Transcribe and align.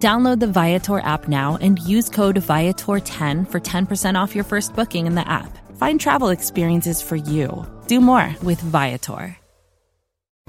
Download 0.00 0.40
the 0.40 0.46
Viator 0.46 1.00
app 1.00 1.28
now 1.28 1.58
and 1.60 1.78
use 1.78 2.08
code 2.08 2.36
Viator10 2.36 3.50
for 3.50 3.60
10% 3.60 4.14
off 4.14 4.34
your 4.34 4.44
first 4.44 4.74
booking 4.74 5.06
in 5.06 5.14
the 5.14 5.28
app. 5.28 5.58
Find 5.76 6.00
travel 6.00 6.30
experiences 6.30 7.02
for 7.02 7.16
you. 7.16 7.66
Do 7.86 8.00
more 8.00 8.34
with 8.42 8.58
Viator. 8.62 9.36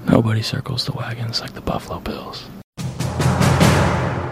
Nobody 0.06 0.40
circles 0.40 0.86
the 0.86 0.92
wagons 0.92 1.42
like 1.42 1.52
the 1.52 1.60
Buffalo 1.60 2.00
Bills. 2.00 2.48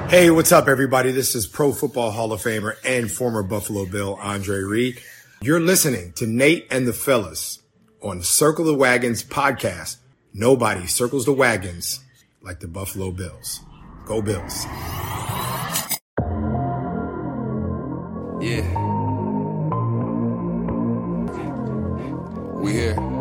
Hey, 0.09 0.31
what's 0.31 0.53
up, 0.53 0.69
everybody? 0.69 1.13
This 1.13 1.35
is 1.35 1.47
Pro 1.47 1.73
Football 1.73 2.13
Hall 2.13 2.33
of 2.33 2.41
Famer 2.41 2.77
and 2.83 3.11
former 3.11 3.43
Buffalo 3.43 3.85
Bill 3.85 4.15
Andre 4.23 4.61
Reed. 4.61 5.03
You're 5.43 5.61
listening 5.61 6.15
to 6.15 6.27
Nate 6.27 6.67
and 6.71 6.89
the 6.89 6.95
Fellas 6.95 7.61
on 8.03 8.23
Circle 8.23 8.65
the 8.65 8.75
Wagons 8.75 9.23
podcast. 9.23 9.99
Nobody 10.33 10.87
circles 10.87 11.27
the 11.27 11.33
wagons 11.35 12.01
like 12.41 12.61
the 12.61 12.69
Buffalo 12.69 13.11
Bills. 13.11 13.61
Go 14.11 14.21
Bills. 14.21 14.67
Yeah. 18.43 18.67
We 22.61 22.73
here. 22.73 23.20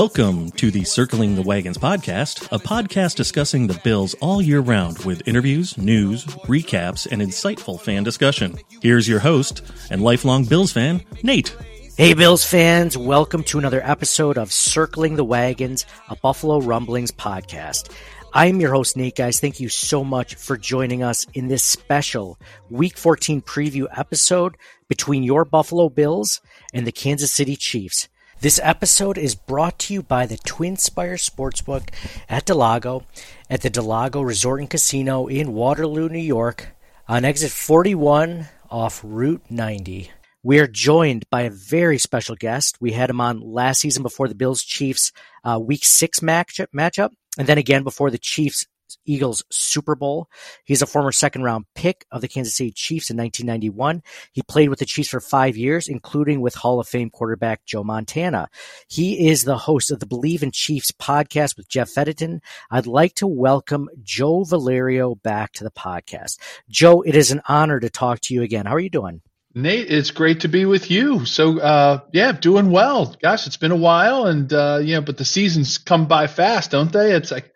Welcome 0.00 0.50
to 0.52 0.70
the 0.70 0.84
Circling 0.84 1.34
the 1.34 1.42
Wagons 1.42 1.76
podcast, 1.76 2.46
a 2.50 2.58
podcast 2.58 3.16
discussing 3.16 3.66
the 3.66 3.78
Bills 3.84 4.14
all 4.22 4.40
year 4.40 4.60
round 4.60 5.00
with 5.00 5.28
interviews, 5.28 5.76
news, 5.76 6.24
recaps, 6.24 7.06
and 7.12 7.20
insightful 7.20 7.78
fan 7.78 8.02
discussion. 8.02 8.58
Here's 8.80 9.06
your 9.06 9.18
host 9.18 9.60
and 9.90 10.00
lifelong 10.00 10.46
Bills 10.46 10.72
fan, 10.72 11.04
Nate. 11.22 11.54
Hey, 11.98 12.14
Bills 12.14 12.46
fans, 12.46 12.96
welcome 12.96 13.44
to 13.44 13.58
another 13.58 13.82
episode 13.84 14.38
of 14.38 14.50
Circling 14.54 15.16
the 15.16 15.24
Wagons, 15.24 15.84
a 16.08 16.16
Buffalo 16.16 16.60
Rumblings 16.60 17.10
podcast. 17.10 17.90
I'm 18.32 18.58
your 18.58 18.72
host, 18.72 18.96
Nate, 18.96 19.16
guys. 19.16 19.38
Thank 19.38 19.60
you 19.60 19.68
so 19.68 20.02
much 20.02 20.36
for 20.36 20.56
joining 20.56 21.02
us 21.02 21.26
in 21.34 21.48
this 21.48 21.62
special 21.62 22.38
Week 22.70 22.96
14 22.96 23.42
preview 23.42 23.86
episode 23.94 24.56
between 24.88 25.24
your 25.24 25.44
Buffalo 25.44 25.90
Bills 25.90 26.40
and 26.72 26.86
the 26.86 26.92
Kansas 26.92 27.34
City 27.34 27.54
Chiefs. 27.54 28.08
This 28.40 28.58
episode 28.62 29.18
is 29.18 29.34
brought 29.34 29.78
to 29.80 29.92
you 29.92 30.02
by 30.02 30.24
the 30.24 30.38
Twin 30.38 30.78
Spire 30.78 31.16
Sportsbook 31.16 31.90
at 32.26 32.46
del 32.46 32.56
Lago, 32.56 33.04
at 33.50 33.60
the 33.60 33.68
del 33.68 33.84
Lago 33.84 34.22
Resort 34.22 34.60
and 34.60 34.70
Casino 34.70 35.26
in 35.26 35.52
Waterloo, 35.52 36.08
New 36.08 36.18
York, 36.18 36.74
on 37.06 37.26
exit 37.26 37.50
41 37.50 38.48
off 38.70 39.02
Route 39.04 39.42
90. 39.50 40.10
We 40.42 40.58
are 40.58 40.66
joined 40.66 41.28
by 41.28 41.42
a 41.42 41.50
very 41.50 41.98
special 41.98 42.34
guest. 42.34 42.78
We 42.80 42.92
had 42.92 43.10
him 43.10 43.20
on 43.20 43.42
last 43.42 43.80
season 43.80 44.02
before 44.02 44.26
the 44.26 44.34
Bills 44.34 44.62
Chiefs 44.62 45.12
uh, 45.44 45.60
Week 45.60 45.84
Six 45.84 46.22
match 46.22 46.62
matchup, 46.74 47.10
and 47.36 47.46
then 47.46 47.58
again 47.58 47.82
before 47.82 48.10
the 48.10 48.16
Chiefs 48.16 48.66
Eagles 49.04 49.42
Super 49.50 49.94
Bowl. 49.94 50.28
He's 50.64 50.82
a 50.82 50.86
former 50.86 51.12
second 51.12 51.42
round 51.42 51.66
pick 51.74 52.06
of 52.10 52.20
the 52.20 52.28
Kansas 52.28 52.56
City 52.56 52.72
Chiefs 52.72 53.10
in 53.10 53.16
1991. 53.16 54.02
He 54.32 54.42
played 54.42 54.68
with 54.68 54.78
the 54.78 54.86
Chiefs 54.86 55.10
for 55.10 55.20
five 55.20 55.56
years, 55.56 55.88
including 55.88 56.40
with 56.40 56.54
Hall 56.54 56.80
of 56.80 56.88
Fame 56.88 57.10
quarterback 57.10 57.64
Joe 57.64 57.84
Montana. 57.84 58.48
He 58.88 59.28
is 59.28 59.44
the 59.44 59.58
host 59.58 59.90
of 59.90 60.00
the 60.00 60.06
Bleav 60.06 60.42
in 60.42 60.50
Chiefs 60.52 60.90
podcast 60.92 61.56
with 61.56 61.68
Jeff 61.68 61.90
Fetterton. 61.90 62.40
I'd 62.70 62.86
like 62.86 63.14
to 63.16 63.26
welcome 63.26 63.88
Joe 64.02 64.44
Valerio 64.44 65.14
back 65.14 65.52
to 65.52 65.64
the 65.64 65.70
podcast. 65.70 66.38
Joe, 66.68 67.02
it 67.02 67.16
is 67.16 67.30
an 67.30 67.42
honor 67.48 67.80
to 67.80 67.90
talk 67.90 68.20
to 68.22 68.34
you 68.34 68.42
again. 68.42 68.66
How 68.66 68.74
are 68.74 68.80
you 68.80 68.90
doing? 68.90 69.22
Nate, 69.54 69.90
it's 69.90 70.12
great 70.12 70.40
to 70.40 70.48
be 70.48 70.64
with 70.64 70.90
you. 70.90 71.24
So, 71.24 71.58
uh, 71.58 72.00
yeah, 72.12 72.32
doing 72.32 72.70
well. 72.70 73.16
Gosh, 73.20 73.46
it's 73.48 73.56
been 73.56 73.72
a 73.72 73.76
while, 73.76 74.26
and 74.26 74.52
uh, 74.52 74.78
you 74.80 74.94
know, 74.94 75.00
but 75.00 75.16
the 75.16 75.24
seasons 75.24 75.78
come 75.78 76.06
by 76.06 76.28
fast, 76.28 76.70
don't 76.70 76.92
they? 76.92 77.12
It's 77.12 77.32
like 77.32 77.52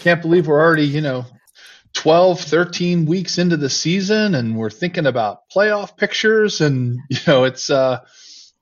can't 0.00 0.22
believe 0.22 0.46
we're 0.46 0.60
already, 0.60 0.86
you 0.86 1.00
know, 1.00 1.26
12, 1.94 2.40
13 2.40 3.06
weeks 3.06 3.38
into 3.38 3.56
the 3.56 3.70
season, 3.70 4.36
and 4.36 4.56
we're 4.56 4.70
thinking 4.70 5.06
about 5.06 5.48
playoff 5.50 5.96
pictures, 5.96 6.60
and 6.60 7.00
you 7.08 7.18
know, 7.26 7.44
it's 7.44 7.68
uh, 7.68 8.00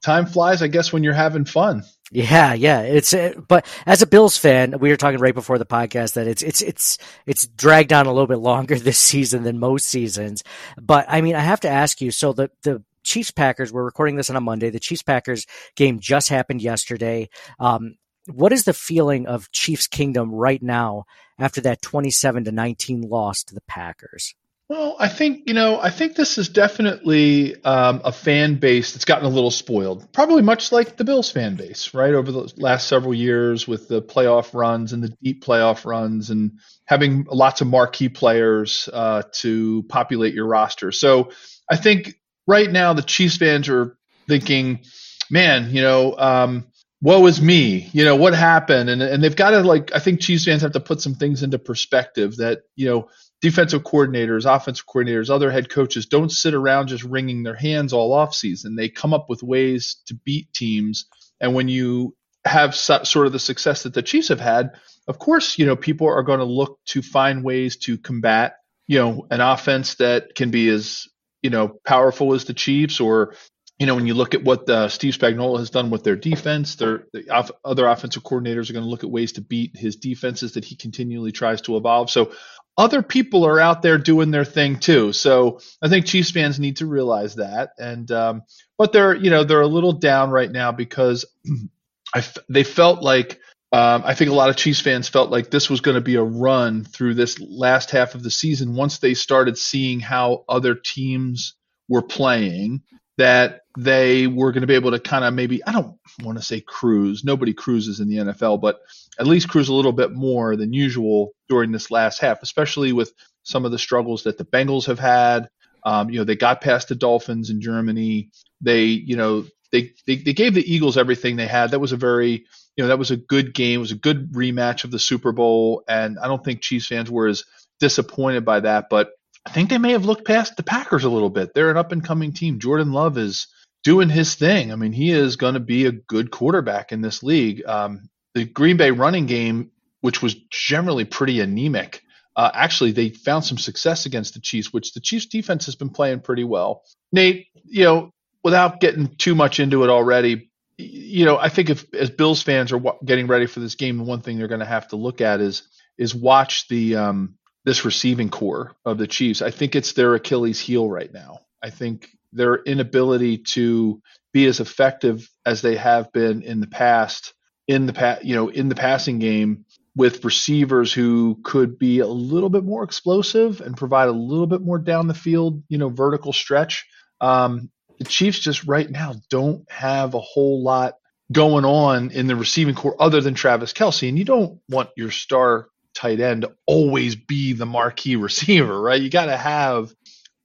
time 0.03 0.25
flies, 0.25 0.63
I 0.63 0.69
guess, 0.69 0.93
when 0.93 1.03
you're 1.03 1.13
having 1.13 1.45
fun. 1.45 1.83
Yeah, 2.15 2.53
yeah. 2.53 2.83
It's 2.83 3.15
uh, 3.15 3.33
but 3.49 3.65
as 3.87 4.03
a 4.03 4.07
Bills 4.07 4.37
fan, 4.37 4.79
we 4.79 4.91
were 4.91 4.99
talking 4.99 5.19
right 5.19 5.35
before 5.35 5.57
the 5.57 5.65
podcast 5.65 6.13
that 6.15 6.27
it's 6.27 6.43
it's 6.43 6.61
it's 6.61 6.99
it's 7.25 7.47
dragged 7.47 7.91
on 7.91 8.05
a 8.05 8.13
little 8.13 8.27
bit 8.27 8.39
longer 8.39 8.75
this 8.79 8.99
season 8.99 9.45
than 9.45 9.59
most 9.59 9.89
seasons. 9.89 10.45
But 10.81 11.07
I 11.09 11.23
mean, 11.23 11.35
I 11.35 11.41
have 11.41 11.61
to 11.61 11.71
ask 11.71 12.03
you. 12.03 12.11
So 12.11 12.35
the 12.35 12.51
the 12.65 12.85
Chiefs 13.03 13.31
Packers. 13.31 13.73
We're 13.73 13.83
recording 13.85 14.17
this 14.17 14.29
on 14.29 14.37
a 14.37 14.43
Monday. 14.43 14.69
The 14.69 14.79
Chiefs 14.79 15.03
Packers 15.03 15.47
game 15.75 16.01
just 16.01 16.29
happened 16.29 16.61
yesterday. 16.61 17.31
Um, 17.59 17.97
what 18.27 18.53
is 18.53 18.65
the 18.65 18.75
feeling 18.75 19.27
of 19.27 19.51
Chiefs 19.51 19.87
Kingdom 19.87 20.31
right 20.35 20.63
now 20.63 21.05
after 21.39 21.63
that 21.63 21.81
twenty-seven 21.81 22.45
to 22.45 22.53
nineteen 22.53 23.01
loss 23.09 23.43
to 23.45 23.55
the 23.55 23.63
Packers? 23.63 24.35
Well, 24.73 24.97
I 24.99 25.09
think 25.09 25.43
you 25.49 25.53
know, 25.53 25.79
I 25.79 25.91
think 25.91 26.17
this 26.17 26.39
is 26.39 26.49
definitely 26.49 27.63
um, 27.63 28.01
a 28.07 28.11
fan 28.11 28.55
base 28.55 28.95
that's 28.95 29.05
gotten 29.05 29.27
a 29.27 29.29
little 29.29 29.51
spoiled. 29.51 30.11
Probably 30.15 30.41
much 30.41 30.73
like 30.73 30.97
the 30.97 31.05
Bills 31.05 31.31
fan 31.31 31.57
base, 31.57 31.93
right? 31.93 32.15
Over 32.15 32.33
the 32.33 32.55
last 32.57 32.89
several 32.89 33.13
years, 33.13 33.69
with 33.69 33.89
the 33.89 34.01
playoff 34.01 34.55
runs 34.55 34.95
and 34.95 35.05
the 35.05 35.15
deep 35.23 35.45
playoff 35.45 35.85
runs, 35.85 36.31
and 36.31 36.53
having 36.87 37.27
lots 37.31 37.61
of 37.61 37.67
marquee 37.67 38.09
players 38.09 38.89
uh, 38.91 39.25
to 39.33 39.83
populate 39.91 40.33
your 40.33 40.47
roster. 40.47 40.91
So, 40.91 41.33
I 41.71 41.77
think 41.77 42.15
right 42.47 42.71
now 42.71 42.95
the 42.95 43.03
Chiefs 43.03 43.37
fans 43.37 43.69
are 43.69 43.99
thinking, 44.27 44.81
"Man, 45.29 45.69
you 45.71 45.83
know." 45.83 46.17
Um, 46.17 46.65
woe 47.05 47.27
is 47.27 47.43
me 47.43 47.91
you 47.93 48.05
know 48.05 48.15
what 48.15 48.33
happened 48.33 48.89
and 48.89 49.03
and 49.03 49.25
they've 49.25 49.35
got 49.35 49.51
to 49.51 49.59
like 49.65 49.93
i 49.93 49.99
think 49.99 50.21
chiefs 50.21 50.45
fans 50.45 50.63
have 50.63 50.71
to 50.71 50.79
put 50.79 51.01
some 51.01 51.17
things 51.17 51.43
into 51.43 51.59
perspective 51.59 52.37
that 52.37 52.61
you 52.77 52.87
know 52.89 53.09
defensive 53.43 53.83
coordinators, 53.83 54.47
offensive 54.47 54.87
coordinators, 54.87 55.29
other 55.29 55.51
head 55.51 55.69
coaches 55.69 56.07
don't 56.07 56.31
sit 56.31 56.55
around 56.55 56.87
just 56.87 57.03
wringing 57.03 57.43
their 57.43 57.57
hands 57.57 57.93
all 57.93 58.17
offseason. 58.17 58.77
They 58.77 58.89
come 58.89 59.13
up 59.13 59.29
with 59.29 59.43
ways 59.43 59.97
to 60.07 60.15
beat 60.15 60.53
teams. 60.55 61.07
And 61.41 61.55
when 61.55 61.69
you 61.69 62.15
have 62.45 62.75
sort 62.75 63.27
of 63.27 63.33
the 63.33 63.39
success 63.41 63.83
that 63.83 63.95
the 63.95 64.03
Chiefs 64.03 64.29
have 64.29 64.41
had, 64.41 64.71
of 65.09 65.19
course, 65.19 65.59
you 65.59 65.67
know, 65.67 65.77
people 65.77 66.07
are 66.07 66.23
going 66.23 66.39
to 66.39 66.45
look 66.45 66.79
to 66.87 67.03
find 67.03 67.45
ways 67.45 67.77
to 67.79 67.99
combat, 67.99 68.55
you 68.87 68.99
know, 68.99 69.27
an 69.31 69.41
offense 69.41 69.97
that 69.97 70.37
can 70.37 70.53
be 70.53 70.69
as, 70.69 71.09
you 71.43 71.51
know, 71.51 71.81
powerful 71.85 72.35
as 72.35 72.45
the 72.45 72.55
Chiefs 72.55 73.01
or 73.01 73.35
you 73.79 73.87
know, 73.87 73.97
when 73.97 74.07
you 74.07 74.15
look 74.15 74.35
at 74.35 74.45
what 74.45 74.71
uh, 74.71 74.89
Steve 74.89 75.15
Spagnuolo 75.15 75.59
has 75.59 75.71
done 75.71 75.91
with 75.91 76.05
their 76.05 76.15
defense, 76.15 76.77
their 76.77 77.07
the 77.13 77.29
off, 77.31 77.51
other 77.65 77.87
offensive 77.89 78.23
coordinators 78.23 78.71
are 78.71 78.75
going 78.75 78.85
to 78.85 78.89
look 78.89 79.03
at 79.03 79.11
ways 79.11 79.33
to 79.33 79.41
beat 79.41 79.77
his 79.77 79.97
defenses 79.97 80.53
that 80.53 80.65
he 80.65 80.77
continually 80.77 81.33
tries 81.33 81.63
to 81.63 81.77
evolve. 81.77 82.09
So 82.09 82.33
other 82.77 83.03
people 83.03 83.45
are 83.45 83.61
out 83.61 83.83
there 83.83 83.99
doing 83.99 84.31
their 84.31 84.45
thing 84.45 84.79
too. 84.79 85.13
So 85.13 85.61
I 85.83 85.89
think 85.89 86.07
Chiefs 86.07 86.31
fans 86.31 86.59
need 86.59 86.79
to 86.79 86.87
realize 86.87 87.37
that. 87.37 87.71
And 87.79 88.11
um, 88.11 88.43
but 88.79 88.93
they're 88.93 89.15
you 89.15 89.31
know 89.31 89.45
they're 89.45 89.61
a 89.61 89.67
little 89.67 89.93
down 89.93 90.31
right 90.31 90.51
now 90.51 90.73
because 90.73 91.25
they 92.49 92.65
felt 92.65 93.03
like 93.03 93.41
um, 93.73 94.03
I 94.05 94.15
think 94.15 94.31
a 94.31 94.35
lot 94.35 94.51
of 94.51 94.57
Chiefs 94.57 94.81
fans 94.81 95.09
felt 95.09 95.31
like 95.31 95.51
this 95.51 95.71
was 95.71 95.81
going 95.81 95.95
to 95.95 96.03
be 96.03 96.17
a 96.17 96.23
run 96.23 96.85
through 96.85 97.15
this 97.15 97.41
last 97.41 97.91
half 97.91 98.15
of 98.15 98.23
the 98.23 98.31
season 98.31 98.75
once 98.75 98.99
they 98.99 99.15
started 99.15 99.57
seeing 99.57 100.01
how 100.01 100.45
other 100.49 100.75
teams 100.75 101.55
were 101.89 102.03
playing 102.03 102.83
that 103.19 103.61
they 103.79 104.27
were 104.27 104.53
going 104.53 104.63
to 104.63 104.67
be 104.67 104.75
able 104.75 104.91
to 104.91 105.01
kind 105.01 105.25
of 105.25 105.35
maybe 105.35 105.65
I 105.65 105.73
don't 105.73 105.99
want 106.23 106.39
to 106.39 106.45
say 106.45 106.61
cruise. 106.61 107.25
Nobody 107.25 107.53
cruises 107.53 108.01
in 108.01 108.09
the 108.09 108.17
NFL, 108.17 108.61
but 108.61 108.81
at 109.19 109.27
least 109.27 109.49
cruise 109.49 109.69
a 109.69 109.75
little 109.75 109.93
bit 109.93 110.13
more 110.13 110.57
than 110.57 110.73
usual 110.73 111.33
during 111.49 111.73
this 111.73 111.91
last 111.91 112.21
half, 112.21 112.43
especially 112.43 112.93
with 112.93 113.13
some 113.43 113.65
of 113.65 113.71
the 113.73 113.79
struggles 113.79 114.25
that 114.25 114.39
the 114.39 114.45
Bengals 114.45 114.87
have 114.87 114.99
had. 114.99 115.49
Um, 115.85 116.11
you 116.11 116.19
know, 116.19 116.25
they 116.25 116.37
got 116.37 116.61
past 116.61 116.89
the 116.89 116.95
Dolphins 116.95 117.51
in 117.51 117.61
Germany. 117.61 118.31
They, 118.61 118.85
you 118.85 119.17
know, 119.17 119.47
they, 119.73 119.93
they 120.07 120.17
they 120.17 120.33
gave 120.33 120.55
the 120.55 120.73
Eagles 120.73 120.97
everything 120.97 121.37
they 121.37 121.47
had. 121.47 121.71
That 121.71 121.81
was 121.81 121.93
a 121.93 121.97
very 121.97 122.47
you 122.77 122.85
know 122.85 122.89
that 122.89 122.99
was 122.99 123.11
a 123.11 123.17
good 123.17 123.55
game. 123.55 123.81
It 123.81 123.83
was 123.83 123.93
a 123.93 123.97
good 123.97 124.33
rematch 124.33 124.85
of 124.85 124.91
the 124.91 124.99
Super 124.99 125.33
Bowl, 125.33 125.83
and 125.89 126.19
I 126.19 126.29
don't 126.29 126.45
think 126.45 126.61
Chiefs 126.61 126.87
fans 126.87 127.11
were 127.11 127.27
as 127.27 127.45
disappointed 127.81 128.45
by 128.45 128.61
that. 128.61 128.87
But 128.91 129.11
I 129.45 129.51
think 129.51 129.71
they 129.71 129.79
may 129.79 129.93
have 129.93 130.05
looked 130.05 130.27
past 130.27 130.57
the 130.57 130.63
Packers 130.63 131.05
a 131.05 131.11
little 131.11 131.31
bit. 131.31 131.53
They're 131.55 131.71
an 131.71 131.77
up 131.77 131.93
and 131.93 132.05
coming 132.05 132.33
team. 132.33 132.61
Jordan 132.61 132.93
Love 132.93 133.19
is 133.19 133.49
doing 133.83 134.09
his 134.09 134.35
thing. 134.35 134.73
I 134.73 134.77
mean, 134.77 134.93
he 134.93 135.11
is 135.11 135.37
going 135.37 135.55
to 135.55 135.61
be 135.61 135.87
a 135.87 135.93
good 135.93 136.31
quarterback 136.31 136.93
in 136.93 137.01
this 137.01 137.23
league. 137.23 137.65
Um, 137.67 138.09
the 138.35 138.45
Green 138.45 138.77
Bay 138.77 138.91
running 138.93 139.27
game, 139.27 139.71
which 140.01 140.23
was 140.23 140.35
generally 140.51 141.05
pretty 141.05 141.41
anemic, 141.41 142.03
uh, 142.37 142.51
actually 142.55 142.93
they 142.93 143.11
found 143.11 143.45
some 143.45 143.59
success 143.59 144.07
against 144.07 144.35
the 144.35 144.41
Chiefs, 144.41 144.73
which 144.73 144.93
the 144.95 145.01
Chiefs 145.01 145.27
defense 145.27 145.67
has 145.67 145.75
been 145.75 145.91
playing 145.91 146.21
pretty 146.21 146.45
well. 146.45 146.83
Nate, 147.13 147.49
you 147.65 147.85
know, 147.85 148.11
without 148.43 148.81
getting 148.81 149.15
too 149.17 149.35
much 149.35 149.61
into 149.61 149.85
it 149.85 149.91
already, 149.91 150.51
you 150.79 151.25
know, 151.25 151.39
I 151.39 151.49
think 151.49 151.69
if 151.71 151.93
as 151.95 152.11
Bills 152.11 152.43
fans 152.43 152.73
are 152.73 152.81
getting 153.05 153.27
ready 153.27 153.47
for 153.47 153.61
this 153.61 153.75
game, 153.75 153.99
the 153.99 154.05
one 154.05 154.23
thing 154.23 154.39
they're 154.39 154.49
going 154.49 154.61
to 154.61 154.67
have 154.67 154.89
to 154.89 154.97
look 154.97 155.21
at 155.21 155.41
is 155.41 155.63
is 155.99 156.15
watch 156.15 156.69
the 156.69 156.97
um, 156.97 157.35
this 157.65 157.85
receiving 157.85 158.29
corps 158.29 158.75
of 158.85 158.99
the 158.99 159.07
Chiefs. 159.07 159.43
I 159.43 159.51
think 159.51 159.77
it's 159.77 159.93
their 159.93 160.15
Achilles 160.15 160.61
heel 160.61 160.89
right 160.89 161.13
now. 161.13 161.41
I 161.63 161.71
think 161.71 162.09
their 162.33 162.57
inability 162.57 163.39
to 163.39 164.01
be 164.33 164.47
as 164.47 164.61
effective 164.61 165.29
as 165.45 165.63
they 165.63 165.77
have 165.77 166.11
been 166.13 166.43
in 166.43 166.61
the 166.61 166.67
past 166.67 167.35
in 167.69 167.87
the 167.87 167.93
pa- 167.93 168.19
you 168.23 168.35
know 168.35 168.49
in 168.49 168.69
the 168.69 168.75
passing 168.75 169.19
game 169.19 169.65
with 169.95 170.25
receivers 170.25 170.93
who 170.93 171.39
could 171.45 171.79
be 171.79 171.99
a 171.99 172.07
little 172.07 172.49
bit 172.49 172.65
more 172.65 172.83
explosive 172.83 173.61
and 173.61 173.77
provide 173.77 174.09
a 174.09 174.13
little 174.13 174.47
bit 174.47 174.63
more 174.63 174.79
down 174.79 175.07
the 175.07 175.15
field, 175.15 175.63
you 175.69 175.77
know, 175.77 175.91
vertical 175.91 176.33
stretch. 176.33 176.87
Um, 177.21 177.71
the 177.99 178.05
Chiefs 178.05 178.39
just 178.39 178.65
right 178.65 178.91
now 178.91 179.15
don't 179.29 179.71
have 179.71 180.15
a 180.15 180.21
whole 180.21 180.63
lot 180.63 180.95
going 181.31 181.65
on 181.65 182.11
in 182.11 182.27
the 182.27 182.37
receiving 182.37 182.75
corps 182.75 183.01
other 183.01 183.21
than 183.21 183.35
Travis 183.35 183.73
Kelce, 183.73 184.09
And 184.09 184.19
you 184.19 184.25
don't 184.25 184.61
want 184.69 184.91
your 184.97 185.11
star 185.11 185.69
tight 185.95 186.21
end 186.21 186.47
always 186.67 187.17
be 187.17 187.53
the 187.53 187.67
marquee 187.67 188.17
receiver, 188.17 188.81
right? 188.81 189.01
You 189.01 189.11
got 189.11 189.27
to 189.27 189.37
have 189.37 189.93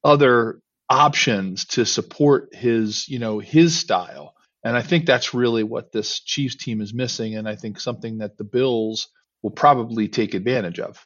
other 0.04 0.60
options 0.90 1.66
to 1.66 1.86
support 1.86 2.54
his, 2.54 3.08
you 3.08 3.20
know, 3.20 3.40
his 3.40 3.78
style. 3.78 4.34
And 4.64 4.76
I 4.76 4.82
think 4.82 5.06
that's 5.06 5.34
really 5.34 5.64
what 5.64 5.92
this 5.92 6.20
Chiefs 6.20 6.56
team 6.56 6.82
is 6.82 6.94
missing. 6.94 7.36
And 7.36 7.48
I 7.48 7.56
think 7.56 7.80
something 7.80 8.20
that 8.20 8.38
the 8.38 8.44
Bills 8.44 9.08
will 9.42 9.52
probably 9.52 10.08
take 10.08 10.34
advantage 10.34 10.80
of. 10.80 11.06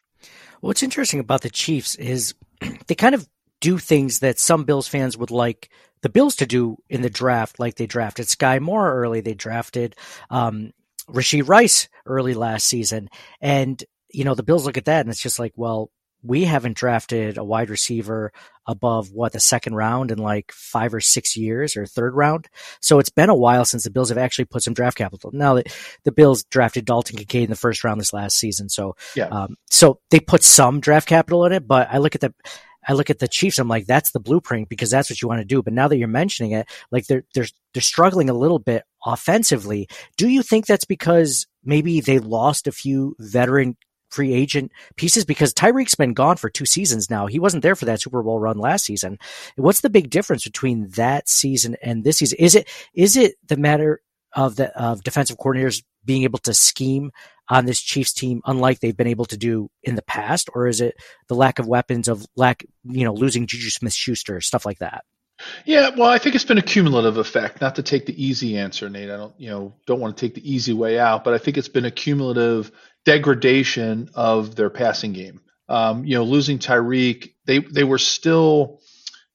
What's 0.61 0.83
interesting 0.83 1.19
about 1.19 1.41
the 1.41 1.49
Chiefs 1.49 1.95
is 1.95 2.33
they 2.87 2.95
kind 2.95 3.15
of 3.15 3.27
do 3.59 3.77
things 3.77 4.19
that 4.19 4.39
some 4.39 4.63
Bills 4.63 4.87
fans 4.87 5.17
would 5.17 5.31
like 5.31 5.69
the 6.01 6.09
Bills 6.09 6.35
to 6.37 6.45
do 6.45 6.77
in 6.89 7.01
the 7.01 7.09
draft, 7.09 7.59
like 7.59 7.75
they 7.75 7.85
drafted 7.85 8.25
Skyy 8.25 8.59
Moore 8.59 8.93
early, 8.93 9.21
they 9.21 9.35
drafted 9.35 9.95
um, 10.29 10.71
Rashee 11.07 11.47
Rice 11.47 11.87
early 12.05 12.33
last 12.33 12.67
season, 12.67 13.09
and 13.39 13.83
you 14.13 14.23
know 14.23 14.35
the 14.35 14.43
Bills 14.43 14.65
look 14.65 14.77
at 14.77 14.85
that 14.85 15.01
and 15.01 15.09
it's 15.09 15.21
just 15.21 15.39
like, 15.39 15.53
well, 15.55 15.91
we 16.23 16.45
haven't 16.45 16.77
drafted 16.77 17.37
a 17.37 17.43
wide 17.43 17.69
receiver 17.69 18.31
above 18.67 19.11
what 19.11 19.33
the 19.33 19.39
second 19.39 19.73
round 19.73 20.11
in 20.11 20.19
like 20.19 20.51
five 20.51 20.93
or 20.93 21.01
six 21.01 21.35
years 21.35 21.75
or 21.75 21.85
third 21.85 22.15
round. 22.15 22.47
So 22.79 22.99
it's 22.99 23.09
been 23.09 23.29
a 23.29 23.35
while 23.35 23.65
since 23.65 23.83
the 23.83 23.89
Bills 23.89 24.09
have 24.09 24.17
actually 24.17 24.45
put 24.45 24.61
some 24.61 24.73
draft 24.73 24.97
capital. 24.97 25.31
Now 25.33 25.55
that 25.55 25.75
the 26.03 26.11
Bills 26.11 26.43
drafted 26.43 26.85
Dalton 26.85 27.17
Kincaid 27.17 27.45
in 27.45 27.49
the 27.49 27.55
first 27.55 27.83
round 27.83 27.99
this 27.99 28.13
last 28.13 28.37
season, 28.37 28.69
so 28.69 28.95
yeah. 29.15 29.27
um, 29.27 29.55
so 29.69 29.99
they 30.11 30.19
put 30.19 30.43
some 30.43 30.79
draft 30.79 31.07
capital 31.07 31.45
in 31.45 31.53
it. 31.53 31.67
But 31.67 31.87
I 31.91 31.97
look 31.97 32.15
at 32.15 32.21
the 32.21 32.33
I 32.87 32.93
look 32.93 33.09
at 33.09 33.19
the 33.19 33.27
Chiefs. 33.27 33.59
I'm 33.59 33.67
like, 33.67 33.85
that's 33.85 34.11
the 34.11 34.19
blueprint 34.19 34.69
because 34.69 34.89
that's 34.89 35.09
what 35.09 35.21
you 35.21 35.27
want 35.27 35.39
to 35.39 35.45
do. 35.45 35.61
But 35.61 35.73
now 35.73 35.87
that 35.87 35.97
you're 35.97 36.07
mentioning 36.07 36.51
it, 36.51 36.67
like 36.91 37.07
they're 37.07 37.23
they're 37.33 37.47
they're 37.73 37.81
struggling 37.81 38.29
a 38.29 38.33
little 38.33 38.59
bit 38.59 38.83
offensively. 39.05 39.87
Do 40.17 40.27
you 40.27 40.43
think 40.43 40.65
that's 40.65 40.85
because 40.85 41.47
maybe 41.63 41.99
they 41.99 42.19
lost 42.19 42.67
a 42.67 42.71
few 42.71 43.15
veteran 43.19 43.75
free 44.11 44.33
agent 44.33 44.71
pieces 44.95 45.25
because 45.25 45.53
Tyreek's 45.53 45.95
been 45.95 46.13
gone 46.13 46.37
for 46.37 46.49
two 46.49 46.65
seasons 46.65 47.09
now. 47.09 47.27
He 47.27 47.39
wasn't 47.39 47.63
there 47.63 47.75
for 47.75 47.85
that 47.85 48.01
Super 48.01 48.21
Bowl 48.21 48.39
run 48.39 48.57
last 48.57 48.85
season. 48.85 49.17
What's 49.55 49.81
the 49.81 49.89
big 49.89 50.09
difference 50.09 50.43
between 50.43 50.89
that 50.89 51.27
season 51.27 51.75
and 51.81 52.03
this 52.03 52.17
season? 52.17 52.37
Is 52.39 52.55
it 52.55 52.69
is 52.93 53.15
it 53.15 53.35
the 53.47 53.57
matter 53.57 54.01
of 54.33 54.55
the 54.55 54.77
of 54.79 55.03
defensive 55.03 55.37
coordinators 55.37 55.83
being 56.05 56.23
able 56.23 56.39
to 56.39 56.53
scheme 56.53 57.11
on 57.49 57.65
this 57.65 57.81
Chiefs 57.81 58.13
team 58.13 58.41
unlike 58.45 58.79
they've 58.79 58.95
been 58.95 59.07
able 59.07 59.25
to 59.25 59.37
do 59.37 59.69
in 59.83 59.95
the 59.95 60.01
past, 60.01 60.49
or 60.53 60.67
is 60.67 60.81
it 60.81 60.95
the 61.27 61.35
lack 61.35 61.59
of 61.59 61.67
weapons 61.67 62.07
of 62.07 62.25
lack 62.35 62.65
you 62.83 63.03
know 63.03 63.13
losing 63.13 63.47
Juju 63.47 63.69
Smith 63.69 63.93
Schuster 63.93 64.41
stuff 64.41 64.65
like 64.65 64.79
that? 64.79 65.03
Yeah, 65.65 65.89
well, 65.97 66.09
I 66.09 66.17
think 66.17 66.35
it's 66.35 66.45
been 66.45 66.57
a 66.57 66.63
cumulative 66.63 67.17
effect. 67.17 67.61
Not 67.61 67.75
to 67.75 67.83
take 67.83 68.05
the 68.05 68.23
easy 68.23 68.57
answer, 68.57 68.89
Nate. 68.89 69.09
I 69.09 69.17
don't, 69.17 69.33
you 69.39 69.49
know, 69.49 69.73
don't 69.85 69.99
want 69.99 70.17
to 70.17 70.25
take 70.25 70.35
the 70.35 70.51
easy 70.53 70.73
way 70.73 70.99
out, 70.99 71.23
but 71.23 71.33
I 71.33 71.37
think 71.37 71.57
it's 71.57 71.69
been 71.69 71.85
a 71.85 71.91
cumulative 71.91 72.71
degradation 73.05 74.09
of 74.13 74.55
their 74.55 74.69
passing 74.69 75.13
game. 75.13 75.41
Um, 75.69 76.03
you 76.05 76.15
know, 76.15 76.23
losing 76.23 76.59
Tyreek, 76.59 77.33
they 77.45 77.59
they 77.59 77.83
were 77.83 77.97
still 77.97 78.81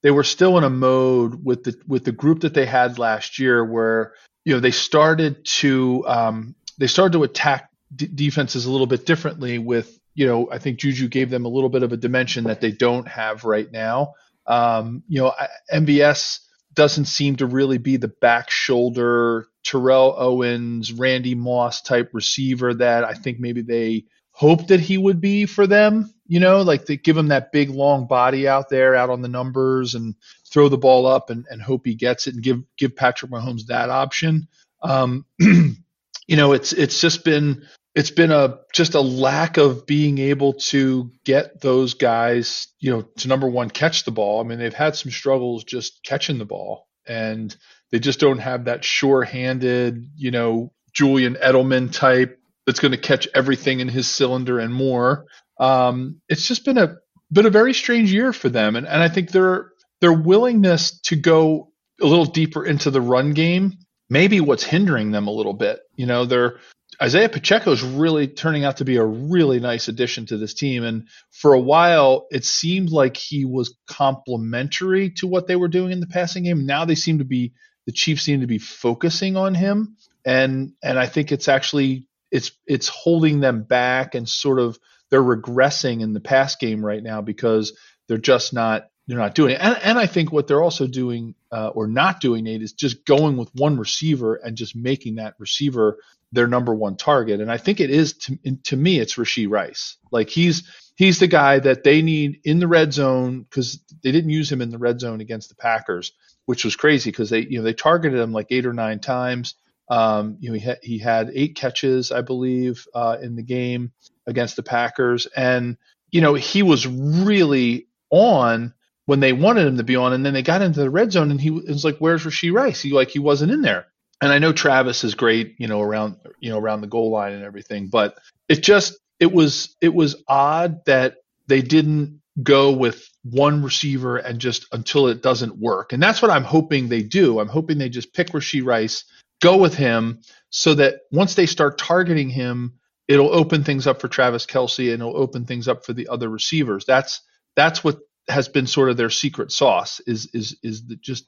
they 0.03 0.11
were 0.11 0.25
still 0.25 0.59
in 0.59 0.65
a 0.65 0.71
mode 0.71 1.45
with 1.45 1.65
the 1.65 1.75
with 1.87 2.05
the 2.05 2.13
group 2.13 2.41
that 2.41 2.55
they 2.55 2.67
had 2.67 2.99
last 2.99 3.39
year, 3.39 3.65
where 3.65 4.13
you 4.45 4.55
know 4.55 4.61
they 4.61 4.71
started 4.71 5.45
to 5.45 6.05
um, 6.07 6.55
they 6.79 6.87
started 6.87 7.13
to 7.15 7.25
attack 7.25 7.71
d- 7.95 8.07
defenses 8.07 8.67
a 8.67 8.71
little 8.71 8.87
bit 8.87 9.07
differently. 9.07 9.59
With 9.59 9.99
you 10.15 10.27
know, 10.27 10.49
I 10.51 10.59
think 10.59 10.79
Juju 10.79 11.09
gave 11.09 11.31
them 11.31 11.45
a 11.45 11.49
little 11.49 11.71
bit 11.71 11.83
of 11.83 11.93
a 11.93 11.97
dimension 11.97 12.45
that 12.45 12.61
they 12.61 12.71
don't 12.71 13.09
have 13.09 13.45
right 13.45 13.71
now. 13.71 14.15
Um, 14.47 15.03
you 15.09 15.21
know, 15.23 15.33
MVS 15.73 16.41
doesn't 16.75 17.07
seem 17.07 17.37
to 17.37 17.47
really 17.47 17.79
be 17.79 17.97
the 17.97 18.09
back 18.09 18.51
shoulder 18.51 19.49
Terrell 19.67 20.15
Owens, 20.17 20.93
Randy 20.93 21.35
Moss 21.35 21.83
type 21.83 22.11
receiver 22.13 22.73
that 22.75 23.03
I 23.03 23.15
think 23.15 23.41
maybe 23.41 23.63
they 23.63 24.05
hoped 24.31 24.69
that 24.69 24.79
he 24.79 24.97
would 24.97 25.21
be 25.21 25.47
for 25.47 25.67
them. 25.67 26.13
You 26.29 26.39
know, 26.39 26.63
like 26.63 26.87
they 26.87 26.97
give 26.97 27.17
him 27.17 27.29
that 27.29 27.51
big 27.51 27.71
long 27.71 28.07
body 28.07 28.47
out 28.47 28.69
there, 28.69 28.95
out 28.95 29.11
on 29.11 29.23
the 29.23 29.29
numbers, 29.29 29.95
and 29.95 30.15
throw 30.49 30.69
the 30.69 30.79
ball 30.79 31.07
up 31.07 31.31
and, 31.31 31.47
and 31.51 31.61
hope 31.61 31.85
he 31.85 31.95
gets 31.95 32.27
it, 32.27 32.35
and 32.35 32.43
give 32.43 32.63
give 32.77 32.95
Patrick 32.95 33.31
Mahomes 33.31 33.67
that 33.67 33.91
option. 33.91 34.47
Um, 34.83 35.25
you 35.39 36.37
know, 36.37 36.53
it's 36.53 36.73
it's 36.73 37.01
just 37.01 37.25
been 37.25 37.67
it's 37.97 38.11
been 38.11 38.31
a 38.31 38.59
just 38.75 38.95
a 38.95 39.01
lack 39.01 39.57
of 39.57 39.87
being 39.87 40.19
able 40.19 40.53
to 40.53 41.11
get 41.25 41.63
those 41.63 41.95
guys, 41.95 42.69
you 42.79 42.91
know, 42.91 43.03
to 43.17 43.27
number 43.27 43.49
one 43.49 43.71
catch 43.71 44.05
the 44.05 44.11
ball. 44.11 44.39
I 44.39 44.47
mean, 44.47 44.59
they've 44.59 44.73
had 44.73 44.95
some 44.95 45.11
struggles 45.11 45.65
just 45.65 46.05
catching 46.05 46.37
the 46.37 46.45
ball, 46.45 46.87
and 47.07 47.57
they 47.91 47.99
just 47.99 48.21
don't 48.21 48.39
have 48.39 48.67
that 48.67 48.85
sure-handed, 48.85 50.11
you 50.15 50.31
know, 50.31 50.73
Julian 50.93 51.37
Edelman 51.37 51.91
type 51.91 52.39
that's 52.67 52.81
going 52.81 52.93
to 52.93 52.99
catch 52.99 53.29
everything 53.35 53.81
in 53.81 53.89
his 53.89 54.07
cylinder 54.07 54.59
and 54.59 54.75
more. 54.75 55.25
Um, 55.59 56.21
it's 56.29 56.47
just 56.47 56.67
been 56.67 56.77
a 56.77 56.97
been 57.33 57.47
a 57.47 57.51
very 57.51 57.73
strange 57.73 58.13
year 58.13 58.35
for 58.35 58.51
them, 58.51 58.77
and 58.77 58.87
and 58.87 59.03
I 59.03 59.09
think 59.09 59.31
their 59.31 59.71
their 60.03 60.13
willingness 60.13 61.01
to 61.05 61.17
go 61.17 61.73
a 62.03 62.07
little 62.07 62.27
deeper 62.27 62.63
into 62.63 62.91
the 62.91 63.01
run 63.01 63.33
game 63.33 63.79
maybe 64.09 64.41
what's 64.41 64.65
hindering 64.65 65.11
them 65.11 65.27
a 65.27 65.33
little 65.33 65.55
bit. 65.55 65.81
You 65.97 66.07
know, 66.07 66.25
they're 66.25 66.59
Isaiah 67.01 67.29
Pacheco 67.29 67.73
is 67.73 67.83
really 67.83 68.27
turning 68.27 68.65
out 68.65 68.79
to 68.79 68.85
be 68.85 68.97
a 68.97 69.05
really 69.05 69.61
nice 69.61 69.89
addition 69.89 70.27
to 70.27 70.39
this 70.39 70.55
team. 70.55 70.83
And 70.85 71.09
for 71.31 71.53
a 71.53 71.61
while, 71.61 72.27
it 72.31 72.45
seemed 72.45 72.91
like 72.91 73.17
he 73.17 73.45
was 73.45 73.77
complementary 73.87 75.11
to 75.19 75.27
what 75.27 75.47
they 75.47 75.57
were 75.57 75.69
doing 75.69 75.93
in 75.93 76.01
the 76.01 76.07
passing 76.07 76.45
game. 76.45 76.67
Now 76.67 76.85
they 76.85 76.95
seem 76.95 77.19
to 77.19 77.25
be 77.25 77.53
the 77.87 77.93
Chiefs 77.93 78.23
seem 78.23 78.41
to 78.41 78.47
be 78.47 78.59
focusing 78.59 79.37
on 79.37 79.55
him, 79.55 79.97
and 80.25 80.73
and 80.83 80.99
I 80.99 81.07
think 81.07 81.31
it's 81.31 81.49
actually 81.49 82.09
it's 82.33 82.51
it's 82.67 82.89
holding 82.89 83.41
them 83.41 83.63
back 83.63 84.15
and 84.15 84.29
sort 84.29 84.59
of 84.59 84.79
they're 85.11 85.23
regressing 85.23 86.01
in 86.01 86.13
the 86.13 86.21
pass 86.21 86.57
game 86.57 86.85
right 86.85 87.03
now 87.03 87.23
because 87.23 87.79
they're 88.09 88.19
just 88.19 88.53
not 88.53 88.89
they're 89.07 89.19
not 89.19 89.37
doing 89.37 89.53
it. 89.53 89.61
And, 89.61 89.79
and 89.83 89.99
I 89.99 90.07
think 90.07 90.33
what 90.33 90.49
they're 90.49 90.63
also 90.63 90.87
doing 90.89 91.37
uh, 91.53 91.69
or 91.69 91.87
not 91.87 92.21
doing, 92.21 92.45
Nate, 92.45 92.63
is 92.63 92.73
just 92.73 93.05
going 93.05 93.37
with 93.37 93.51
one 93.55 93.79
receiver 93.79 94.35
and 94.35 94.57
just 94.57 94.75
making 94.75 95.17
that 95.17 95.35
receiver 95.39 95.99
their 96.33 96.47
number 96.47 96.75
one 96.75 96.97
target. 96.97 97.41
And 97.41 97.51
I 97.51 97.57
think 97.57 97.81
it 97.81 97.91
is 97.91 98.15
to, 98.19 98.39
to 98.65 98.77
me, 98.77 98.99
it's 98.99 99.15
Rashee 99.15 99.49
Rice. 99.49 99.97
Like 100.11 100.29
he's 100.29 100.69
he's 100.97 101.19
the 101.19 101.27
guy 101.27 101.59
that 101.59 101.85
they 101.85 102.03
need 102.03 102.41
in 102.45 102.59
the 102.59 102.69
red 102.69 102.93
zone 102.93 103.43
because 103.43 103.81
they 104.03 104.13
didn't 104.13 104.31
use 104.31 104.51
him 104.51 104.61
in 104.61 104.71
the 104.71 104.79
red 104.79 105.01
zone 105.01 105.21
against 105.21 105.49
the 105.49 105.55
Packers, 105.55 106.13
which 106.47 106.65
was 106.65 106.77
crazy 106.77 107.11
because 107.11 107.31
they 107.31 107.41
you 107.41 107.59
know 107.59 107.65
they 107.65 107.75
targeted 107.75 108.19
him 108.19 108.33
like 108.33 108.49
eight 108.51 108.67
or 108.67 108.73
nine 108.73 109.01
times. 109.01 109.55
Um, 109.89 110.39
you 110.41 110.51
know 110.51 110.55
he 110.55 110.61
had, 110.61 110.79
he 110.83 110.99
had 110.99 111.31
eight 111.33 111.55
catches, 111.55 112.11
I 112.11 112.23
believe, 112.23 112.87
uh, 112.93 113.19
in 113.23 113.37
the 113.37 113.43
game 113.43 113.93
against 114.27 114.57
the 114.57 114.63
Packers, 114.65 115.27
and 115.27 115.77
you 116.11 116.21
know 116.21 116.35
he 116.35 116.63
was 116.63 116.87
really 116.87 117.87
on 118.11 118.75
when 119.05 119.21
they 119.21 119.33
wanted 119.33 119.67
him 119.69 119.77
to 119.77 119.85
be 119.85 119.95
on, 119.95 120.13
and 120.13 120.27
then 120.27 120.35
they 120.35 120.43
got 120.43 120.63
into 120.63 120.81
the 120.81 120.91
red 120.91 121.13
zone, 121.13 121.31
and 121.31 121.41
he 121.41 121.51
was 121.51 121.85
like, 121.85 121.99
"Where's 121.99 122.25
Rashee 122.25 122.53
Rice?" 122.53 122.83
He 122.83 122.91
like 122.91 123.11
he 123.11 123.21
wasn't 123.21 123.53
in 123.53 123.63
there 123.63 123.87
and 124.21 124.33
I 124.33 124.39
know 124.39 124.53
Travis 124.53 125.05
is 125.05 125.15
great, 125.15 125.57
you 125.59 125.69
know, 125.69 125.81
around 125.81 126.17
you 126.41 126.51
know 126.51 126.59
around 126.59 126.81
the 126.81 126.87
goal 126.87 127.11
line 127.11 127.33
and 127.33 127.45
everything, 127.45 127.89
but 127.89 128.19
it 128.49 128.63
just 128.63 128.99
it 129.21 129.33
was 129.33 129.77
it 129.81 129.95
was 129.95 130.23
odd 130.29 130.85
that 130.87 131.17
they 131.47 131.63
didn't 131.63 132.21
go 132.43 132.73
with 132.73 133.09
one 133.23 133.63
receiver 133.63 134.19
and 134.19 134.39
just 134.39 134.67
until 134.73 135.09
it 135.09 135.23
doesn't 135.23 135.59
work. 135.59 135.93
And 135.93 136.03
that's 136.03 136.21
what 136.21 136.31
I'm 136.31 136.45
hoping 136.45 136.89
they 136.89 137.03
do. 137.03 137.41
I'm 137.41 137.49
hoping 137.49 137.79
they 137.79 137.89
just 137.89 138.13
pick 138.13 138.29
Rashee 138.29 138.65
Rice 138.65 139.05
go 139.41 139.57
with 139.57 139.75
him 139.75 140.21
so 140.51 140.75
that 140.75 141.01
once 141.11 141.35
they 141.35 141.47
start 141.47 141.79
targeting 141.79 142.31
him, 142.31 142.79
it'll 143.09 143.35
open 143.35 143.65
things 143.65 143.87
up 143.87 144.01
for 144.01 144.09
Travis 144.09 144.47
Kelce 144.47 144.93
and 144.93 145.03
it'll 145.03 145.17
open 145.17 145.45
things 145.45 145.69
up 145.69 145.85
for 145.85 145.93
the 145.93 146.09
other 146.09 146.29
receivers. 146.29 146.85
That's 146.87 147.23
that's 147.55 147.83
what 147.83 147.99
has 148.29 148.49
been 148.49 148.67
sort 148.67 148.91
of 148.91 148.97
their 148.97 149.11
secret 149.11 149.53
sauce 149.53 150.01
is 150.07 150.29
is 150.35 150.57
is 150.63 150.81
just 151.01 151.27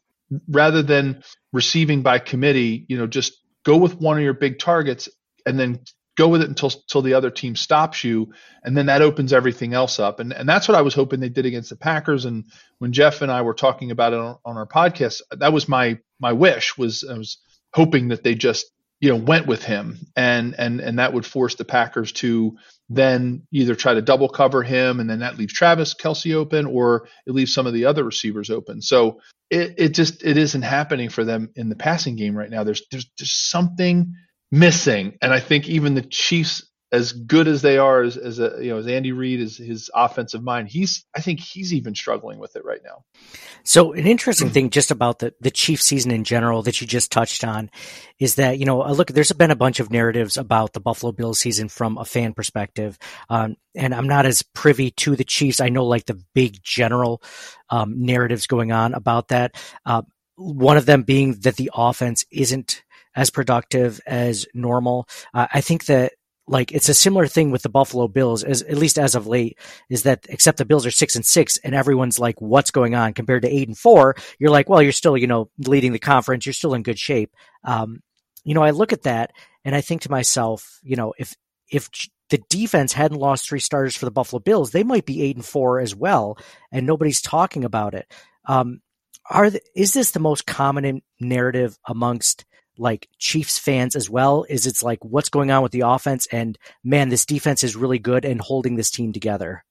rather 0.49 0.83
than 0.83 1.23
receiving 1.53 2.03
by 2.03 2.19
committee, 2.19 2.85
you 2.89 2.99
know, 2.99 3.07
just 3.07 3.41
go 3.65 3.77
with 3.77 4.01
one 4.01 4.17
of 4.17 4.23
your 4.23 4.35
big 4.35 4.59
targets 4.59 5.09
and 5.47 5.59
then 5.59 5.81
go 6.17 6.29
with 6.29 6.43
it 6.43 6.49
until 6.49 6.71
until 6.71 7.01
the 7.01 7.15
other 7.15 7.31
team 7.31 7.55
stops 7.55 8.03
you, 8.03 8.33
and 8.65 8.77
then 8.77 8.87
that 8.87 9.03
opens 9.03 9.33
everything 9.33 9.73
else 9.73 10.01
up. 10.01 10.21
And 10.21 10.33
and 10.33 10.49
that's 10.49 10.69
what 10.69 10.77
I 10.77 10.83
was 10.83 10.95
hoping 10.95 11.21
they 11.21 11.29
did 11.29 11.47
against 11.47 11.71
the 11.71 11.77
Packers. 11.77 12.25
And 12.25 12.45
when 12.79 12.93
Jeff 12.93 13.23
and 13.23 13.31
I 13.31 13.43
were 13.43 13.55
talking 13.55 13.91
about 13.91 14.13
it 14.13 14.19
on, 14.19 14.37
on 14.45 14.57
our 14.57 14.67
podcast, 14.67 15.23
that 15.31 15.53
was 15.53 15.69
my 15.69 15.99
my 16.21 16.33
wish 16.33 16.77
was 16.77 17.05
I 17.09 17.17
was 17.17 17.39
hoping 17.73 18.09
that 18.09 18.25
they 18.25 18.35
just 18.35 18.67
you 19.01 19.11
know 19.11 19.17
went 19.17 19.47
with 19.47 19.65
him 19.65 19.99
and 20.17 20.55
and 20.59 20.81
and 20.81 20.99
that 20.99 21.13
would 21.13 21.27
force 21.27 21.55
the 21.55 21.65
Packers 21.65 22.13
to 22.13 22.57
then 22.89 23.43
either 23.53 23.75
try 23.75 23.95
to 23.95 24.03
double 24.03 24.29
cover 24.29 24.63
him 24.63 25.01
and 25.01 25.09
then 25.09 25.21
that 25.21 25.39
leaves 25.39 25.53
Travis 25.53 25.95
Kelce 25.95 26.35
open 26.35 26.67
or 26.67 27.09
it 27.27 27.33
leaves 27.33 27.53
some 27.53 27.67
of 27.67 27.73
the 27.75 27.85
other 27.85 28.05
receivers 28.05 28.51
open. 28.51 28.81
So 28.81 29.21
it, 29.51 29.75
it 29.79 29.95
just 29.95 30.23
it 30.25 30.37
isn't 30.37 30.63
happening 30.63 31.09
for 31.09 31.25
them 31.25 31.51
in 31.57 31.69
the 31.69 31.77
passing 31.77 32.17
game 32.17 32.37
right 32.37 32.51
now. 32.51 32.65
There's 32.65 32.83
there's 32.91 33.11
there's 33.19 33.33
something 33.33 34.15
missing, 34.51 35.17
and 35.23 35.33
I 35.33 35.41
think 35.41 35.69
even 35.69 35.95
the 35.95 36.03
Chiefs, 36.03 36.68
as 36.91 37.13
good 37.13 37.49
as 37.49 37.61
they 37.61 37.77
are, 37.77 38.03
as, 38.03 38.17
as 38.17 38.39
a 38.39 38.57
you 38.61 38.71
know 38.71 38.79
as 38.79 38.87
Andy 38.87 39.13
Reid 39.13 39.41
is 39.41 39.59
his 39.59 39.91
offensive 39.95 40.43
mind, 40.43 40.69
he's 40.69 41.05
I 41.15 41.21
think 41.21 41.41
he's 41.41 41.75
even 41.75 41.95
struggling 41.95 42.39
with 42.39 42.57
it 42.57 42.65
right 42.65 42.81
now. 42.83 43.05
So 43.63 43.93
an 43.93 44.07
interesting 44.07 44.51
thing 44.51 44.71
just 44.71 44.91
about 44.91 45.19
the 45.19 45.35
the 45.41 45.51
Chief 45.51 45.83
season 45.83 46.11
in 46.11 46.25
general 46.25 46.63
that 46.63 46.81
you 46.81 46.87
just 46.87 47.13
touched 47.13 47.45
on 47.45 47.71
is 48.19 48.37
that 48.37 48.59
you 48.59 48.65
know 48.65 48.91
look, 48.93 49.09
there's 49.09 49.33
been 49.33 49.51
a 49.51 49.57
bunch 49.57 49.81
of 49.81 49.91
narratives 49.91 50.39
about 50.39 50.73
the 50.73 50.81
Buffalo 50.81 51.13
Bills 51.13 51.39
season 51.39 51.69
from 51.69 51.99
a 51.99 52.05
fan 52.05 52.33
perspective, 52.33 52.99
um, 53.29 53.57
and 53.75 53.95
I'm 53.95 54.09
not 54.09 54.25
as 54.25 54.43
privy 54.43 54.91
to 54.93 55.15
the 55.15 55.25
Chiefs. 55.25 55.61
I 55.61 55.69
know 55.69 55.85
like 55.85 56.07
the 56.07 56.23
big 56.35 56.63
general 56.63 57.23
um, 57.69 58.05
narratives 58.05 58.47
going 58.47 58.73
on 58.73 58.95
about 58.95 59.29
that. 59.29 59.57
Uh, 59.85 60.03
one 60.37 60.77
of 60.77 60.87
them 60.87 61.03
being 61.03 61.35
that 61.41 61.57
the 61.57 61.71
offense 61.75 62.25
isn't 62.31 62.83
as 63.15 63.31
productive 63.31 64.01
as 64.07 64.47
normal. 64.55 65.09
Uh, 65.35 65.49
I 65.53 65.61
think 65.61 65.87
that 65.87 66.13
like 66.49 66.73
it's 66.73 66.89
a 66.89 66.95
similar 66.95 67.27
thing 67.27 67.51
with 67.51 67.63
the 67.63 67.69
Buffalo 67.69 68.09
Bills, 68.09 68.43
as 68.43 68.63
at 68.63 68.79
least 68.79 68.99
as 68.99 69.15
of 69.15 69.27
late, 69.27 69.59
is 69.89 70.03
that 70.05 70.27
except 70.29 70.59
the 70.59 70.65
Bills 70.65 70.87
are 70.87 70.91
six 70.91 71.15
and 71.15 71.25
six, 71.25 71.57
and 71.59 71.75
everyone's 71.75 72.19
like, 72.19 72.41
"What's 72.41 72.71
going 72.71 72.95
on?" 72.95 73.13
Compared 73.13 73.43
to 73.43 73.55
eight 73.55 73.69
and 73.69 73.79
four, 73.79 74.17
you're 74.39 74.51
like, 74.51 74.69
"Well, 74.69 74.83
you're 74.83 74.93
still, 74.93 75.17
you 75.17 75.27
know, 75.27 75.51
leading 75.59 75.93
the 75.93 75.99
conference. 75.99 76.47
You're 76.47 76.53
still 76.53 76.75
in 76.75 76.83
good 76.83 76.99
shape." 76.99 77.35
Um, 77.65 78.03
you 78.45 78.55
know, 78.55 78.63
I 78.63 78.71
look 78.71 78.93
at 78.93 79.03
that 79.03 79.33
and 79.65 79.77
I 79.77 79.83
think 79.83 80.03
to 80.03 80.11
myself, 80.11 80.81
you 80.83 80.97
know, 80.97 81.13
if 81.19 81.37
if 81.71 81.91
the 82.31 82.39
defense 82.49 82.95
hadn't 82.95 83.19
lost 83.19 83.47
three 83.47 83.61
starters 83.61 83.97
for 83.97 84.07
the 84.07 84.11
Buffalo 84.11 84.41
Bills, 84.41 84.71
they 84.71 84.83
might 84.83 85.05
be 85.05 85.23
eight 85.23 85.37
and 85.37 85.45
four 85.45 85.81
as 85.81 85.95
well, 85.95 86.39
and 86.73 86.87
nobody's 86.87 87.21
talking 87.21 87.65
about 87.65 87.95
it. 87.95 88.11
Um, 88.47 88.81
are 89.29 89.51
the, 89.51 89.61
is 89.77 89.93
this 89.93 90.13
the 90.13 90.21
most 90.21 90.47
common 90.47 91.03
narrative 91.21 91.79
amongst 91.87 92.47
like 92.79 93.09
Chiefs 93.19 93.59
fans 93.59 93.97
as 93.97 94.09
well? 94.09 94.45
Is 94.49 94.67
it's 94.67 94.83
like 94.83 95.05
what's 95.05 95.29
going 95.29 95.51
on 95.51 95.63
with 95.63 95.73
the 95.73 95.83
offense 95.83 96.27
and 96.33 96.59
man, 96.85 97.09
this 97.09 97.27
defense 97.27 97.63
is 97.65 97.77
really 97.77 97.99
good 97.99 98.25
and 98.25 98.41
holding 98.41 98.77
this 98.77 98.91
team 98.91 99.13
together. 99.13 99.65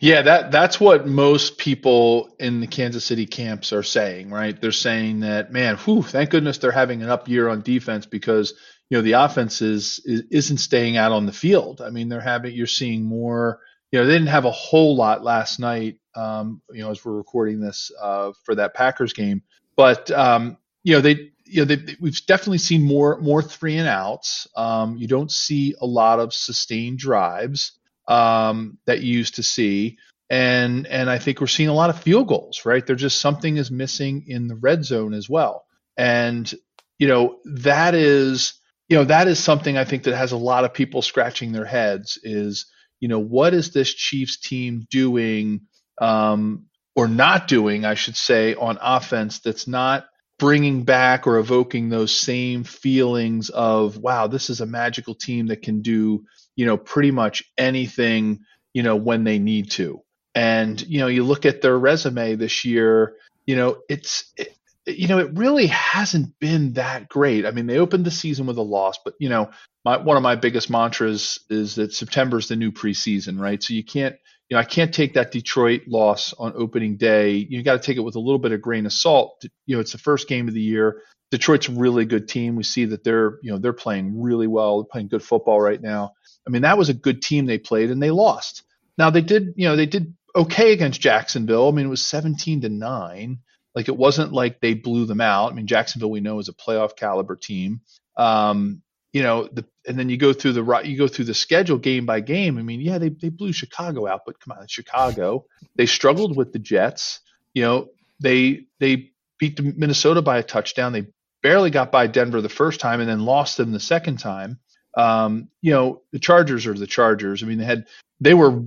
Yeah, 0.00 0.22
that 0.22 0.50
that's 0.50 0.80
what 0.80 1.06
most 1.06 1.58
people 1.58 2.34
in 2.38 2.60
the 2.60 2.66
Kansas 2.66 3.04
City 3.04 3.26
camps 3.26 3.72
are 3.72 3.82
saying, 3.82 4.30
right? 4.30 4.58
They're 4.58 4.72
saying 4.72 5.20
that, 5.20 5.52
man, 5.52 5.76
whew, 5.76 6.02
thank 6.02 6.30
goodness 6.30 6.58
they're 6.58 6.70
having 6.70 7.02
an 7.02 7.10
up 7.10 7.28
year 7.28 7.48
on 7.48 7.62
defense 7.62 8.06
because 8.06 8.54
you 8.88 8.98
know 8.98 9.02
the 9.02 9.12
offense 9.12 9.62
is, 9.62 10.00
is 10.04 10.22
isn't 10.30 10.58
staying 10.58 10.96
out 10.96 11.12
on 11.12 11.26
the 11.26 11.32
field. 11.32 11.80
I 11.80 11.90
mean, 11.90 12.08
they're 12.08 12.20
having 12.20 12.54
you're 12.54 12.66
seeing 12.66 13.04
more. 13.04 13.60
You 13.92 14.00
know, 14.00 14.06
they 14.06 14.14
didn't 14.14 14.28
have 14.28 14.44
a 14.44 14.50
whole 14.50 14.96
lot 14.96 15.22
last 15.22 15.60
night. 15.60 15.98
Um, 16.14 16.62
you 16.72 16.82
know, 16.82 16.90
as 16.90 17.04
we're 17.04 17.12
recording 17.12 17.60
this 17.60 17.90
uh, 18.00 18.32
for 18.44 18.54
that 18.56 18.74
Packers 18.74 19.12
game, 19.12 19.42
but 19.76 20.10
um, 20.10 20.56
you 20.82 20.94
know 20.94 21.00
they 21.00 21.32
you 21.46 21.64
know, 21.64 21.74
they, 21.74 21.96
we've 22.00 22.24
definitely 22.26 22.58
seen 22.58 22.82
more 22.82 23.20
more 23.20 23.42
three 23.42 23.76
and 23.76 23.88
outs. 23.88 24.46
Um, 24.56 24.96
you 24.96 25.06
don't 25.06 25.30
see 25.30 25.74
a 25.80 25.86
lot 25.86 26.20
of 26.20 26.34
sustained 26.34 26.98
drives 26.98 27.72
um, 28.08 28.78
that 28.86 29.00
you 29.02 29.16
used 29.16 29.36
to 29.36 29.42
see, 29.42 29.98
and 30.30 30.86
and 30.86 31.08
I 31.08 31.18
think 31.18 31.40
we're 31.40 31.46
seeing 31.46 31.68
a 31.68 31.74
lot 31.74 31.90
of 31.90 32.00
field 32.00 32.28
goals. 32.28 32.62
Right, 32.64 32.86
there's 32.86 33.00
just 33.00 33.20
something 33.20 33.56
is 33.56 33.70
missing 33.70 34.24
in 34.28 34.48
the 34.48 34.56
red 34.56 34.84
zone 34.84 35.14
as 35.14 35.28
well, 35.28 35.66
and 35.96 36.52
you 36.98 37.08
know 37.08 37.38
that 37.44 37.94
is 37.94 38.54
you 38.88 38.96
know 38.96 39.04
that 39.04 39.28
is 39.28 39.38
something 39.38 39.76
I 39.76 39.84
think 39.84 40.04
that 40.04 40.16
has 40.16 40.32
a 40.32 40.36
lot 40.36 40.64
of 40.64 40.74
people 40.74 41.02
scratching 41.02 41.52
their 41.52 41.64
heads. 41.64 42.18
Is 42.22 42.66
you 43.00 43.08
know 43.08 43.20
what 43.20 43.54
is 43.54 43.72
this 43.72 43.92
Chiefs 43.94 44.38
team 44.38 44.86
doing 44.90 45.62
um, 45.98 46.66
or 46.96 47.08
not 47.08 47.46
doing, 47.48 47.84
I 47.84 47.94
should 47.94 48.16
say, 48.16 48.54
on 48.54 48.78
offense 48.80 49.40
that's 49.40 49.68
not 49.68 50.06
bringing 50.38 50.82
back 50.84 51.26
or 51.26 51.38
evoking 51.38 51.88
those 51.88 52.14
same 52.14 52.62
feelings 52.62 53.48
of 53.50 53.96
wow 53.98 54.26
this 54.26 54.50
is 54.50 54.60
a 54.60 54.66
magical 54.66 55.14
team 55.14 55.46
that 55.46 55.62
can 55.62 55.80
do 55.80 56.24
you 56.56 56.66
know 56.66 56.76
pretty 56.76 57.10
much 57.10 57.44
anything 57.56 58.40
you 58.76 58.82
know 58.82 58.96
when 58.96 59.24
they 59.24 59.38
need 59.38 59.70
to. 59.70 60.02
And 60.34 60.80
you 60.86 60.98
know 60.98 61.06
you 61.06 61.24
look 61.24 61.46
at 61.46 61.62
their 61.62 61.78
resume 61.78 62.34
this 62.34 62.64
year 62.66 63.14
you 63.46 63.56
know 63.56 63.78
it's 63.88 64.32
it, 64.36 64.54
you 64.84 65.08
know 65.08 65.18
it 65.18 65.30
really 65.32 65.68
hasn't 65.68 66.38
been 66.38 66.74
that 66.74 67.08
great. 67.08 67.46
I 67.46 67.52
mean 67.52 67.66
they 67.66 67.78
opened 67.78 68.04
the 68.04 68.10
season 68.10 68.44
with 68.46 68.58
a 68.58 68.62
loss 68.62 68.98
but 69.02 69.14
you 69.18 69.30
know 69.30 69.50
my, 69.84 69.96
one 69.96 70.18
of 70.18 70.22
my 70.22 70.36
biggest 70.36 70.68
mantras 70.68 71.38
is 71.48 71.76
that 71.76 71.94
september 71.94 72.38
is 72.38 72.48
the 72.48 72.56
new 72.56 72.72
preseason 72.72 73.40
right? 73.40 73.62
So 73.62 73.72
you 73.72 73.84
can't 73.84 74.16
you 74.48 74.54
know, 74.54 74.60
I 74.60 74.64
can't 74.64 74.94
take 74.94 75.14
that 75.14 75.32
Detroit 75.32 75.82
loss 75.88 76.32
on 76.38 76.52
opening 76.56 76.96
day. 76.96 77.32
You 77.32 77.62
got 77.62 77.80
to 77.80 77.86
take 77.86 77.96
it 77.96 78.04
with 78.04 78.14
a 78.14 78.20
little 78.20 78.38
bit 78.38 78.52
of 78.52 78.62
grain 78.62 78.86
of 78.86 78.92
salt. 78.92 79.44
You 79.66 79.76
know, 79.76 79.80
it's 79.80 79.92
the 79.92 79.98
first 79.98 80.28
game 80.28 80.46
of 80.46 80.54
the 80.54 80.60
year. 80.60 81.02
Detroit's 81.32 81.68
a 81.68 81.72
really 81.72 82.04
good 82.04 82.28
team. 82.28 82.54
We 82.54 82.62
see 82.62 82.84
that 82.86 83.02
they're, 83.02 83.38
you 83.42 83.50
know, 83.50 83.58
they're 83.58 83.72
playing 83.72 84.22
really 84.22 84.46
well, 84.46 84.82
they're 84.82 84.88
playing 84.90 85.08
good 85.08 85.22
football 85.22 85.60
right 85.60 85.80
now. 85.80 86.12
I 86.46 86.50
mean, 86.50 86.62
that 86.62 86.78
was 86.78 86.88
a 86.88 86.94
good 86.94 87.22
team 87.22 87.46
they 87.46 87.58
played 87.58 87.90
and 87.90 88.00
they 88.00 88.12
lost. 88.12 88.62
Now 88.96 89.10
they 89.10 89.20
did, 89.20 89.54
you 89.56 89.66
know, 89.66 89.74
they 89.74 89.86
did 89.86 90.14
okay 90.34 90.72
against 90.72 91.00
Jacksonville. 91.00 91.68
I 91.68 91.72
mean, 91.72 91.86
it 91.86 91.90
was 91.90 92.06
17 92.06 92.60
to 92.60 92.68
9. 92.68 93.38
Like 93.74 93.88
it 93.88 93.96
wasn't 93.96 94.32
like 94.32 94.60
they 94.60 94.74
blew 94.74 95.06
them 95.06 95.20
out. 95.20 95.50
I 95.50 95.54
mean, 95.54 95.66
Jacksonville 95.66 96.10
we 96.10 96.20
know 96.20 96.38
is 96.38 96.48
a 96.48 96.54
playoff 96.54 96.96
caliber 96.96 97.36
team. 97.36 97.80
Um, 98.16 98.82
you 99.16 99.22
know, 99.22 99.48
the, 99.50 99.64
and 99.88 99.98
then 99.98 100.10
you 100.10 100.18
go 100.18 100.34
through 100.34 100.52
the 100.52 100.80
you 100.84 100.98
go 100.98 101.08
through 101.08 101.24
the 101.24 101.32
schedule 101.32 101.78
game 101.78 102.04
by 102.04 102.20
game. 102.20 102.58
I 102.58 102.62
mean, 102.62 102.82
yeah, 102.82 102.98
they 102.98 103.08
they 103.08 103.30
blew 103.30 103.50
Chicago 103.50 104.06
out, 104.06 104.26
but 104.26 104.38
come 104.40 104.54
on, 104.60 104.66
Chicago. 104.68 105.46
They 105.74 105.86
struggled 105.86 106.36
with 106.36 106.52
the 106.52 106.58
Jets. 106.58 107.20
You 107.54 107.62
know, 107.62 107.88
they 108.20 108.66
they 108.78 109.12
beat 109.38 109.58
Minnesota 109.58 110.20
by 110.20 110.36
a 110.36 110.42
touchdown. 110.42 110.92
They 110.92 111.06
barely 111.42 111.70
got 111.70 111.90
by 111.90 112.08
Denver 112.08 112.42
the 112.42 112.50
first 112.50 112.78
time, 112.78 113.00
and 113.00 113.08
then 113.08 113.20
lost 113.20 113.56
them 113.56 113.72
the 113.72 113.80
second 113.80 114.18
time. 114.18 114.58
Um, 114.98 115.48
you 115.62 115.70
know, 115.72 116.02
the 116.12 116.18
Chargers 116.18 116.66
are 116.66 116.74
the 116.74 116.86
Chargers. 116.86 117.42
I 117.42 117.46
mean, 117.46 117.56
they 117.56 117.64
had 117.64 117.86
they 118.20 118.34
were. 118.34 118.64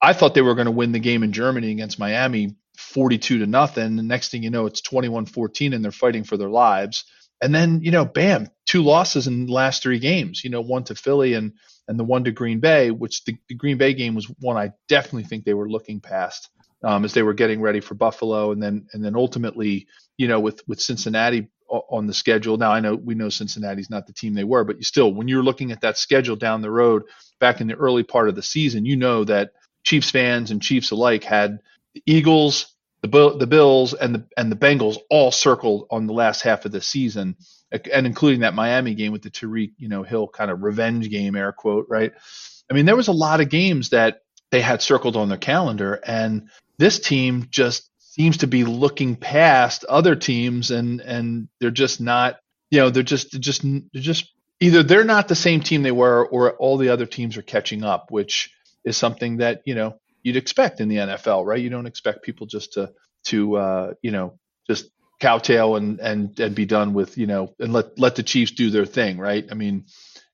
I 0.00 0.12
thought 0.12 0.34
they 0.34 0.42
were 0.42 0.54
going 0.54 0.66
to 0.66 0.70
win 0.70 0.92
the 0.92 1.00
game 1.00 1.24
in 1.24 1.32
Germany 1.32 1.72
against 1.72 1.98
Miami, 1.98 2.54
42 2.76 3.40
to 3.40 3.46
nothing. 3.46 3.96
The 3.96 4.04
next 4.04 4.30
thing 4.30 4.44
you 4.44 4.50
know, 4.50 4.66
it's 4.66 4.82
21-14, 4.82 5.74
and 5.74 5.84
they're 5.84 5.90
fighting 5.90 6.22
for 6.22 6.36
their 6.36 6.48
lives. 6.48 7.04
And 7.42 7.54
then, 7.54 7.80
you 7.82 7.90
know, 7.90 8.04
bam, 8.04 8.48
two 8.70 8.82
losses 8.84 9.26
in 9.26 9.46
the 9.46 9.52
last 9.52 9.82
three 9.82 9.98
games, 9.98 10.44
you 10.44 10.50
know, 10.50 10.60
one 10.60 10.84
to 10.84 10.94
Philly 10.94 11.34
and 11.34 11.52
and 11.88 11.98
the 11.98 12.04
one 12.04 12.22
to 12.22 12.30
Green 12.30 12.60
Bay, 12.60 12.92
which 12.92 13.24
the, 13.24 13.36
the 13.48 13.54
Green 13.56 13.78
Bay 13.78 13.94
game 13.94 14.14
was 14.14 14.26
one 14.38 14.56
I 14.56 14.70
definitely 14.88 15.24
think 15.24 15.44
they 15.44 15.54
were 15.54 15.68
looking 15.68 16.00
past 16.00 16.48
um, 16.84 17.04
as 17.04 17.12
they 17.12 17.24
were 17.24 17.34
getting 17.34 17.60
ready 17.60 17.80
for 17.80 17.96
Buffalo, 17.96 18.52
and 18.52 18.62
then 18.62 18.86
and 18.92 19.04
then 19.04 19.16
ultimately, 19.16 19.88
you 20.18 20.28
know, 20.28 20.38
with 20.38 20.62
with 20.68 20.80
Cincinnati 20.80 21.48
on 21.68 22.06
the 22.06 22.14
schedule. 22.14 22.58
Now 22.58 22.70
I 22.70 22.78
know 22.78 22.94
we 22.94 23.16
know 23.16 23.28
Cincinnati's 23.28 23.90
not 23.90 24.06
the 24.06 24.12
team 24.12 24.34
they 24.34 24.44
were, 24.44 24.62
but 24.62 24.76
you 24.76 24.84
still, 24.84 25.12
when 25.12 25.26
you're 25.26 25.42
looking 25.42 25.72
at 25.72 25.80
that 25.80 25.98
schedule 25.98 26.36
down 26.36 26.62
the 26.62 26.70
road, 26.70 27.02
back 27.40 27.60
in 27.60 27.66
the 27.66 27.74
early 27.74 28.04
part 28.04 28.28
of 28.28 28.36
the 28.36 28.42
season, 28.42 28.84
you 28.84 28.94
know 28.96 29.24
that 29.24 29.50
Chiefs 29.82 30.12
fans 30.12 30.52
and 30.52 30.62
Chiefs 30.62 30.92
alike 30.92 31.24
had 31.24 31.58
the 31.94 32.04
Eagles, 32.06 32.72
the 33.02 33.08
the 33.36 33.48
Bills 33.48 33.94
and 33.94 34.14
the 34.14 34.24
and 34.36 34.52
the 34.52 34.56
Bengals 34.56 34.98
all 35.10 35.32
circled 35.32 35.88
on 35.90 36.06
the 36.06 36.12
last 36.12 36.42
half 36.42 36.64
of 36.66 36.70
the 36.70 36.80
season, 36.80 37.34
and 37.72 38.06
including 38.06 38.40
that 38.40 38.54
Miami 38.54 38.94
game 38.94 39.12
with 39.12 39.22
the 39.22 39.30
Tyreek, 39.30 39.72
you 39.78 39.88
know 39.88 40.02
Hill 40.02 40.28
kind 40.28 40.50
of 40.50 40.62
revenge 40.62 41.08
game 41.10 41.36
air 41.36 41.52
quote 41.52 41.86
right. 41.88 42.12
I 42.70 42.74
mean 42.74 42.86
there 42.86 42.96
was 42.96 43.08
a 43.08 43.12
lot 43.12 43.40
of 43.40 43.48
games 43.48 43.90
that 43.90 44.22
they 44.50 44.60
had 44.60 44.82
circled 44.82 45.16
on 45.16 45.28
their 45.28 45.38
calendar, 45.38 46.00
and 46.04 46.48
this 46.78 46.98
team 46.98 47.46
just 47.50 47.88
seems 47.98 48.38
to 48.38 48.46
be 48.46 48.64
looking 48.64 49.16
past 49.16 49.84
other 49.84 50.16
teams, 50.16 50.70
and 50.70 51.00
and 51.00 51.48
they're 51.60 51.70
just 51.70 52.00
not 52.00 52.36
you 52.70 52.80
know 52.80 52.90
they're 52.90 53.02
just 53.02 53.32
they're 53.32 53.40
just 53.40 53.62
they're 53.62 54.02
just 54.02 54.32
either 54.60 54.82
they're 54.82 55.04
not 55.04 55.28
the 55.28 55.34
same 55.34 55.60
team 55.60 55.82
they 55.82 55.92
were, 55.92 56.26
or 56.26 56.52
all 56.52 56.76
the 56.76 56.90
other 56.90 57.06
teams 57.06 57.36
are 57.36 57.42
catching 57.42 57.82
up, 57.82 58.10
which 58.10 58.52
is 58.84 58.96
something 58.96 59.38
that 59.38 59.62
you 59.64 59.74
know 59.74 59.96
you'd 60.22 60.36
expect 60.36 60.80
in 60.80 60.88
the 60.88 60.96
NFL, 60.96 61.46
right? 61.46 61.60
You 61.60 61.70
don't 61.70 61.86
expect 61.86 62.22
people 62.22 62.46
just 62.46 62.74
to 62.74 62.92
to 63.24 63.56
uh, 63.56 63.94
you 64.02 64.10
know 64.10 64.38
just 64.68 64.90
cowtail 65.20 65.76
and 65.76 66.00
and 66.00 66.38
and 66.40 66.54
be 66.54 66.66
done 66.66 66.94
with 66.94 67.16
you 67.16 67.26
know 67.26 67.54
and 67.58 67.72
let 67.72 67.98
let 67.98 68.16
the 68.16 68.22
Chiefs 68.22 68.52
do 68.52 68.70
their 68.70 68.86
thing, 68.86 69.18
right? 69.18 69.46
I 69.50 69.54
mean, 69.54 69.84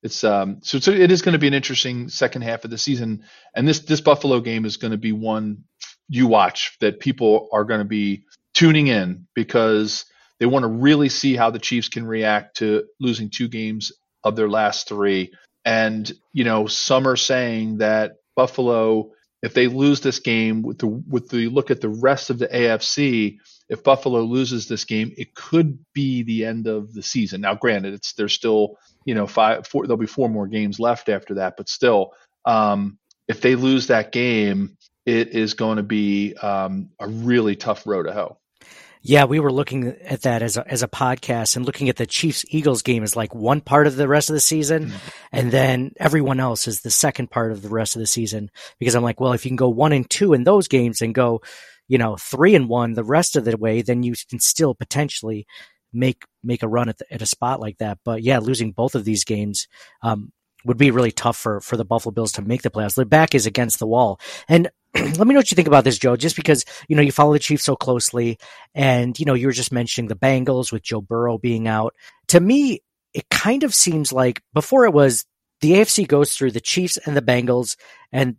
it's 0.02 0.24
um 0.24 0.60
so, 0.62 0.78
so 0.78 0.92
it 0.92 1.10
is 1.10 1.22
going 1.22 1.34
to 1.34 1.38
be 1.38 1.48
an 1.48 1.54
interesting 1.54 2.08
second 2.08 2.42
half 2.42 2.64
of 2.64 2.70
the 2.70 2.78
season, 2.78 3.24
and 3.54 3.66
this 3.66 3.80
this 3.80 4.00
Buffalo 4.00 4.40
game 4.40 4.64
is 4.64 4.76
going 4.76 4.92
to 4.92 4.98
be 4.98 5.12
one 5.12 5.64
you 6.08 6.26
watch 6.28 6.76
that 6.80 7.00
people 7.00 7.48
are 7.52 7.64
going 7.64 7.80
to 7.80 7.84
be 7.84 8.24
tuning 8.54 8.86
in 8.86 9.26
because 9.34 10.04
they 10.38 10.46
want 10.46 10.62
to 10.62 10.68
really 10.68 11.08
see 11.08 11.34
how 11.34 11.50
the 11.50 11.58
Chiefs 11.58 11.88
can 11.88 12.06
react 12.06 12.58
to 12.58 12.84
losing 13.00 13.28
two 13.30 13.48
games 13.48 13.92
of 14.22 14.36
their 14.36 14.48
last 14.48 14.88
three. 14.88 15.32
And 15.64 16.10
you 16.32 16.44
know, 16.44 16.66
some 16.66 17.08
are 17.08 17.16
saying 17.16 17.78
that 17.78 18.16
Buffalo, 18.36 19.10
if 19.46 19.54
they 19.54 19.68
lose 19.68 20.00
this 20.00 20.18
game 20.18 20.62
with 20.62 20.78
the 20.78 20.88
with 20.88 21.28
the 21.28 21.46
look 21.46 21.70
at 21.70 21.80
the 21.80 21.88
rest 21.88 22.30
of 22.30 22.40
the 22.40 22.48
AFC, 22.48 23.38
if 23.68 23.84
Buffalo 23.84 24.22
loses 24.22 24.66
this 24.66 24.84
game, 24.84 25.12
it 25.16 25.36
could 25.36 25.78
be 25.94 26.24
the 26.24 26.44
end 26.44 26.66
of 26.66 26.92
the 26.92 27.02
season. 27.02 27.42
Now, 27.42 27.54
granted, 27.54 27.94
it's 27.94 28.12
there's 28.14 28.32
still 28.32 28.76
you 29.04 29.14
know 29.14 29.28
five 29.28 29.64
four 29.64 29.86
there'll 29.86 29.98
be 29.98 30.06
four 30.06 30.28
more 30.28 30.48
games 30.48 30.80
left 30.80 31.08
after 31.08 31.34
that, 31.34 31.56
but 31.56 31.68
still, 31.68 32.10
um, 32.44 32.98
if 33.28 33.40
they 33.40 33.54
lose 33.54 33.86
that 33.86 34.10
game, 34.10 34.76
it 35.06 35.28
is 35.28 35.54
going 35.54 35.76
to 35.76 35.84
be 35.84 36.34
um, 36.34 36.90
a 36.98 37.06
really 37.06 37.54
tough 37.54 37.86
road 37.86 38.02
to 38.08 38.12
hoe. 38.12 38.38
Yeah, 39.08 39.24
we 39.24 39.38
were 39.38 39.52
looking 39.52 39.88
at 40.04 40.22
that 40.22 40.42
as 40.42 40.56
a, 40.56 40.66
as 40.66 40.82
a 40.82 40.88
podcast 40.88 41.56
and 41.56 41.64
looking 41.64 41.88
at 41.88 41.96
the 41.96 42.06
Chiefs 42.06 42.44
Eagles 42.48 42.82
game 42.82 43.02
as 43.02 43.14
like 43.14 43.34
one 43.34 43.60
part 43.60 43.86
of 43.86 43.96
the 43.96 44.08
rest 44.08 44.30
of 44.30 44.34
the 44.34 44.40
season. 44.40 44.86
Mm-hmm. 44.86 45.08
And 45.32 45.52
then 45.52 45.92
everyone 45.98 46.40
else 46.40 46.66
is 46.66 46.80
the 46.80 46.90
second 46.90 47.30
part 47.30 47.52
of 47.52 47.62
the 47.62 47.68
rest 47.68 47.94
of 47.94 48.00
the 48.00 48.06
season 48.06 48.50
because 48.80 48.94
I'm 48.96 49.04
like, 49.04 49.20
well, 49.20 49.32
if 49.32 49.44
you 49.44 49.50
can 49.50 49.56
go 49.56 49.68
one 49.68 49.92
and 49.92 50.08
two 50.08 50.32
in 50.32 50.44
those 50.44 50.66
games 50.66 51.02
and 51.02 51.14
go, 51.14 51.40
you 51.86 51.98
know, 51.98 52.16
three 52.16 52.56
and 52.56 52.68
one 52.68 52.94
the 52.94 53.04
rest 53.04 53.36
of 53.36 53.44
the 53.44 53.56
way, 53.56 53.82
then 53.82 54.02
you 54.02 54.14
can 54.28 54.40
still 54.40 54.74
potentially 54.74 55.46
make, 55.92 56.24
make 56.42 56.64
a 56.64 56.68
run 56.68 56.88
at, 56.88 56.98
the, 56.98 57.12
at 57.12 57.22
a 57.22 57.26
spot 57.26 57.60
like 57.60 57.78
that. 57.78 57.98
But 58.04 58.22
yeah, 58.22 58.40
losing 58.40 58.72
both 58.72 58.96
of 58.96 59.04
these 59.04 59.24
games, 59.24 59.68
um, 60.02 60.32
would 60.64 60.76
be 60.76 60.90
really 60.90 61.12
tough 61.12 61.36
for, 61.36 61.60
for 61.60 61.76
the 61.76 61.84
Buffalo 61.84 62.12
Bills 62.12 62.32
to 62.32 62.42
make 62.42 62.62
the 62.62 62.70
playoffs. 62.70 62.96
Their 62.96 63.04
back 63.04 63.36
is 63.36 63.46
against 63.46 63.78
the 63.78 63.86
wall. 63.86 64.18
And 64.48 64.68
let 65.18 65.26
me 65.26 65.34
know 65.34 65.40
what 65.40 65.50
you 65.50 65.56
think 65.56 65.68
about 65.68 65.84
this, 65.84 65.98
Joe, 65.98 66.16
just 66.16 66.36
because, 66.36 66.64
you 66.88 66.96
know, 66.96 67.02
you 67.02 67.12
follow 67.12 67.32
the 67.32 67.38
Chiefs 67.38 67.64
so 67.64 67.76
closely 67.76 68.38
and, 68.74 69.18
you 69.18 69.26
know, 69.26 69.34
you 69.34 69.46
were 69.46 69.52
just 69.52 69.72
mentioning 69.72 70.08
the 70.08 70.16
Bengals 70.16 70.72
with 70.72 70.82
Joe 70.82 71.00
Burrow 71.00 71.38
being 71.38 71.68
out. 71.68 71.94
To 72.28 72.40
me, 72.40 72.80
it 73.12 73.28
kind 73.30 73.62
of 73.62 73.74
seems 73.74 74.12
like 74.12 74.42
before 74.54 74.84
it 74.84 74.92
was 74.92 75.24
the 75.60 75.72
AFC 75.72 76.06
goes 76.06 76.34
through 76.34 76.52
the 76.52 76.60
Chiefs 76.60 76.96
and 76.96 77.16
the 77.16 77.22
Bengals 77.22 77.76
and 78.12 78.36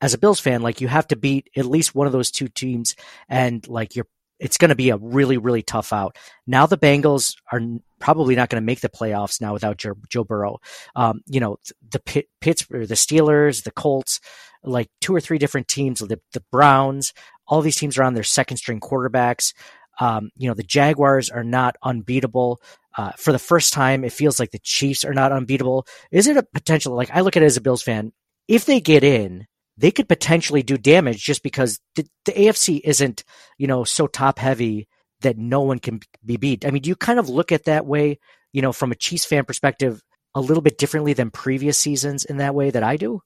as 0.00 0.12
a 0.12 0.18
Bills 0.18 0.40
fan, 0.40 0.60
like 0.60 0.80
you 0.80 0.88
have 0.88 1.06
to 1.08 1.16
beat 1.16 1.48
at 1.56 1.64
least 1.64 1.94
one 1.94 2.06
of 2.06 2.12
those 2.12 2.30
two 2.30 2.48
teams 2.48 2.94
and 3.28 3.66
like 3.68 3.96
you're 3.96 4.08
it's 4.44 4.58
going 4.58 4.68
to 4.68 4.74
be 4.74 4.90
a 4.90 4.98
really, 4.98 5.38
really 5.38 5.62
tough 5.62 5.90
out. 5.90 6.18
Now 6.46 6.66
the 6.66 6.76
Bengals 6.76 7.34
are 7.50 7.62
probably 7.98 8.36
not 8.36 8.50
going 8.50 8.60
to 8.62 8.66
make 8.66 8.82
the 8.82 8.90
playoffs 8.90 9.40
now 9.40 9.54
without 9.54 9.78
Joe, 9.78 9.94
Joe 10.10 10.22
Burrow. 10.22 10.58
Um, 10.94 11.22
you 11.26 11.40
know, 11.40 11.56
the 11.90 11.98
Pit, 11.98 12.26
Pittsburgh, 12.42 12.86
the 12.86 12.94
Steelers, 12.94 13.62
the 13.64 13.70
Colts, 13.70 14.20
like 14.62 14.90
two 15.00 15.14
or 15.14 15.20
three 15.20 15.38
different 15.38 15.66
teams, 15.66 16.00
the, 16.00 16.20
the 16.34 16.44
Browns, 16.52 17.14
all 17.48 17.62
these 17.62 17.76
teams 17.76 17.96
are 17.96 18.02
on 18.02 18.12
their 18.12 18.22
second 18.22 18.58
string 18.58 18.80
quarterbacks. 18.80 19.54
Um, 19.98 20.28
you 20.36 20.46
know, 20.46 20.54
the 20.54 20.62
Jaguars 20.62 21.30
are 21.30 21.44
not 21.44 21.76
unbeatable. 21.82 22.60
Uh, 22.98 23.12
for 23.16 23.32
the 23.32 23.38
first 23.38 23.72
time, 23.72 24.04
it 24.04 24.12
feels 24.12 24.38
like 24.38 24.50
the 24.50 24.58
Chiefs 24.58 25.06
are 25.06 25.14
not 25.14 25.32
unbeatable. 25.32 25.86
Is 26.10 26.26
it 26.26 26.36
a 26.36 26.42
potential? 26.42 26.94
Like 26.94 27.10
I 27.14 27.22
look 27.22 27.38
at 27.38 27.42
it 27.42 27.46
as 27.46 27.56
a 27.56 27.62
Bills 27.62 27.82
fan, 27.82 28.12
if 28.46 28.66
they 28.66 28.80
get 28.80 29.04
in, 29.04 29.46
they 29.76 29.90
could 29.90 30.08
potentially 30.08 30.62
do 30.62 30.76
damage 30.76 31.22
just 31.22 31.42
because 31.42 31.80
the, 31.96 32.06
the 32.24 32.32
AFC 32.32 32.80
isn't, 32.84 33.24
you 33.58 33.66
know, 33.66 33.84
so 33.84 34.06
top 34.06 34.38
heavy 34.38 34.88
that 35.20 35.36
no 35.36 35.62
one 35.62 35.78
can 35.78 36.00
be 36.24 36.36
beat. 36.36 36.64
I 36.64 36.70
mean, 36.70 36.82
do 36.82 36.88
you 36.88 36.96
kind 36.96 37.18
of 37.18 37.28
look 37.28 37.50
at 37.52 37.64
that 37.64 37.86
way, 37.86 38.18
you 38.52 38.62
know, 38.62 38.72
from 38.72 38.92
a 38.92 38.96
Chiefs 38.96 39.24
fan 39.24 39.44
perspective, 39.44 40.00
a 40.34 40.40
little 40.40 40.62
bit 40.62 40.78
differently 40.78 41.12
than 41.12 41.30
previous 41.30 41.78
seasons 41.78 42.24
in 42.24 42.38
that 42.38 42.54
way 42.54 42.70
that 42.70 42.82
I 42.82 42.96
do? 42.96 43.20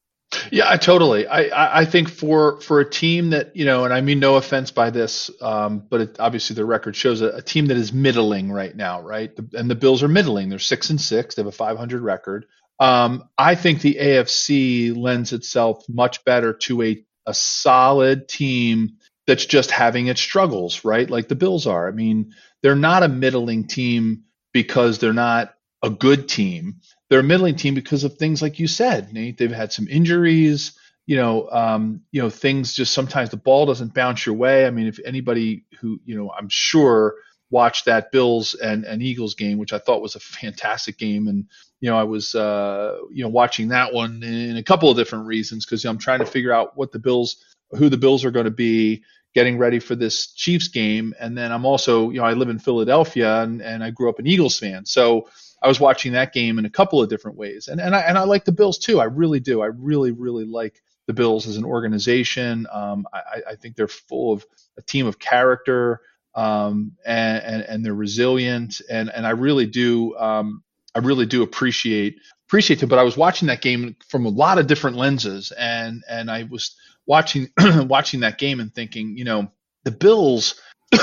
Yeah, 0.53 0.77
totally. 0.77 1.27
I, 1.27 1.81
I 1.81 1.85
think 1.87 2.11
for 2.11 2.61
for 2.61 2.81
a 2.81 2.91
team 2.91 3.31
that 3.31 3.57
you 3.57 3.65
know, 3.65 3.85
and 3.85 3.95
I 3.95 4.03
mean 4.03 4.21
no 4.21 4.37
offense 4.37 4.71
by 4.71 4.91
this, 4.91 5.31
um, 5.41 5.85
but 5.89 6.01
it, 6.03 6.17
obviously 6.21 6.55
the 6.55 6.67
record 6.67 6.97
shows 6.97 7.23
a, 7.23 7.29
a, 7.29 7.43
team 7.43 7.67
that 7.67 7.79
is 7.79 7.95
middling 7.95 8.53
right 8.53 8.77
now, 8.77 9.01
right? 9.01 9.35
The, 9.35 9.59
and 9.59 9.71
the 9.71 9.75
Bills 9.75 10.03
are 10.03 10.09
middling. 10.09 10.51
They're 10.51 10.59
six 10.59 10.91
and 10.91 11.01
six. 11.01 11.35
They 11.35 11.41
have 11.41 11.47
a 11.47 11.53
500 11.53 12.03
record. 12.03 12.45
Um, 12.81 13.29
I 13.37 13.55
think 13.55 13.81
the 13.81 13.99
AFC 14.01 14.97
lends 14.97 15.33
itself 15.33 15.85
much 15.89 16.25
better 16.25 16.53
to 16.53 16.83
a 16.83 17.05
a 17.27 17.35
solid 17.35 18.29
team 18.29 18.97
that's 19.27 19.45
just 19.45 19.71
having 19.71 20.07
its 20.07 20.21
struggles, 20.21 20.85
right? 20.85 21.11
Like 21.11 21.29
the 21.29 21.35
Bills 21.35 21.67
are. 21.67 21.87
I 21.87 21.91
mean, 21.91 22.33
they're 22.63 22.75
not 22.75 23.03
a 23.03 23.09
middling 23.09 23.67
team 23.67 24.25
because 24.55 24.99
they're 24.99 25.13
not 25.13 25.55
a 25.83 25.91
good 25.91 26.29
team 26.29 26.81
they're 27.09 27.21
a 27.21 27.25
middling 27.25 27.57
team 27.57 27.75
because 27.75 28.05
of 28.05 28.17
things 28.17 28.43
like 28.43 28.59
you 28.59 28.67
said, 28.67 29.13
Nate. 29.13 29.39
They've 29.39 29.51
had 29.51 29.73
some 29.73 29.89
injuries. 29.89 30.73
You 31.07 31.17
know, 31.17 31.49
um, 31.51 32.03
you 32.13 32.21
know, 32.21 32.29
things 32.29 32.75
just 32.75 32.93
sometimes 32.93 33.31
the 33.31 33.39
ball 33.39 33.65
doesn't 33.65 33.95
bounce 33.95 34.27
your 34.27 34.35
way. 34.35 34.67
I 34.67 34.71
mean, 34.71 34.87
if 34.87 34.99
anybody 35.05 35.65
who 35.81 36.01
you 36.05 36.17
know, 36.17 36.31
I'm 36.31 36.51
sure 36.51 37.15
watched 37.51 37.87
that 37.87 38.13
Bills 38.13 38.55
and, 38.55 38.85
and 38.85 39.03
Eagles 39.03 39.35
game, 39.35 39.57
which 39.57 39.73
I 39.73 39.79
thought 39.79 40.03
was 40.03 40.17
a 40.17 40.21
fantastic 40.21 40.99
game, 40.99 41.29
and 41.29 41.47
you 41.81 41.91
know, 41.91 41.97
I 41.97 42.05
was 42.05 42.35
uh, 42.35 42.99
you 43.11 43.23
know 43.23 43.29
watching 43.29 43.69
that 43.69 43.93
one 43.93 44.23
in 44.23 44.57
a 44.57 44.63
couple 44.63 44.91
of 44.91 44.97
different 44.97 45.27
reasons 45.27 45.65
because 45.65 45.85
you 45.85 45.89
know, 45.89 45.93
I'm 45.93 45.99
trying 45.99 46.19
to 46.21 46.27
figure 46.27 46.53
out 46.53 46.77
what 46.77 46.93
the 46.93 46.99
Bills, 46.99 47.45
who 47.73 47.89
the 47.89 47.97
Bills 47.97 48.25
are 48.25 48.31
going 48.31 48.47
to 48.47 48.51
be, 48.51 49.03
getting 49.35 49.59
ready 49.59 49.79
for 49.79 49.95
this 49.95 50.33
Chiefs 50.33 50.69
game, 50.69 51.15
and 51.21 51.37
then 51.37 51.53
I'm 51.53 51.65
also 51.65 52.11
you 52.11 52.19
know 52.19 52.25
I 52.25 52.33
live 52.33 52.49
in 52.49 52.59
Philadelphia 52.59 53.43
and 53.43 53.63
and 53.63 53.85
I 53.85 53.91
grew 53.91 54.09
up 54.09 54.19
an 54.19 54.27
Eagles 54.27 54.59
fan, 54.59 54.85
so 54.87 55.29
I 55.63 55.69
was 55.69 55.81
watching 55.81 56.13
that 56.13 56.33
game 56.33 56.59
in 56.59 56.65
a 56.65 56.71
couple 56.71 57.03
of 57.03 57.09
different 57.09 57.37
ways, 57.37 57.69
and 57.69 57.81
and 57.81 57.95
I 57.95 58.01
and 58.01 58.19
I 58.19 58.25
like 58.25 58.45
the 58.45 58.53
Bills 58.53 58.79
too. 58.79 59.01
I 59.01 59.05
really 59.05 59.41
do. 59.41 59.63
I 59.63 59.67
really 59.67 60.13
really 60.13 60.45
like 60.45 60.83
the 61.07 61.15
Bills 61.15 61.47
as 61.47 61.57
an 61.57 61.65
organization. 61.65 62.67
Um, 62.71 63.07
I, 63.13 63.41
I, 63.53 63.55
think 63.55 63.77
they're 63.77 63.89
full 63.89 64.35
of 64.35 64.45
a 64.77 64.83
team 64.83 65.07
of 65.07 65.19
character, 65.19 66.03
um, 66.35 66.93
and, 67.07 67.43
and, 67.43 67.63
and 67.63 67.85
they're 67.85 67.95
resilient, 67.95 68.83
and 68.91 69.09
and 69.11 69.27
I 69.27 69.31
really 69.31 69.67
do. 69.67 70.15
Um, 70.19 70.63
I 70.95 71.01
really 71.01 71.27
do 71.27 71.43
appreciate 71.43 72.17
appreciate 72.49 72.83
it. 72.83 72.87
But 72.87 72.99
I 72.99 73.03
was 73.03 73.17
watching 73.17 73.49
that 73.49 73.61
game 73.61 73.97
from 74.09 74.27
a 74.27 74.31
lot 74.31 74.59
of 74.59 74.67
different 74.67 74.97
lenses, 74.97 75.53
and 75.53 76.03
and 76.09 76.31
I 76.31 76.45
was 76.45 76.77
watching 77.07 77.49
watching 77.61 78.21
that 78.21 78.39
game 78.39 78.61
and 78.61 78.75
thinking, 78.75 79.17
you 79.17 79.25
know, 79.25 79.51
the 79.85 79.91
Bills 79.91 80.61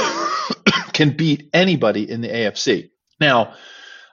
can 0.94 1.12
beat 1.16 1.50
anybody 1.54 2.10
in 2.10 2.22
the 2.22 2.30
AFC. 2.30 2.90
Now, 3.20 3.54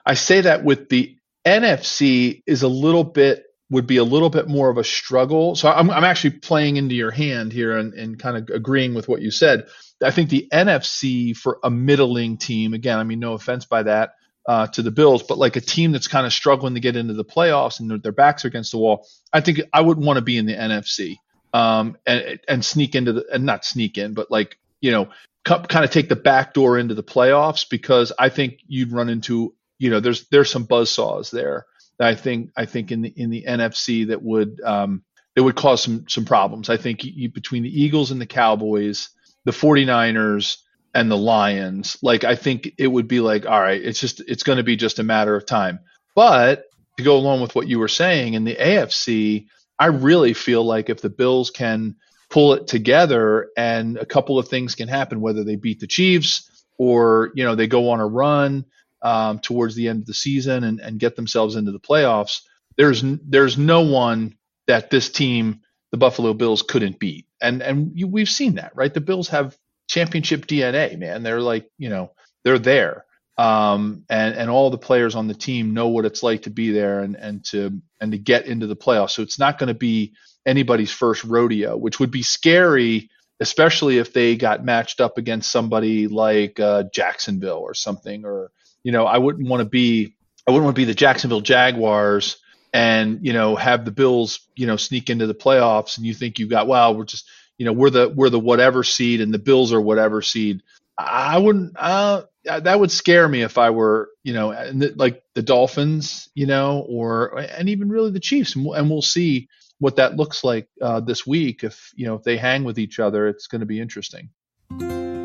I 0.05 0.13
say 0.13 0.41
that 0.41 0.63
with 0.63 0.89
the 0.89 1.17
NFC 1.45 2.43
is 2.45 2.63
a 2.63 2.67
little 2.67 3.03
bit 3.03 3.43
would 3.69 3.87
be 3.87 3.97
a 3.97 4.03
little 4.03 4.29
bit 4.29 4.47
more 4.47 4.69
of 4.69 4.77
a 4.77 4.83
struggle. 4.83 5.55
So 5.55 5.67
I'm, 5.69 5.89
I'm 5.89 6.03
actually 6.03 6.31
playing 6.31 6.77
into 6.77 6.93
your 6.93 7.09
hand 7.09 7.51
here 7.51 7.75
and, 7.75 7.93
and 7.93 8.19
kind 8.19 8.37
of 8.37 8.55
agreeing 8.55 8.93
with 8.93 9.07
what 9.07 9.21
you 9.21 9.31
said. 9.31 9.65
I 10.03 10.11
think 10.11 10.29
the 10.29 10.47
NFC 10.53 11.35
for 11.35 11.57
a 11.63 11.71
middling 11.71 12.37
team, 12.37 12.75
again, 12.75 12.99
I 12.99 13.03
mean, 13.03 13.19
no 13.19 13.33
offense 13.33 13.65
by 13.65 13.83
that 13.83 14.11
uh, 14.45 14.67
to 14.67 14.81
the 14.81 14.91
Bills, 14.91 15.23
but 15.23 15.37
like 15.37 15.55
a 15.55 15.61
team 15.61 15.91
that's 15.91 16.07
kind 16.07 16.25
of 16.25 16.33
struggling 16.33 16.73
to 16.73 16.79
get 16.79 16.95
into 16.95 17.13
the 17.13 17.25
playoffs 17.25 17.79
and 17.79 17.89
their, 17.89 17.97
their 17.97 18.11
backs 18.11 18.43
are 18.43 18.49
against 18.49 18.71
the 18.71 18.77
wall, 18.77 19.07
I 19.31 19.41
think 19.41 19.61
I 19.71 19.81
wouldn't 19.81 20.05
want 20.05 20.17
to 20.17 20.21
be 20.21 20.37
in 20.37 20.45
the 20.45 20.53
NFC 20.53 21.17
um, 21.53 21.97
and 22.05 22.39
and 22.47 22.65
sneak 22.65 22.95
into 22.95 23.13
the 23.13 23.25
and 23.31 23.45
not 23.45 23.65
sneak 23.65 23.97
in, 23.97 24.13
but 24.13 24.29
like 24.29 24.57
you 24.81 24.91
know, 24.91 25.09
kind 25.45 25.85
of 25.85 25.91
take 25.91 26.09
the 26.09 26.15
back 26.15 26.53
door 26.53 26.77
into 26.77 26.93
the 26.93 27.03
playoffs 27.03 27.69
because 27.69 28.11
I 28.19 28.29
think 28.29 28.59
you'd 28.67 28.91
run 28.91 29.09
into 29.09 29.55
you 29.79 29.89
know, 29.89 29.99
there's 29.99 30.27
there's 30.29 30.49
some 30.49 30.63
buzz 30.63 30.89
saws 30.89 31.31
there. 31.31 31.65
I 31.99 32.15
think 32.15 32.51
I 32.57 32.65
think 32.65 32.91
in 32.91 33.01
the 33.01 33.13
in 33.15 33.29
the 33.29 33.45
NFC 33.47 34.07
that 34.07 34.21
would 34.21 34.61
um, 34.61 35.03
it 35.35 35.41
would 35.41 35.55
cause 35.55 35.83
some 35.83 36.05
some 36.07 36.25
problems. 36.25 36.69
I 36.69 36.77
think 36.77 37.03
you, 37.03 37.29
between 37.29 37.63
the 37.63 37.81
Eagles 37.81 38.11
and 38.11 38.19
the 38.19 38.25
Cowboys, 38.25 39.09
the 39.45 39.51
49ers 39.51 40.57
and 40.93 41.09
the 41.09 41.17
Lions, 41.17 41.97
like 42.01 42.23
I 42.23 42.35
think 42.35 42.73
it 42.77 42.87
would 42.87 43.07
be 43.07 43.19
like, 43.19 43.45
all 43.45 43.59
right, 43.59 43.81
it's 43.81 43.99
just 43.99 44.21
it's 44.27 44.43
going 44.43 44.57
to 44.57 44.63
be 44.63 44.75
just 44.75 44.99
a 44.99 45.03
matter 45.03 45.35
of 45.35 45.45
time. 45.45 45.79
But 46.15 46.65
to 46.97 47.03
go 47.03 47.17
along 47.17 47.41
with 47.41 47.55
what 47.55 47.67
you 47.67 47.79
were 47.79 47.87
saying 47.87 48.35
in 48.35 48.43
the 48.43 48.55
AFC, 48.55 49.47
I 49.79 49.87
really 49.87 50.33
feel 50.33 50.63
like 50.63 50.89
if 50.89 51.01
the 51.01 51.09
Bills 51.09 51.49
can 51.49 51.95
pull 52.29 52.53
it 52.53 52.67
together 52.67 53.49
and 53.57 53.97
a 53.97 54.05
couple 54.05 54.37
of 54.37 54.47
things 54.47 54.75
can 54.75 54.87
happen, 54.87 55.21
whether 55.21 55.43
they 55.43 55.55
beat 55.55 55.79
the 55.79 55.87
Chiefs 55.87 56.49
or 56.77 57.31
you 57.35 57.43
know 57.43 57.55
they 57.55 57.67
go 57.67 57.89
on 57.89 57.99
a 57.99 58.07
run 58.07 58.65
um, 59.01 59.39
towards 59.39 59.75
the 59.75 59.87
end 59.87 60.01
of 60.01 60.05
the 60.05 60.13
season 60.13 60.63
and, 60.63 60.79
and 60.79 60.99
get 60.99 61.15
themselves 61.15 61.55
into 61.55 61.71
the 61.71 61.79
playoffs, 61.79 62.41
there's 62.77 63.03
there's 63.27 63.57
no 63.57 63.81
one 63.81 64.35
that 64.67 64.89
this 64.89 65.11
team, 65.11 65.61
the 65.91 65.97
Buffalo 65.97 66.33
Bills, 66.33 66.61
couldn't 66.61 66.99
beat. 66.99 67.25
And 67.41 67.63
and 67.63 67.91
we've 68.11 68.29
seen 68.29 68.55
that, 68.55 68.73
right? 68.75 68.93
The 68.93 69.01
Bills 69.01 69.29
have 69.29 69.57
championship 69.87 70.45
DNA, 70.45 70.97
man. 70.97 71.23
They're 71.23 71.41
like, 71.41 71.69
you 71.77 71.89
know, 71.89 72.11
they're 72.43 72.59
there. 72.59 73.05
Um, 73.37 74.03
and 74.09 74.35
and 74.35 74.49
all 74.49 74.69
the 74.69 74.77
players 74.77 75.15
on 75.15 75.27
the 75.27 75.33
team 75.33 75.73
know 75.73 75.87
what 75.87 76.05
it's 76.05 76.21
like 76.21 76.43
to 76.43 76.51
be 76.51 76.71
there 76.71 76.99
and 76.99 77.15
and 77.15 77.43
to 77.45 77.81
and 77.99 78.11
to 78.11 78.17
get 78.17 78.45
into 78.45 78.67
the 78.67 78.75
playoffs. 78.75 79.11
So 79.11 79.23
it's 79.23 79.39
not 79.39 79.57
going 79.57 79.69
to 79.69 79.73
be 79.73 80.13
anybody's 80.45 80.91
first 80.91 81.23
rodeo, 81.23 81.75
which 81.75 81.99
would 81.99 82.11
be 82.11 82.21
scary 82.21 83.09
especially 83.39 83.97
if 83.97 84.13
they 84.13 84.37
got 84.37 84.63
matched 84.63 85.01
up 85.01 85.17
against 85.17 85.51
somebody 85.51 86.07
like 86.07 86.61
uh, 86.61 86.83
Jacksonville 86.93 87.57
or 87.57 87.73
something. 87.73 88.23
Or 88.23 88.51
you 88.83 88.91
know, 88.93 89.05
I 89.05 89.17
wouldn't 89.17 89.49
want 89.49 89.61
to 89.61 89.69
be 89.69 90.15
I 90.47 90.51
wouldn't 90.51 90.65
want 90.65 90.75
to 90.75 90.81
be 90.81 90.85
the 90.85 90.93
Jacksonville 90.93 91.41
Jaguars 91.41 92.37
and 92.73 93.19
you 93.21 93.33
know 93.33 93.55
have 93.55 93.85
the 93.85 93.91
Bills 93.91 94.47
you 94.55 94.65
know 94.65 94.77
sneak 94.77 95.09
into 95.09 95.27
the 95.27 95.35
playoffs 95.35 95.97
and 95.97 96.05
you 96.05 96.13
think 96.13 96.39
you 96.39 96.47
got 96.47 96.67
wow 96.67 96.91
we're 96.91 97.05
just 97.05 97.27
you 97.57 97.65
know 97.65 97.73
we're 97.73 97.89
the 97.89 98.09
we're 98.09 98.29
the 98.29 98.39
whatever 98.39 98.83
seed 98.83 99.21
and 99.21 99.33
the 99.33 99.39
Bills 99.39 99.73
are 99.73 99.81
whatever 99.81 100.21
seed. 100.21 100.61
I 100.97 101.37
wouldn't. 101.37 101.73
Uh, 101.77 102.23
that 102.45 102.79
would 102.79 102.91
scare 102.91 103.27
me 103.27 103.41
if 103.41 103.57
I 103.57 103.69
were, 103.71 104.09
you 104.23 104.33
know, 104.33 104.49
like 104.95 105.23
the 105.33 105.41
Dolphins, 105.41 106.29
you 106.35 106.45
know, 106.45 106.85
or 106.87 107.37
and 107.39 107.69
even 107.69 107.89
really 107.89 108.11
the 108.11 108.19
Chiefs, 108.19 108.55
and 108.55 108.65
we'll, 108.65 108.73
and 108.75 108.89
we'll 108.89 109.01
see 109.01 109.47
what 109.79 109.95
that 109.95 110.15
looks 110.17 110.43
like 110.43 110.67
uh, 110.81 110.99
this 110.99 111.25
week. 111.25 111.63
If 111.63 111.91
you 111.95 112.05
know 112.05 112.15
if 112.15 112.23
they 112.23 112.37
hang 112.37 112.63
with 112.63 112.77
each 112.77 112.99
other, 112.99 113.27
it's 113.27 113.47
going 113.47 113.61
to 113.61 113.65
be 113.65 113.79
interesting. 113.79 114.29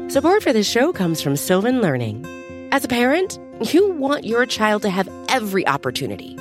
Support 0.09 0.43
for 0.43 0.53
this 0.53 0.69
show 0.69 0.93
comes 0.93 1.21
from 1.21 1.37
Sylvan 1.37 1.81
Learning. 1.83 2.25
As 2.73 2.85
a 2.85 2.89
parent, 2.89 3.39
you 3.73 3.93
want 3.93 4.25
your 4.25 4.47
child 4.47 4.83
to 4.83 4.91
have 4.91 5.09
every 5.29 5.67
opportunity, 5.67 6.39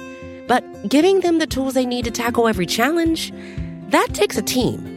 but 0.47 0.63
giving 0.87 1.19
them 1.19 1.39
the 1.39 1.47
tools 1.47 1.73
they 1.73 1.85
need 1.85 2.05
to 2.05 2.11
tackle 2.11 2.47
every 2.47 2.65
challenge 2.65 3.33
that 3.89 4.09
takes 4.13 4.37
a 4.37 4.41
team. 4.41 4.96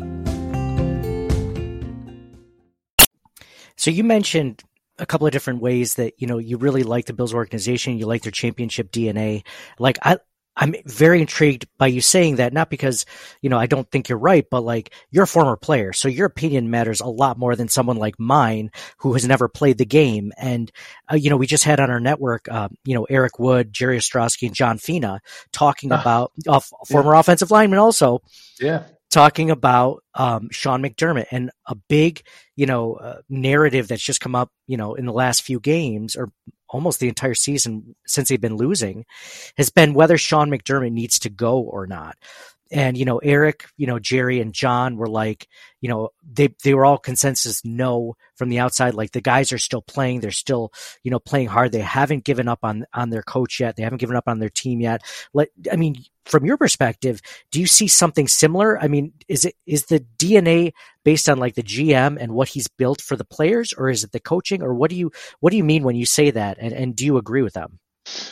So 3.81 3.89
you 3.89 4.03
mentioned 4.03 4.63
a 4.99 5.07
couple 5.07 5.25
of 5.25 5.33
different 5.33 5.59
ways 5.59 5.95
that 5.95 6.13
you 6.19 6.27
know 6.27 6.37
you 6.37 6.57
really 6.57 6.83
like 6.83 7.07
the 7.07 7.13
Bills 7.13 7.33
organization, 7.33 7.97
you 7.97 8.05
like 8.05 8.21
their 8.21 8.31
championship 8.31 8.91
DNA. 8.91 9.43
Like 9.79 9.97
I, 10.03 10.19
I'm 10.55 10.75
very 10.85 11.19
intrigued 11.19 11.65
by 11.79 11.87
you 11.87 11.99
saying 11.99 12.35
that, 12.35 12.53
not 12.53 12.69
because 12.69 13.07
you 13.41 13.49
know 13.49 13.57
I 13.57 13.65
don't 13.65 13.89
think 13.89 14.07
you're 14.07 14.19
right, 14.19 14.45
but 14.51 14.61
like 14.61 14.93
you're 15.09 15.23
a 15.23 15.27
former 15.27 15.57
player, 15.57 15.93
so 15.93 16.09
your 16.09 16.27
opinion 16.27 16.69
matters 16.69 17.01
a 17.01 17.07
lot 17.07 17.39
more 17.39 17.55
than 17.55 17.69
someone 17.69 17.97
like 17.97 18.19
mine 18.19 18.69
who 18.97 19.13
has 19.13 19.27
never 19.27 19.47
played 19.47 19.79
the 19.79 19.85
game. 19.85 20.31
And 20.37 20.71
uh, 21.11 21.15
you 21.15 21.31
know, 21.31 21.37
we 21.37 21.47
just 21.47 21.63
had 21.63 21.79
on 21.79 21.89
our 21.89 21.99
network, 21.99 22.47
uh, 22.51 22.69
you 22.85 22.93
know, 22.93 23.05
Eric 23.05 23.39
Wood, 23.39 23.73
Jerry 23.73 23.97
Ostroski, 23.97 24.45
and 24.45 24.55
John 24.55 24.77
Fina 24.77 25.21
talking 25.51 25.91
uh, 25.91 25.99
about 25.99 26.33
former 26.87 27.15
yeah. 27.15 27.19
offensive 27.19 27.49
lineman 27.49 27.79
also. 27.79 28.21
Yeah 28.59 28.83
talking 29.11 29.51
about 29.51 30.03
um, 30.15 30.49
Sean 30.51 30.81
McDermott 30.81 31.27
and 31.31 31.51
a 31.67 31.75
big, 31.75 32.21
you 32.55 32.65
know, 32.65 32.95
uh, 32.95 33.21
narrative 33.29 33.87
that's 33.87 34.01
just 34.01 34.21
come 34.21 34.35
up, 34.35 34.49
you 34.67 34.77
know, 34.77 34.95
in 34.95 35.05
the 35.05 35.13
last 35.13 35.43
few 35.43 35.59
games 35.59 36.15
or 36.15 36.31
almost 36.69 36.99
the 36.99 37.09
entire 37.09 37.33
season 37.33 37.95
since 38.07 38.29
they've 38.29 38.41
been 38.41 38.55
losing 38.55 39.05
has 39.57 39.69
been 39.69 39.93
whether 39.93 40.17
Sean 40.17 40.49
McDermott 40.49 40.93
needs 40.93 41.19
to 41.19 41.29
go 41.29 41.59
or 41.59 41.85
not 41.85 42.15
and 42.71 42.97
you 42.97 43.05
know 43.05 43.17
eric 43.19 43.65
you 43.77 43.87
know 43.87 43.99
jerry 43.99 44.39
and 44.39 44.53
john 44.53 44.95
were 44.95 45.09
like 45.09 45.47
you 45.81 45.89
know 45.89 46.09
they 46.23 46.49
they 46.63 46.73
were 46.73 46.85
all 46.85 46.97
consensus 46.97 47.63
no 47.65 48.15
from 48.41 48.49
the 48.49 48.57
outside. 48.57 48.95
Like 48.95 49.11
the 49.11 49.21
guys 49.21 49.51
are 49.51 49.59
still 49.59 49.83
playing. 49.83 50.21
They're 50.21 50.31
still 50.31 50.73
you 51.03 51.11
know 51.11 51.19
playing 51.19 51.47
hard. 51.47 51.71
They 51.71 51.79
haven't 51.79 52.23
given 52.23 52.47
up 52.47 52.59
on 52.63 52.85
on 52.91 53.11
their 53.11 53.21
coach 53.21 53.59
yet. 53.59 53.75
They 53.75 53.83
haven't 53.83 53.99
given 53.99 54.15
up 54.15 54.27
on 54.27 54.39
their 54.39 54.49
team 54.49 54.81
yet. 54.81 55.03
Like 55.31 55.51
i 55.71 55.75
mean 55.75 55.95
from 56.25 56.45
your 56.45 56.57
perspective 56.57 57.21
do 57.51 57.59
you 57.59 57.67
see 57.67 57.87
something 57.87 58.27
similar? 58.27 58.79
I 58.79 58.87
mean 58.87 59.13
is 59.27 59.45
it 59.45 59.55
is 59.67 59.85
the 59.85 60.03
dna 60.17 60.71
based 61.03 61.29
on 61.29 61.37
like 61.37 61.53
the 61.53 61.63
gm 61.63 62.17
and 62.19 62.33
what 62.33 62.47
he's 62.49 62.67
built 62.67 63.01
for 63.01 63.15
the 63.15 63.25
players 63.25 63.73
or 63.73 63.89
is 63.89 64.03
it 64.03 64.11
the 64.11 64.19
coaching 64.19 64.63
or 64.63 64.73
what 64.73 64.89
do 64.89 64.95
you 64.95 65.11
what 65.39 65.51
do 65.51 65.57
you 65.57 65.63
mean 65.63 65.83
when 65.83 65.95
you 65.95 66.07
say 66.07 66.31
that? 66.31 66.57
And, 66.59 66.73
and 66.73 66.95
do 66.95 67.05
you 67.05 67.17
agree 67.17 67.43
with 67.43 67.53
them 67.53 67.79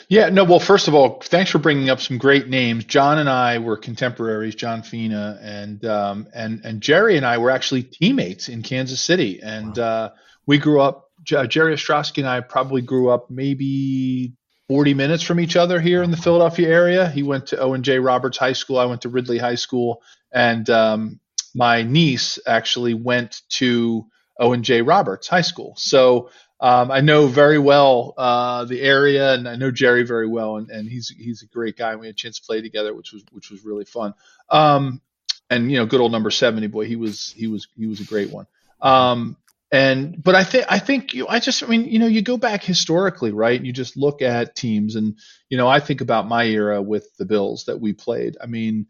yeah, 0.07 0.29
no, 0.29 0.43
well, 0.43 0.59
first 0.59 0.87
of 0.87 0.95
all, 0.95 1.21
thanks 1.21 1.51
for 1.51 1.59
bringing 1.59 1.89
up 1.89 2.01
some 2.01 2.17
great 2.17 2.47
names. 2.47 2.85
John 2.85 3.19
and 3.19 3.29
I 3.29 3.59
were 3.59 3.77
contemporaries, 3.77 4.55
John 4.55 4.81
Fina 4.81 5.39
and 5.41 5.85
um, 5.85 6.27
and 6.33 6.61
and 6.65 6.81
Jerry 6.81 7.17
and 7.17 7.25
I 7.25 7.37
were 7.37 7.51
actually 7.51 7.83
teammates 7.83 8.49
in 8.49 8.63
Kansas 8.63 9.01
City, 9.01 9.39
and 9.41 9.77
wow. 9.77 9.83
uh, 9.83 10.09
we 10.45 10.57
grew 10.57 10.81
up. 10.81 11.05
Jerry 11.23 11.75
Ostroski 11.75 12.19
and 12.19 12.27
I 12.27 12.39
probably 12.39 12.81
grew 12.81 13.09
up 13.09 13.29
maybe 13.29 14.33
40 14.69 14.93
minutes 14.93 15.21
from 15.21 15.39
each 15.39 15.55
other 15.55 15.79
here 15.79 16.01
in 16.01 16.11
the 16.11 16.17
Philadelphia 16.17 16.69
area. 16.69 17.09
He 17.09 17.23
went 17.23 17.47
to 17.47 17.59
Owen 17.59 17.83
J. 17.83 17.99
Roberts 17.99 18.37
High 18.37 18.53
School. 18.53 18.79
I 18.79 18.85
went 18.85 19.01
to 19.01 19.09
Ridley 19.09 19.37
High 19.37 19.55
School, 19.55 20.01
and 20.31 20.67
um, 20.69 21.19
my 21.53 21.83
niece 21.83 22.39
actually 22.47 22.93
went 22.93 23.41
to 23.49 24.07
Owen 24.39 24.63
J. 24.63 24.81
Roberts 24.81 25.27
High 25.27 25.41
School. 25.41 25.73
So 25.77 26.29
um, 26.61 26.91
I 26.91 27.01
know 27.01 27.27
very 27.27 27.59
well 27.59 28.13
uh, 28.17 28.65
the 28.65 28.81
area, 28.81 29.33
and 29.33 29.47
I 29.47 29.55
know 29.55 29.71
Jerry 29.71 30.03
very 30.03 30.27
well, 30.27 30.57
and, 30.57 30.69
and 30.69 30.89
he's 30.89 31.09
he's 31.09 31.41
a 31.41 31.47
great 31.47 31.77
guy. 31.77 31.95
We 31.95 32.07
had 32.07 32.15
a 32.15 32.17
chance 32.17 32.39
to 32.39 32.45
play 32.45 32.61
together, 32.61 32.93
which 32.93 33.13
was 33.13 33.23
which 33.31 33.49
was 33.49 33.63
really 33.63 33.85
fun. 33.85 34.13
Um, 34.49 35.01
and 35.49 35.71
you 35.71 35.77
know, 35.77 35.85
good 35.85 36.01
old 36.01 36.11
number 36.11 36.31
seventy 36.31 36.67
boy, 36.67 36.85
he 36.85 36.97
was 36.97 37.33
he 37.35 37.47
was 37.47 37.67
he 37.77 37.87
was 37.87 38.01
a 38.01 38.05
great 38.05 38.29
one. 38.29 38.45
Um, 38.81 39.37
and 39.71 40.21
but 40.21 40.35
I 40.35 40.43
think 40.43 40.65
I 40.67 40.79
think 40.79 41.13
you 41.13 41.27
I 41.27 41.39
just 41.39 41.63
I 41.63 41.67
mean 41.67 41.85
you 41.85 41.99
know 41.99 42.07
you 42.07 42.21
go 42.21 42.37
back 42.37 42.63
historically 42.63 43.31
right 43.31 43.63
you 43.63 43.71
just 43.71 43.95
look 43.95 44.21
at 44.21 44.55
teams 44.55 44.95
and 44.95 45.17
you 45.47 45.57
know 45.57 45.67
I 45.67 45.79
think 45.79 46.01
about 46.01 46.27
my 46.27 46.45
era 46.45 46.81
with 46.81 47.15
the 47.17 47.25
Bills 47.25 47.65
that 47.65 47.79
we 47.79 47.93
played 47.93 48.35
I 48.41 48.47
mean 48.47 48.87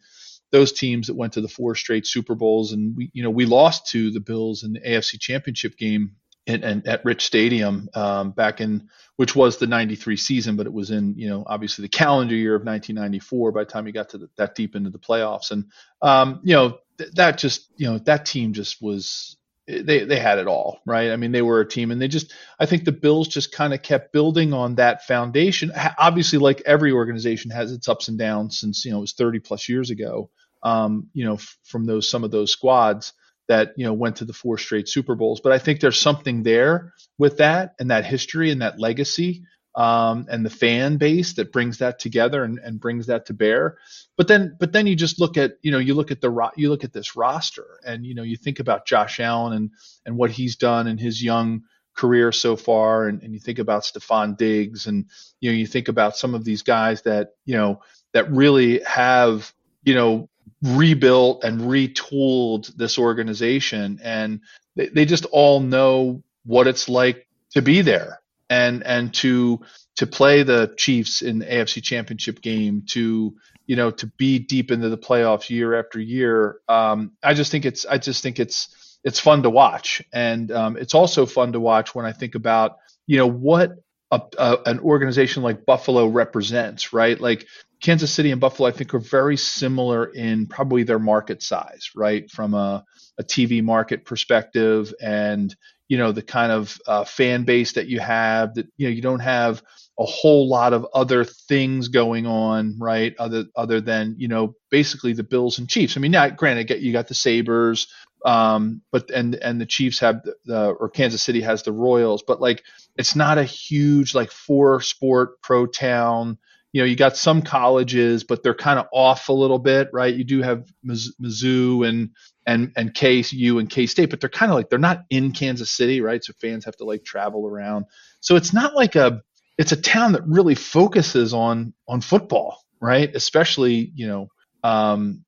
those 0.51 0.71
teams 0.71 1.07
that 1.07 1.15
went 1.15 1.33
to 1.33 1.41
the 1.41 1.49
four 1.49 1.75
straight 1.75 2.07
Super 2.07 2.33
Bowls 2.33 2.71
and 2.71 2.95
we 2.95 3.11
you 3.13 3.23
know 3.23 3.29
we 3.29 3.45
lost 3.45 3.87
to 3.87 4.09
the 4.11 4.21
Bills 4.21 4.63
in 4.63 4.73
the 4.73 4.79
AFC 4.79 5.19
Championship 5.19 5.77
game 5.77 6.15
in, 6.49 6.87
at 6.87 7.05
Rich 7.05 7.25
Stadium 7.25 7.89
um, 7.93 8.31
back 8.31 8.61
in 8.61 8.89
which 9.19 9.35
was 9.35 9.57
the 9.57 9.67
93 9.67 10.15
season, 10.15 10.55
but 10.55 10.65
it 10.65 10.71
was 10.71 10.91
in, 10.91 11.13
you 11.17 11.27
know, 11.27 11.43
obviously 11.45 11.81
the 11.81 11.89
calendar 11.89 12.33
year 12.35 12.55
of 12.55 12.63
1994 12.63 13.51
by 13.51 13.65
the 13.65 13.69
time 13.69 13.85
you 13.85 13.91
got 13.91 14.07
to 14.07 14.17
the, 14.17 14.29
that 14.37 14.55
deep 14.55 14.77
into 14.77 14.89
the 14.89 14.97
playoffs. 14.97 15.51
And, 15.51 15.65
um, 16.01 16.39
you 16.41 16.55
know, 16.55 16.77
th- 16.97 17.11
that 17.15 17.37
just, 17.37 17.69
you 17.75 17.85
know, 17.85 17.97
that 17.97 18.25
team 18.25 18.53
just 18.53 18.81
was, 18.81 19.35
they, 19.67 20.05
they 20.05 20.17
had 20.17 20.37
it 20.37 20.47
all, 20.47 20.79
right? 20.85 21.11
I 21.11 21.17
mean, 21.17 21.33
they 21.33 21.41
were 21.41 21.59
a 21.59 21.67
team 21.67 21.91
and 21.91 22.01
they 22.01 22.07
just, 22.07 22.31
I 22.61 22.65
think 22.65 22.85
the 22.85 22.93
Bills 22.93 23.27
just 23.27 23.51
kind 23.51 23.73
of 23.73 23.81
kept 23.81 24.13
building 24.13 24.53
on 24.53 24.75
that 24.75 25.05
foundation. 25.05 25.73
Obviously, 25.97 26.39
like 26.39 26.61
every 26.65 26.93
organization 26.93 27.51
has 27.51 27.73
its 27.73 27.89
ups 27.89 28.07
and 28.07 28.17
downs 28.17 28.57
since, 28.57 28.85
you 28.85 28.91
know, 28.91 28.99
it 28.99 29.01
was 29.01 29.13
30 29.15 29.39
plus 29.41 29.67
years 29.67 29.89
ago, 29.89 30.29
um, 30.63 31.09
you 31.11 31.25
know, 31.25 31.33
f- 31.33 31.57
from 31.65 31.83
those, 31.83 32.09
some 32.09 32.23
of 32.23 32.31
those 32.31 32.53
squads 32.53 33.11
that 33.49 33.73
you 33.75 33.83
know 33.83 33.93
went 33.93 34.17
to 34.17 34.25
the 34.25 34.33
four 34.33 34.57
straight 34.57 34.87
Super 34.87 35.15
Bowls. 35.15 35.41
But 35.41 35.51
I 35.51 35.59
think 35.59 35.81
there's 35.81 35.99
something 35.99 36.43
there 36.43 36.93
with 37.17 37.37
that 37.39 37.75
and 37.79 37.91
that 37.91 38.05
history 38.05 38.51
and 38.51 38.61
that 38.61 38.79
legacy 38.79 39.43
um, 39.75 40.25
and 40.29 40.45
the 40.45 40.49
fan 40.49 40.97
base 40.97 41.33
that 41.33 41.51
brings 41.51 41.77
that 41.79 41.99
together 41.99 42.43
and, 42.43 42.59
and, 42.59 42.79
brings 42.79 43.07
that 43.07 43.27
to 43.27 43.33
bear. 43.33 43.77
But 44.17 44.27
then, 44.27 44.55
but 44.59 44.73
then 44.73 44.87
you 44.87 44.95
just 44.95 45.19
look 45.19 45.37
at 45.37 45.53
you 45.61 45.71
know 45.71 45.77
you 45.77 45.93
look 45.93 46.11
at 46.11 46.21
the 46.21 46.29
ro- 46.29 46.51
you 46.55 46.69
look 46.69 46.83
at 46.83 46.93
this 46.93 47.15
roster 47.15 47.79
and 47.85 48.05
you 48.05 48.15
know 48.15 48.23
you 48.23 48.37
think 48.37 48.59
about 48.59 48.85
Josh 48.85 49.19
Allen 49.19 49.53
and 49.53 49.71
and 50.05 50.17
what 50.17 50.31
he's 50.31 50.55
done 50.55 50.87
in 50.87 50.97
his 50.97 51.23
young 51.23 51.63
career 51.95 52.31
so 52.31 52.55
far 52.55 53.07
and, 53.07 53.21
and 53.23 53.33
you 53.33 53.39
think 53.39 53.59
about 53.59 53.83
Stefon 53.83 54.37
Diggs 54.37 54.87
and 54.87 55.05
you 55.39 55.51
know 55.51 55.57
you 55.57 55.67
think 55.67 55.87
about 55.87 56.17
some 56.17 56.33
of 56.33 56.45
these 56.45 56.61
guys 56.61 57.01
that 57.03 57.35
you 57.45 57.55
know 57.55 57.81
that 58.13 58.31
really 58.31 58.81
have 58.83 59.53
you 59.83 59.95
know 59.95 60.29
rebuilt 60.61 61.43
and 61.43 61.61
retooled 61.61 62.75
this 62.75 62.97
organization 62.97 63.99
and 64.03 64.41
they, 64.75 64.87
they 64.87 65.05
just 65.05 65.25
all 65.25 65.59
know 65.59 66.23
what 66.45 66.67
it's 66.67 66.87
like 66.89 67.27
to 67.51 67.61
be 67.61 67.81
there 67.81 68.21
and 68.49 68.83
and 68.83 69.13
to 69.13 69.59
to 69.95 70.07
play 70.07 70.43
the 70.43 70.73
Chiefs 70.77 71.21
in 71.21 71.39
the 71.39 71.45
AFC 71.45 71.83
Championship 71.83 72.41
game 72.41 72.83
to 72.89 73.35
you 73.67 73.75
know 73.75 73.91
to 73.91 74.07
be 74.07 74.39
deep 74.39 74.71
into 74.71 74.89
the 74.89 74.97
playoffs 74.97 75.49
year 75.49 75.77
after 75.77 75.99
year. 75.99 76.59
Um, 76.67 77.11
I 77.21 77.33
just 77.33 77.51
think 77.51 77.65
it's 77.65 77.85
I 77.85 77.97
just 77.97 78.23
think 78.23 78.39
it's 78.39 78.97
it's 79.03 79.19
fun 79.19 79.43
to 79.43 79.49
watch, 79.49 80.01
and 80.11 80.51
um, 80.51 80.77
it's 80.77 80.93
also 80.93 81.25
fun 81.25 81.53
to 81.53 81.59
watch 81.59 81.93
when 81.93 82.05
I 82.05 82.11
think 82.11 82.35
about 82.35 82.77
you 83.07 83.17
know 83.17 83.27
what 83.27 83.73
a, 84.11 84.21
a, 84.37 84.57
an 84.65 84.79
organization 84.79 85.43
like 85.43 85.65
Buffalo 85.65 86.07
represents, 86.07 86.93
right? 86.93 87.19
Like 87.19 87.45
Kansas 87.81 88.11
City 88.11 88.31
and 88.31 88.41
Buffalo, 88.41 88.67
I 88.67 88.71
think, 88.71 88.93
are 88.93 88.99
very 88.99 89.37
similar 89.37 90.05
in 90.05 90.47
probably 90.47 90.83
their 90.83 90.99
market 90.99 91.41
size, 91.41 91.91
right? 91.95 92.29
From 92.29 92.53
a, 92.53 92.83
a 93.17 93.23
TV 93.23 93.63
market 93.63 94.05
perspective, 94.05 94.93
and 95.01 95.55
you 95.87 95.97
know 95.97 96.11
the 96.11 96.21
kind 96.21 96.51
of 96.51 96.79
uh, 96.87 97.03
fan 97.05 97.43
base 97.43 97.73
that 97.73 97.87
you 97.87 97.99
have. 97.99 98.55
That 98.55 98.67
you 98.77 98.87
know 98.87 98.93
you 98.93 99.01
don't 99.01 99.19
have 99.19 99.61
a 99.99 100.05
whole 100.05 100.47
lot 100.47 100.73
of 100.73 100.87
other 100.93 101.23
things 101.25 101.89
going 101.89 102.25
on, 102.25 102.77
right? 102.79 103.15
Other 103.19 103.45
other 103.55 103.81
than 103.81 104.15
you 104.17 104.27
know 104.27 104.55
basically 104.69 105.13
the 105.13 105.23
Bills 105.23 105.59
and 105.59 105.69
Chiefs. 105.69 105.95
I 105.95 105.99
mean, 105.99 106.11
now 106.11 106.29
granted, 106.29 106.81
you 106.81 106.91
got 106.91 107.07
the 107.07 107.15
Sabres, 107.15 107.87
um, 108.25 108.81
but 108.91 109.09
and 109.11 109.35
and 109.35 109.59
the 109.59 109.65
Chiefs 109.65 109.99
have 109.99 110.23
the, 110.23 110.35
the 110.45 110.67
or 110.69 110.89
Kansas 110.89 111.23
City 111.23 111.41
has 111.41 111.63
the 111.63 111.71
Royals, 111.71 112.23
but 112.23 112.41
like 112.41 112.63
it's 112.97 113.15
not 113.15 113.37
a 113.37 113.43
huge 113.43 114.13
like 114.13 114.31
four 114.31 114.81
sport 114.81 115.41
pro 115.41 115.65
town. 115.65 116.37
You 116.71 116.81
know, 116.81 116.85
you 116.85 116.95
got 116.95 117.17
some 117.17 117.41
colleges, 117.41 118.23
but 118.23 118.43
they're 118.43 118.53
kind 118.53 118.77
of 118.77 118.85
off 118.93 119.29
a 119.29 119.33
little 119.33 119.57
bit, 119.57 119.89
right? 119.91 120.13
You 120.13 120.23
do 120.23 120.41
have 120.41 120.71
Mizzou 120.85 121.87
and 121.87 122.11
and 122.45 122.71
and 122.75 122.93
KU 122.93 123.57
and 123.57 123.69
K 123.69 123.85
State, 123.85 124.09
but 124.09 124.19
they're 124.19 124.29
kind 124.29 124.51
of 124.51 124.55
like 124.55 124.69
they're 124.69 124.79
not 124.79 125.05
in 125.09 125.31
Kansas 125.31 125.71
City, 125.71 126.01
right? 126.01 126.23
So 126.23 126.33
fans 126.39 126.65
have 126.65 126.75
to 126.77 126.85
like 126.85 127.03
travel 127.03 127.47
around. 127.47 127.85
So 128.19 128.35
it's 128.35 128.53
not 128.53 128.75
like 128.75 128.95
a 128.95 129.21
it's 129.57 129.71
a 129.71 129.81
town 129.81 130.13
that 130.13 130.27
really 130.27 130.55
focuses 130.55 131.33
on 131.33 131.73
on 131.87 132.01
football, 132.01 132.61
right? 132.81 133.13
Especially 133.15 133.91
you 133.95 134.07
know, 134.07 134.27
um, 134.63 135.23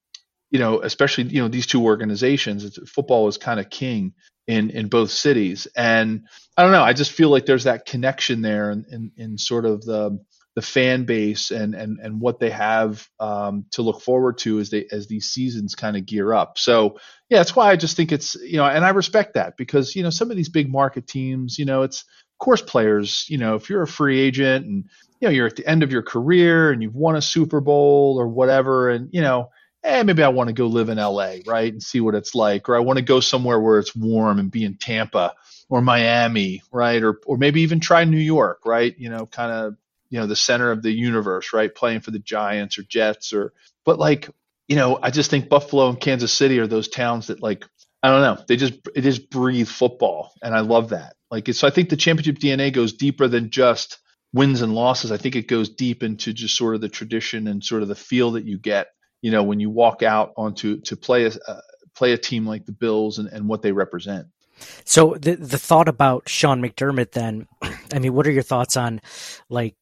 you 0.51 0.59
know, 0.59 0.81
especially 0.81 1.23
you 1.25 1.41
know 1.41 1.47
these 1.47 1.65
two 1.65 1.83
organizations. 1.83 2.77
Football 2.87 3.27
is 3.27 3.37
kind 3.37 3.59
of 3.59 3.69
king 3.69 4.13
in 4.47 4.69
in 4.69 4.87
both 4.87 5.09
cities, 5.09 5.67
and 5.75 6.27
I 6.57 6.63
don't 6.63 6.73
know. 6.73 6.83
I 6.83 6.93
just 6.93 7.11
feel 7.11 7.29
like 7.29 7.45
there's 7.45 7.63
that 7.63 7.85
connection 7.85 8.41
there, 8.41 8.71
in, 8.71 8.85
in, 8.91 9.11
in 9.17 9.37
sort 9.37 9.65
of 9.65 9.81
the 9.83 10.19
the 10.55 10.61
fan 10.61 11.05
base 11.05 11.51
and 11.51 11.73
and 11.73 11.99
and 11.99 12.19
what 12.19 12.39
they 12.39 12.49
have 12.49 13.07
um, 13.21 13.65
to 13.71 13.81
look 13.81 14.01
forward 14.01 14.37
to 14.39 14.59
as 14.59 14.69
they 14.69 14.85
as 14.91 15.07
these 15.07 15.27
seasons 15.27 15.75
kind 15.75 15.95
of 15.95 16.05
gear 16.05 16.33
up. 16.33 16.57
So 16.57 16.97
yeah, 17.29 17.37
that's 17.37 17.55
why 17.55 17.71
I 17.71 17.77
just 17.77 17.95
think 17.95 18.11
it's 18.11 18.35
you 18.35 18.57
know, 18.57 18.65
and 18.65 18.83
I 18.83 18.89
respect 18.89 19.35
that 19.35 19.55
because 19.55 19.95
you 19.95 20.03
know 20.03 20.09
some 20.09 20.29
of 20.29 20.37
these 20.37 20.49
big 20.49 20.69
market 20.69 21.07
teams, 21.07 21.57
you 21.57 21.63
know, 21.63 21.83
it's 21.83 22.01
of 22.01 22.43
course 22.43 22.61
players, 22.61 23.25
you 23.29 23.37
know, 23.37 23.55
if 23.55 23.69
you're 23.69 23.83
a 23.83 23.87
free 23.87 24.19
agent 24.19 24.65
and 24.65 24.89
you 25.21 25.27
know 25.27 25.29
you're 25.29 25.47
at 25.47 25.55
the 25.55 25.67
end 25.67 25.83
of 25.83 25.93
your 25.93 26.03
career 26.03 26.71
and 26.71 26.83
you've 26.83 26.95
won 26.95 27.15
a 27.15 27.21
Super 27.21 27.61
Bowl 27.61 28.17
or 28.19 28.27
whatever, 28.27 28.89
and 28.89 29.07
you 29.13 29.21
know, 29.21 29.49
eh, 29.83 30.03
maybe 30.03 30.23
I 30.23 30.29
want 30.29 30.47
to 30.47 30.53
go 30.53 30.67
live 30.67 30.89
in 30.89 30.97
LA, 30.97 31.35
right, 31.45 31.71
and 31.71 31.81
see 31.81 32.01
what 32.01 32.15
it's 32.15 32.35
like, 32.35 32.69
or 32.69 32.75
I 32.75 32.79
want 32.79 32.97
to 32.97 33.05
go 33.05 33.19
somewhere 33.19 33.59
where 33.59 33.79
it's 33.79 33.95
warm 33.95 34.39
and 34.39 34.51
be 34.51 34.63
in 34.63 34.75
Tampa 34.75 35.33
or 35.69 35.81
Miami, 35.81 36.61
right, 36.71 37.01
or 37.03 37.19
or 37.25 37.37
maybe 37.37 37.61
even 37.61 37.79
try 37.79 38.03
New 38.03 38.17
York, 38.17 38.61
right, 38.65 38.97
you 38.97 39.09
know, 39.09 39.25
kind 39.25 39.51
of 39.51 39.75
you 40.09 40.19
know 40.19 40.27
the 40.27 40.35
center 40.35 40.71
of 40.71 40.83
the 40.83 40.91
universe, 40.91 41.53
right, 41.53 41.73
playing 41.73 42.01
for 42.01 42.11
the 42.11 42.19
Giants 42.19 42.77
or 42.77 42.83
Jets 42.83 43.33
or, 43.33 43.53
but 43.85 43.99
like 43.99 44.29
you 44.67 44.77
know, 44.77 44.97
I 45.01 45.11
just 45.11 45.29
think 45.29 45.49
Buffalo 45.49 45.89
and 45.89 45.99
Kansas 45.99 46.31
City 46.31 46.57
are 46.59 46.67
those 46.67 46.87
towns 46.87 47.27
that 47.27 47.41
like 47.41 47.65
I 48.03 48.09
don't 48.09 48.21
know. 48.21 48.43
They 48.47 48.55
just 48.55 48.75
it 48.95 49.01
just 49.01 49.29
breathe 49.29 49.67
football, 49.67 50.31
and 50.41 50.55
I 50.55 50.61
love 50.61 50.89
that. 50.89 51.15
Like 51.29 51.53
so, 51.53 51.67
I 51.67 51.71
think 51.71 51.89
the 51.89 51.97
championship 51.97 52.39
DNA 52.39 52.71
goes 52.73 52.93
deeper 52.93 53.27
than 53.27 53.49
just 53.49 53.99
wins 54.33 54.61
and 54.61 54.73
losses. 54.73 55.11
I 55.11 55.17
think 55.17 55.35
it 55.35 55.47
goes 55.47 55.69
deep 55.69 56.03
into 56.03 56.33
just 56.33 56.55
sort 56.55 56.75
of 56.75 56.81
the 56.81 56.89
tradition 56.89 57.47
and 57.47 57.63
sort 57.63 57.81
of 57.81 57.89
the 57.89 57.95
feel 57.95 58.31
that 58.31 58.45
you 58.45 58.57
get, 58.57 58.87
you 59.21 59.31
know, 59.31 59.43
when 59.43 59.59
you 59.59 59.69
walk 59.69 60.03
out 60.03 60.33
onto 60.35 60.81
to 60.81 60.97
play 60.97 61.25
a 61.25 61.31
uh, 61.47 61.61
play 61.95 62.13
a 62.13 62.17
team 62.17 62.45
like 62.45 62.65
the 62.65 62.71
Bills 62.71 63.19
and, 63.19 63.27
and 63.29 63.47
what 63.47 63.61
they 63.61 63.71
represent. 63.71 64.27
So 64.85 65.15
the 65.19 65.35
the 65.35 65.57
thought 65.57 65.87
about 65.87 66.29
Sean 66.29 66.61
McDermott, 66.61 67.11
then, 67.11 67.47
I 67.93 67.99
mean, 67.99 68.13
what 68.13 68.27
are 68.27 68.31
your 68.31 68.43
thoughts 68.43 68.77
on, 68.77 69.01
like, 69.49 69.75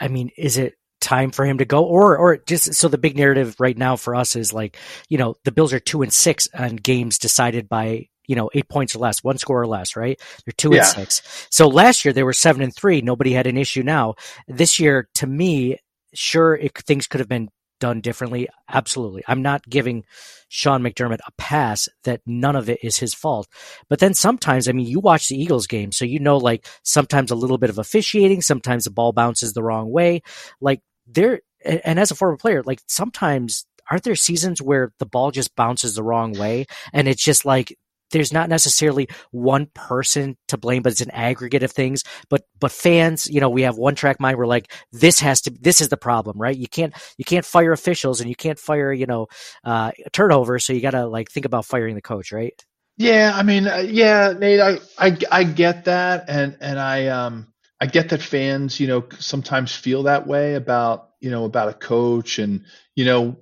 I 0.00 0.08
mean, 0.08 0.30
is 0.36 0.58
it 0.58 0.74
time 1.00 1.30
for 1.30 1.44
him 1.44 1.58
to 1.58 1.64
go? 1.64 1.84
Or 1.84 2.16
or 2.16 2.36
just 2.36 2.74
so 2.74 2.88
the 2.88 2.98
big 2.98 3.16
narrative 3.16 3.56
right 3.58 3.76
now 3.76 3.96
for 3.96 4.14
us 4.14 4.36
is 4.36 4.52
like 4.52 4.76
you 5.08 5.18
know 5.18 5.36
the 5.44 5.52
bills 5.52 5.72
are 5.72 5.80
two 5.80 6.02
and 6.02 6.12
six 6.12 6.48
on 6.54 6.76
games 6.76 7.18
decided 7.18 7.68
by 7.68 8.08
you 8.26 8.36
know 8.36 8.50
eight 8.54 8.68
points 8.68 8.94
or 8.94 8.98
less 8.98 9.24
one 9.24 9.38
score 9.38 9.60
or 9.60 9.66
less 9.66 9.96
right? 9.96 10.20
They're 10.44 10.52
two 10.56 10.74
yeah. 10.74 10.78
and 10.78 10.86
six. 10.86 11.48
So 11.50 11.68
last 11.68 12.04
year 12.04 12.12
they 12.12 12.22
were 12.22 12.32
seven 12.32 12.62
and 12.62 12.74
three. 12.74 13.00
Nobody 13.00 13.32
had 13.32 13.46
an 13.46 13.56
issue 13.56 13.82
now. 13.82 14.14
This 14.46 14.78
year 14.78 15.08
to 15.14 15.26
me 15.26 15.78
sure 16.12 16.54
it, 16.54 16.76
things 16.78 17.06
could 17.06 17.20
have 17.20 17.28
been 17.28 17.48
done 17.80 18.00
differently? 18.00 18.48
Absolutely. 18.68 19.24
I'm 19.26 19.42
not 19.42 19.68
giving 19.68 20.04
sean 20.48 20.82
mcdermott 20.82 21.18
a 21.26 21.32
pass 21.38 21.88
that 22.04 22.20
none 22.26 22.56
of 22.56 22.68
it 22.68 22.78
is 22.82 22.98
his 22.98 23.14
fault. 23.14 23.48
But 23.88 23.98
then 23.98 24.14
sometimes 24.14 24.68
i 24.68 24.72
mean 24.72 24.86
you 24.86 25.00
watch 25.00 25.28
the 25.28 25.40
eagles 25.40 25.66
game 25.66 25.92
so 25.92 26.04
you 26.04 26.18
know 26.18 26.38
like 26.38 26.66
sometimes 26.82 27.30
a 27.30 27.36
little 27.36 27.58
bit 27.58 27.70
of 27.70 27.78
officiating 27.78 28.42
sometimes 28.42 28.84
the 28.84 28.90
ball 28.90 29.12
bounces 29.12 29.52
the 29.52 29.62
wrong 29.62 29.90
way. 29.90 30.22
Like 30.60 30.82
there 31.06 31.40
and 31.64 31.98
as 31.98 32.10
a 32.10 32.14
former 32.14 32.36
player, 32.36 32.62
like 32.64 32.80
sometimes 32.86 33.66
aren't 33.90 34.04
there 34.04 34.14
seasons 34.14 34.62
where 34.62 34.92
the 34.98 35.06
ball 35.06 35.30
just 35.30 35.56
bounces 35.56 35.94
the 35.94 36.02
wrong 36.02 36.32
way? 36.32 36.66
And 36.92 37.08
it's 37.08 37.22
just 37.22 37.44
like 37.44 37.76
there's 38.10 38.32
not 38.32 38.48
necessarily 38.48 39.08
one 39.30 39.66
person 39.74 40.36
to 40.48 40.58
blame, 40.58 40.82
but 40.82 40.92
it's 40.92 41.00
an 41.00 41.10
aggregate 41.10 41.62
of 41.62 41.72
things. 41.72 42.04
But 42.28 42.42
but 42.58 42.72
fans, 42.72 43.28
you 43.28 43.40
know, 43.40 43.50
we 43.50 43.62
have 43.62 43.76
one 43.76 43.94
track 43.94 44.20
mind. 44.20 44.38
We're 44.38 44.46
like, 44.46 44.72
this 44.92 45.20
has 45.20 45.42
to, 45.42 45.50
this 45.50 45.80
is 45.80 45.88
the 45.88 45.96
problem, 45.96 46.38
right? 46.38 46.56
You 46.56 46.68
can't 46.68 46.94
you 47.18 47.24
can't 47.24 47.44
fire 47.44 47.72
officials 47.72 48.20
and 48.20 48.28
you 48.28 48.36
can't 48.36 48.58
fire, 48.58 48.92
you 48.92 49.06
know, 49.06 49.26
uh, 49.64 49.92
turnover. 50.12 50.58
So 50.58 50.72
you 50.72 50.80
got 50.80 50.92
to 50.92 51.06
like 51.06 51.30
think 51.30 51.46
about 51.46 51.66
firing 51.66 51.94
the 51.94 52.02
coach, 52.02 52.32
right? 52.32 52.54
Yeah, 52.96 53.32
I 53.34 53.42
mean, 53.42 53.66
uh, 53.66 53.78
yeah, 53.78 54.34
Nate, 54.38 54.60
I, 54.60 54.78
I 54.98 55.16
I 55.30 55.44
get 55.44 55.86
that, 55.86 56.26
and 56.28 56.58
and 56.60 56.78
I 56.78 57.06
um 57.06 57.50
I 57.80 57.86
get 57.86 58.10
that 58.10 58.22
fans, 58.22 58.78
you 58.78 58.86
know, 58.86 59.04
sometimes 59.18 59.74
feel 59.74 60.02
that 60.02 60.26
way 60.26 60.54
about, 60.54 61.10
you 61.20 61.30
know, 61.30 61.44
about 61.44 61.70
a 61.70 61.74
coach 61.74 62.38
and, 62.38 62.64
you 62.94 63.06
know, 63.06 63.38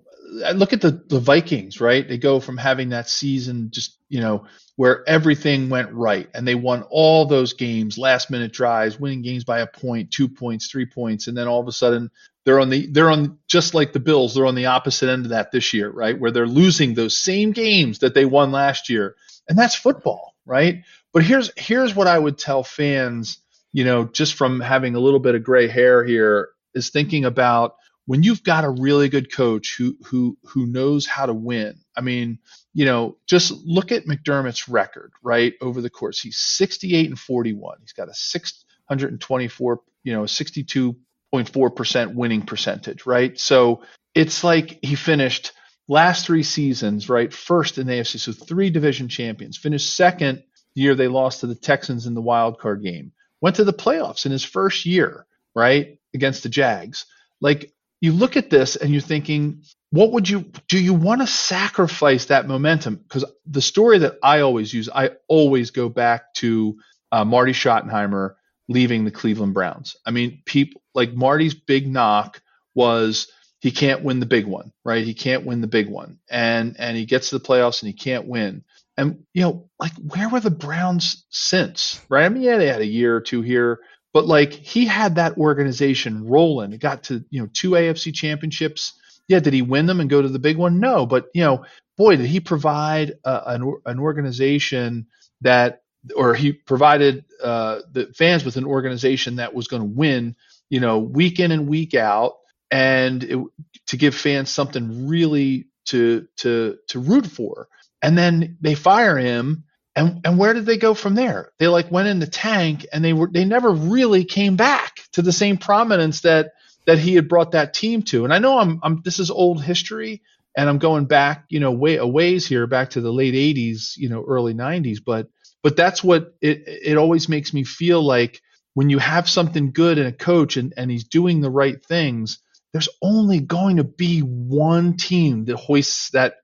look 0.55 0.73
at 0.73 0.81
the, 0.81 1.03
the 1.09 1.21
Vikings, 1.21 1.81
right? 1.81 2.07
They 2.07 2.19
go 2.19 2.41
from 2.41 2.57
having 2.57 2.91
that 2.91 3.09
season 3.09 3.71
just, 3.71 3.99
you 4.09 4.21
know, 4.21 4.47
where 4.77 5.09
everything 5.09 5.69
went 5.71 5.93
right 5.93 6.29
and 6.35 6.47
they 6.47 6.55
won 6.55 6.83
all 6.91 7.27
those 7.27 7.53
games, 7.53 7.99
last 7.99 8.31
minute 8.31 8.53
drives, 8.53 9.01
winning 9.01 9.23
games 9.23 9.45
by 9.45 9.61
a 9.61 9.67
point, 9.67 10.11
two 10.11 10.29
points, 10.29 10.69
three 10.69 10.87
points, 10.87 11.27
and 11.27 11.37
then 11.37 11.49
all 11.49 11.61
of 11.61 11.69
a 11.69 11.73
sudden 11.73 12.11
they're 12.45 12.61
on 12.61 12.71
the 12.71 12.87
they're 12.87 13.11
on 13.11 13.39
just 13.49 13.75
like 13.75 13.93
the 13.93 14.01
Bills, 14.01 14.35
they're 14.35 14.47
on 14.47 14.55
the 14.55 14.67
opposite 14.67 15.09
end 15.09 15.25
of 15.25 15.31
that 15.31 15.51
this 15.51 15.73
year, 15.73 15.91
right? 15.91 16.19
Where 16.19 16.31
they're 16.31 16.47
losing 16.47 16.95
those 16.95 17.19
same 17.19 17.53
games 17.53 17.99
that 18.01 18.15
they 18.15 18.25
won 18.25 18.53
last 18.53 18.89
year. 18.89 19.17
And 19.49 19.59
that's 19.59 19.75
football, 19.75 20.35
right? 20.47 20.85
But 21.13 21.25
here's 21.25 21.51
here's 21.57 21.95
what 21.95 22.07
I 22.07 22.19
would 22.19 22.39
tell 22.39 22.63
fans 22.63 23.39
you 23.73 23.85
know, 23.85 24.05
just 24.05 24.35
from 24.35 24.61
having 24.61 24.95
a 24.95 25.01
little 25.01 25.21
bit 25.21 25.35
of 25.35 25.45
gray 25.45 25.69
hair 25.69 26.05
here, 26.05 26.51
is 26.75 26.91
thinking 26.91 27.25
about 27.25 27.77
when 28.09 28.23
you've 28.23 28.43
got 28.43 28.65
a 28.65 28.71
really 28.71 29.11
good 29.11 29.31
coach 29.31 29.77
who 29.77 29.95
who 30.03 30.39
who 30.43 30.65
knows 30.65 31.05
how 31.07 31.27
to 31.27 31.35
win. 31.35 31.79
I 31.95 32.01
mean, 32.01 32.39
you 32.73 32.87
know, 32.87 33.19
just 33.27 33.53
look 33.67 33.93
at 33.93 34.07
McDermott's 34.07 34.67
record, 34.67 35.13
right? 35.23 35.53
Over 35.61 35.83
the 35.83 35.91
course, 35.91 36.19
he's 36.19 36.39
68 36.39 37.07
and 37.07 37.19
41. 37.19 37.77
He's 37.81 37.93
got 37.93 38.09
a 38.09 38.15
624, 38.15 39.81
you 40.05 40.15
know, 40.15 40.23
62.4% 40.23 42.15
winning 42.15 42.41
percentage, 42.47 43.05
right? 43.05 43.39
So 43.39 43.83
it's 44.15 44.43
like 44.43 44.79
he 44.81 44.95
finished 44.95 45.53
last 45.87 46.25
three 46.25 46.45
seasons, 46.45 47.11
right? 47.11 47.31
First 47.31 47.77
in 47.77 47.87
the 47.87 47.93
AFC, 47.93 48.21
so 48.21 48.33
three 48.33 48.71
division 48.71 49.11
champions. 49.11 49.59
Finished 49.59 49.95
second 49.95 50.43
the 50.75 50.81
year 50.81 50.95
they 50.95 51.09
lost 51.09 51.41
to 51.41 51.47
the 51.47 51.55
Texans 51.55 52.07
in 52.07 52.15
the 52.15 52.23
wild 52.23 52.59
card 52.59 52.83
game 52.83 53.13
went 53.43 53.57
to 53.57 53.65
the 53.65 53.73
playoffs 53.75 54.25
in 54.25 54.33
his 54.33 54.45
first 54.45 54.87
year, 54.87 55.27
right? 55.55 55.99
Against 56.15 56.43
the 56.43 56.49
Jags. 56.49 57.05
Like 57.43 57.71
you 58.01 58.13
look 58.13 58.37
at 58.37 58.51
this 58.51 58.77
and 58.77 58.93
you're 58.93 59.01
thinking, 59.01 59.63
what 59.91 60.13
would 60.13 60.29
you 60.29 60.51
do? 60.69 60.79
You 60.79 60.95
want 60.95 61.21
to 61.21 61.27
sacrifice 61.27 62.27
that 62.27 62.47
momentum? 62.47 62.97
Because 62.97 63.25
the 63.47 63.63
story 63.63 63.99
that 63.99 64.17
I 64.23 64.41
always 64.41 64.73
use, 64.73 64.89
I 64.95 65.11
always 65.29 65.71
go 65.71 65.89
back 65.89 66.35
to 66.35 66.79
uh, 67.11 67.25
Marty 67.25 67.53
Schottenheimer 67.53 68.35
leaving 68.69 69.05
the 69.05 69.11
Cleveland 69.11 69.55
Browns. 69.55 69.97
I 70.05 70.11
mean, 70.11 70.43
people 70.45 70.83
like 70.95 71.15
Marty's 71.15 71.55
big 71.55 71.91
knock 71.91 72.43
was 72.75 73.29
he 73.61 73.71
can't 73.71 74.05
win 74.05 74.21
the 74.21 74.27
big 74.27 74.47
one, 74.47 74.73
right? 74.85 75.05
He 75.05 75.15
can't 75.15 75.47
win 75.47 75.61
the 75.61 75.67
big 75.67 75.89
one, 75.89 76.19
and 76.31 76.77
and 76.79 76.97
he 76.97 77.07
gets 77.07 77.31
to 77.31 77.39
the 77.39 77.45
playoffs 77.45 77.83
and 77.83 77.89
he 77.89 77.95
can't 77.95 78.27
win. 78.27 78.65
And 78.97 79.25
you 79.33 79.43
know, 79.43 79.71
like 79.81 79.93
where 79.97 80.29
were 80.29 80.41
the 80.41 80.51
Browns 80.51 81.25
since? 81.31 82.01
Right? 82.09 82.25
I 82.25 82.29
mean, 82.29 82.43
yeah, 82.43 82.59
they 82.59 82.69
had 82.69 82.83
a 82.83 82.87
year 82.87 83.17
or 83.17 83.21
two 83.21 83.43
here, 83.43 83.81
but 84.13 84.27
like 84.27 84.53
he 84.53 84.87
had 84.87 85.17
that 85.17 85.37
organization 85.39 86.27
rolling. 86.27 86.73
It 86.73 86.81
got 86.81 87.05
to 87.05 87.25
you 87.31 87.41
know 87.41 87.49
two 87.53 87.71
AFC 87.71 88.15
championships. 88.15 88.95
Yeah, 89.29 89.41
did 89.41 89.53
he 89.53 89.63
win 89.63 89.87
them 89.87 90.01
and 90.01 90.09
go 90.09 90.23
to 90.23 90.29
the 90.29 90.39
big 90.39 90.57
one? 90.57 90.81
No, 90.81 91.07
but 91.07 91.29
you 91.35 91.43
know, 91.43 91.65
boy, 91.97 92.17
did 92.17 92.27
he 92.27 92.41
provide 92.41 93.15
uh, 93.25 93.43
an 93.47 93.75
an 93.87 93.99
organization 93.99 95.07
that, 95.43 95.83
or 96.17 96.35
he 96.35 96.53
provided 96.53 97.25
uh, 97.43 97.81
the 97.93 98.07
fans 98.17 98.45
with 98.45 98.57
an 98.57 98.65
organization 98.65 99.37
that 99.37 99.55
was 99.55 99.69
going 99.69 99.83
to 99.83 99.89
win. 99.89 100.37
You 100.71 100.81
know, 100.81 100.99
week 100.99 101.41
in 101.41 101.51
and 101.51 101.69
week 101.69 101.95
out, 101.95 102.37
and 102.71 103.25
it, 103.25 103.39
to 103.87 103.97
give 103.97 104.15
fans 104.15 104.51
something 104.51 105.09
really 105.09 105.67
to 105.87 106.29
to 106.37 106.79
to 106.89 106.99
root 106.99 107.27
for 107.27 107.69
and 108.03 108.17
then 108.17 108.57
they 108.61 108.75
fire 108.75 109.17
him 109.19 109.65
and 109.99 110.21
and 110.25 110.39
where 110.39 110.55
did 110.55 110.65
they 110.65 110.77
go 110.77 110.95
from 110.95 111.17
there? 111.17 111.51
They 111.59 111.67
like 111.67 111.91
went 111.91 112.09
in 112.09 112.21
the 112.21 112.27
tank 112.27 112.87
and 112.93 113.05
they 113.05 113.13
were 113.13 113.29
they 113.31 113.45
never 113.45 113.71
really 113.71 114.25
came 114.25 114.55
back 114.57 115.01
to 115.13 115.23
the 115.23 115.33
same 115.33 115.59
prominence 115.59 116.21
that 116.21 116.53
that 116.87 116.99
he 116.99 117.17
had 117.17 117.29
brought 117.29 117.53
that 117.53 117.75
team 117.75 118.03
to. 118.03 118.25
And 118.25 118.33
I 118.33 118.39
know 118.39 118.59
I'm 118.59 118.79
I'm 118.83 119.03
this 119.05 119.19
is 119.19 119.31
old 119.31 119.63
history 119.63 120.23
and 120.57 120.69
I'm 120.69 120.79
going 120.79 121.07
back, 121.07 121.45
you 121.49 121.59
know, 121.59 121.73
way 121.73 121.97
a 121.97 122.07
ways 122.07 122.47
here 122.47 122.69
back 122.69 122.91
to 122.91 123.01
the 123.01 123.13
late 123.13 123.35
80s, 123.35 123.97
you 123.97 124.09
know, 124.09 124.25
early 124.27 124.55
90s, 124.55 124.99
but 125.05 125.29
but 125.65 125.77
that's 125.77 126.03
what 126.05 126.33
it 126.41 126.63
it 126.67 126.97
always 126.97 127.29
makes 127.29 127.53
me 127.53 127.65
feel 127.65 128.01
like 128.01 128.41
when 128.75 128.91
you 128.91 128.99
have 128.99 129.29
something 129.29 129.73
good 129.73 129.99
in 129.99 130.07
a 130.07 130.13
coach 130.13 130.57
and, 130.57 130.73
and 130.77 130.93
he's 130.93 131.05
doing 131.05 131.41
the 131.41 131.51
right 131.51 131.85
things, 131.85 132.39
there's 132.73 132.89
only 133.03 133.41
going 133.41 133.79
to 133.79 133.85
be 133.85 134.21
one 134.21 134.97
team 134.97 135.47
that 135.47 135.57
hoists 135.57 136.11
that 136.11 136.37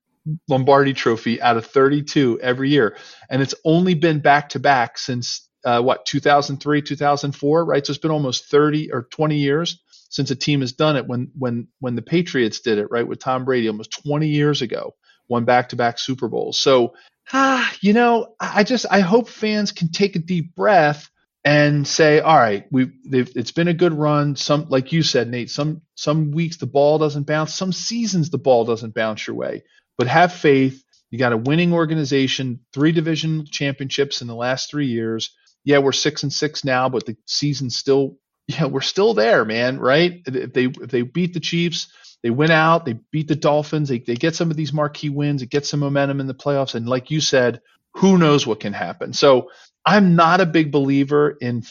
Lombardi 0.48 0.92
trophy 0.92 1.40
out 1.40 1.56
of 1.56 1.66
32 1.66 2.40
every 2.42 2.70
year. 2.70 2.96
And 3.30 3.42
it's 3.42 3.54
only 3.64 3.94
been 3.94 4.20
back 4.20 4.50
to 4.50 4.58
back 4.58 4.98
since 4.98 5.48
uh, 5.64 5.80
what, 5.80 6.06
2003, 6.06 6.82
2004, 6.82 7.64
right? 7.64 7.86
So 7.86 7.90
it's 7.90 7.98
been 7.98 8.10
almost 8.10 8.46
30 8.50 8.92
or 8.92 9.04
20 9.10 9.36
years 9.36 9.80
since 10.10 10.30
a 10.30 10.36
team 10.36 10.60
has 10.60 10.72
done 10.72 10.96
it 10.96 11.06
when, 11.06 11.30
when, 11.38 11.68
when 11.80 11.94
the 11.96 12.02
Patriots 12.02 12.60
did 12.60 12.78
it, 12.78 12.88
right? 12.90 13.06
With 13.06 13.18
Tom 13.18 13.44
Brady 13.44 13.68
almost 13.68 14.02
20 14.04 14.28
years 14.28 14.62
ago, 14.62 14.94
won 15.28 15.44
back 15.44 15.70
to 15.70 15.76
back 15.76 15.98
Super 15.98 16.28
Bowls. 16.28 16.58
So, 16.58 16.94
ah, 17.32 17.72
you 17.80 17.92
know, 17.92 18.34
I 18.38 18.64
just, 18.64 18.86
I 18.90 19.00
hope 19.00 19.28
fans 19.28 19.72
can 19.72 19.90
take 19.90 20.16
a 20.16 20.20
deep 20.20 20.54
breath 20.54 21.10
and 21.44 21.86
say, 21.86 22.20
all 22.20 22.36
right, 22.36 22.66
we 22.70 22.90
it's 23.04 23.50
been 23.50 23.68
a 23.68 23.74
good 23.74 23.92
run. 23.92 24.34
Some, 24.34 24.66
like 24.70 24.92
you 24.92 25.02
said, 25.02 25.28
Nate, 25.28 25.50
some 25.50 25.82
some 25.94 26.30
weeks 26.32 26.56
the 26.56 26.66
ball 26.66 26.98
doesn't 26.98 27.26
bounce. 27.26 27.54
Some 27.54 27.72
seasons 27.72 28.30
the 28.30 28.38
ball 28.38 28.64
doesn't 28.64 28.94
bounce 28.94 29.26
your 29.26 29.36
way. 29.36 29.62
But 29.96 30.08
have 30.08 30.32
faith. 30.32 30.82
You 31.10 31.18
got 31.18 31.32
a 31.32 31.36
winning 31.36 31.72
organization, 31.72 32.60
three 32.72 32.92
division 32.92 33.46
championships 33.46 34.20
in 34.20 34.26
the 34.26 34.34
last 34.34 34.70
three 34.70 34.86
years. 34.86 35.30
Yeah, 35.64 35.78
we're 35.78 35.92
six 35.92 36.22
and 36.22 36.32
six 36.32 36.64
now, 36.64 36.88
but 36.88 37.06
the 37.06 37.16
season's 37.26 37.76
still, 37.76 38.18
yeah, 38.48 38.66
we're 38.66 38.80
still 38.80 39.14
there, 39.14 39.44
man. 39.44 39.78
Right? 39.78 40.22
If 40.26 40.52
they 40.52 40.64
if 40.64 40.90
they 40.90 41.02
beat 41.02 41.34
the 41.34 41.40
Chiefs, 41.40 41.92
they 42.22 42.30
win 42.30 42.50
out. 42.50 42.84
They 42.84 42.98
beat 43.12 43.28
the 43.28 43.36
Dolphins. 43.36 43.88
They 43.88 44.00
they 44.00 44.16
get 44.16 44.34
some 44.34 44.50
of 44.50 44.56
these 44.56 44.72
marquee 44.72 45.10
wins. 45.10 45.42
It 45.42 45.50
gets 45.50 45.68
some 45.68 45.80
momentum 45.80 46.20
in 46.20 46.26
the 46.26 46.34
playoffs. 46.34 46.74
And 46.74 46.88
like 46.88 47.10
you 47.10 47.20
said, 47.20 47.60
who 47.94 48.18
knows 48.18 48.46
what 48.46 48.60
can 48.60 48.72
happen? 48.72 49.12
So 49.12 49.50
I'm 49.86 50.16
not 50.16 50.40
a 50.40 50.46
big 50.46 50.72
believer 50.72 51.36
in 51.40 51.62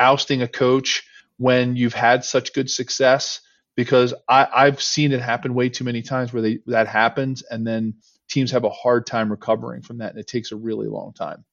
ousting 0.00 0.42
a 0.42 0.48
coach 0.48 1.04
when 1.36 1.76
you've 1.76 1.94
had 1.94 2.24
such 2.24 2.52
good 2.52 2.70
success 2.70 3.40
because 3.78 4.12
I, 4.28 4.64
have 4.64 4.82
seen 4.82 5.12
it 5.12 5.22
happen 5.22 5.54
way 5.54 5.68
too 5.68 5.84
many 5.84 6.02
times 6.02 6.32
where 6.32 6.42
they 6.42 6.58
that 6.66 6.88
happens 6.88 7.44
and 7.48 7.64
then 7.64 7.94
teams 8.28 8.50
have 8.50 8.64
a 8.64 8.70
hard 8.70 9.06
time 9.06 9.30
recovering 9.30 9.82
from 9.82 9.98
that 9.98 10.10
and 10.10 10.18
it 10.18 10.26
takes 10.26 10.50
a 10.50 10.56
really 10.56 10.88
long 10.88 11.12
time. 11.12 11.44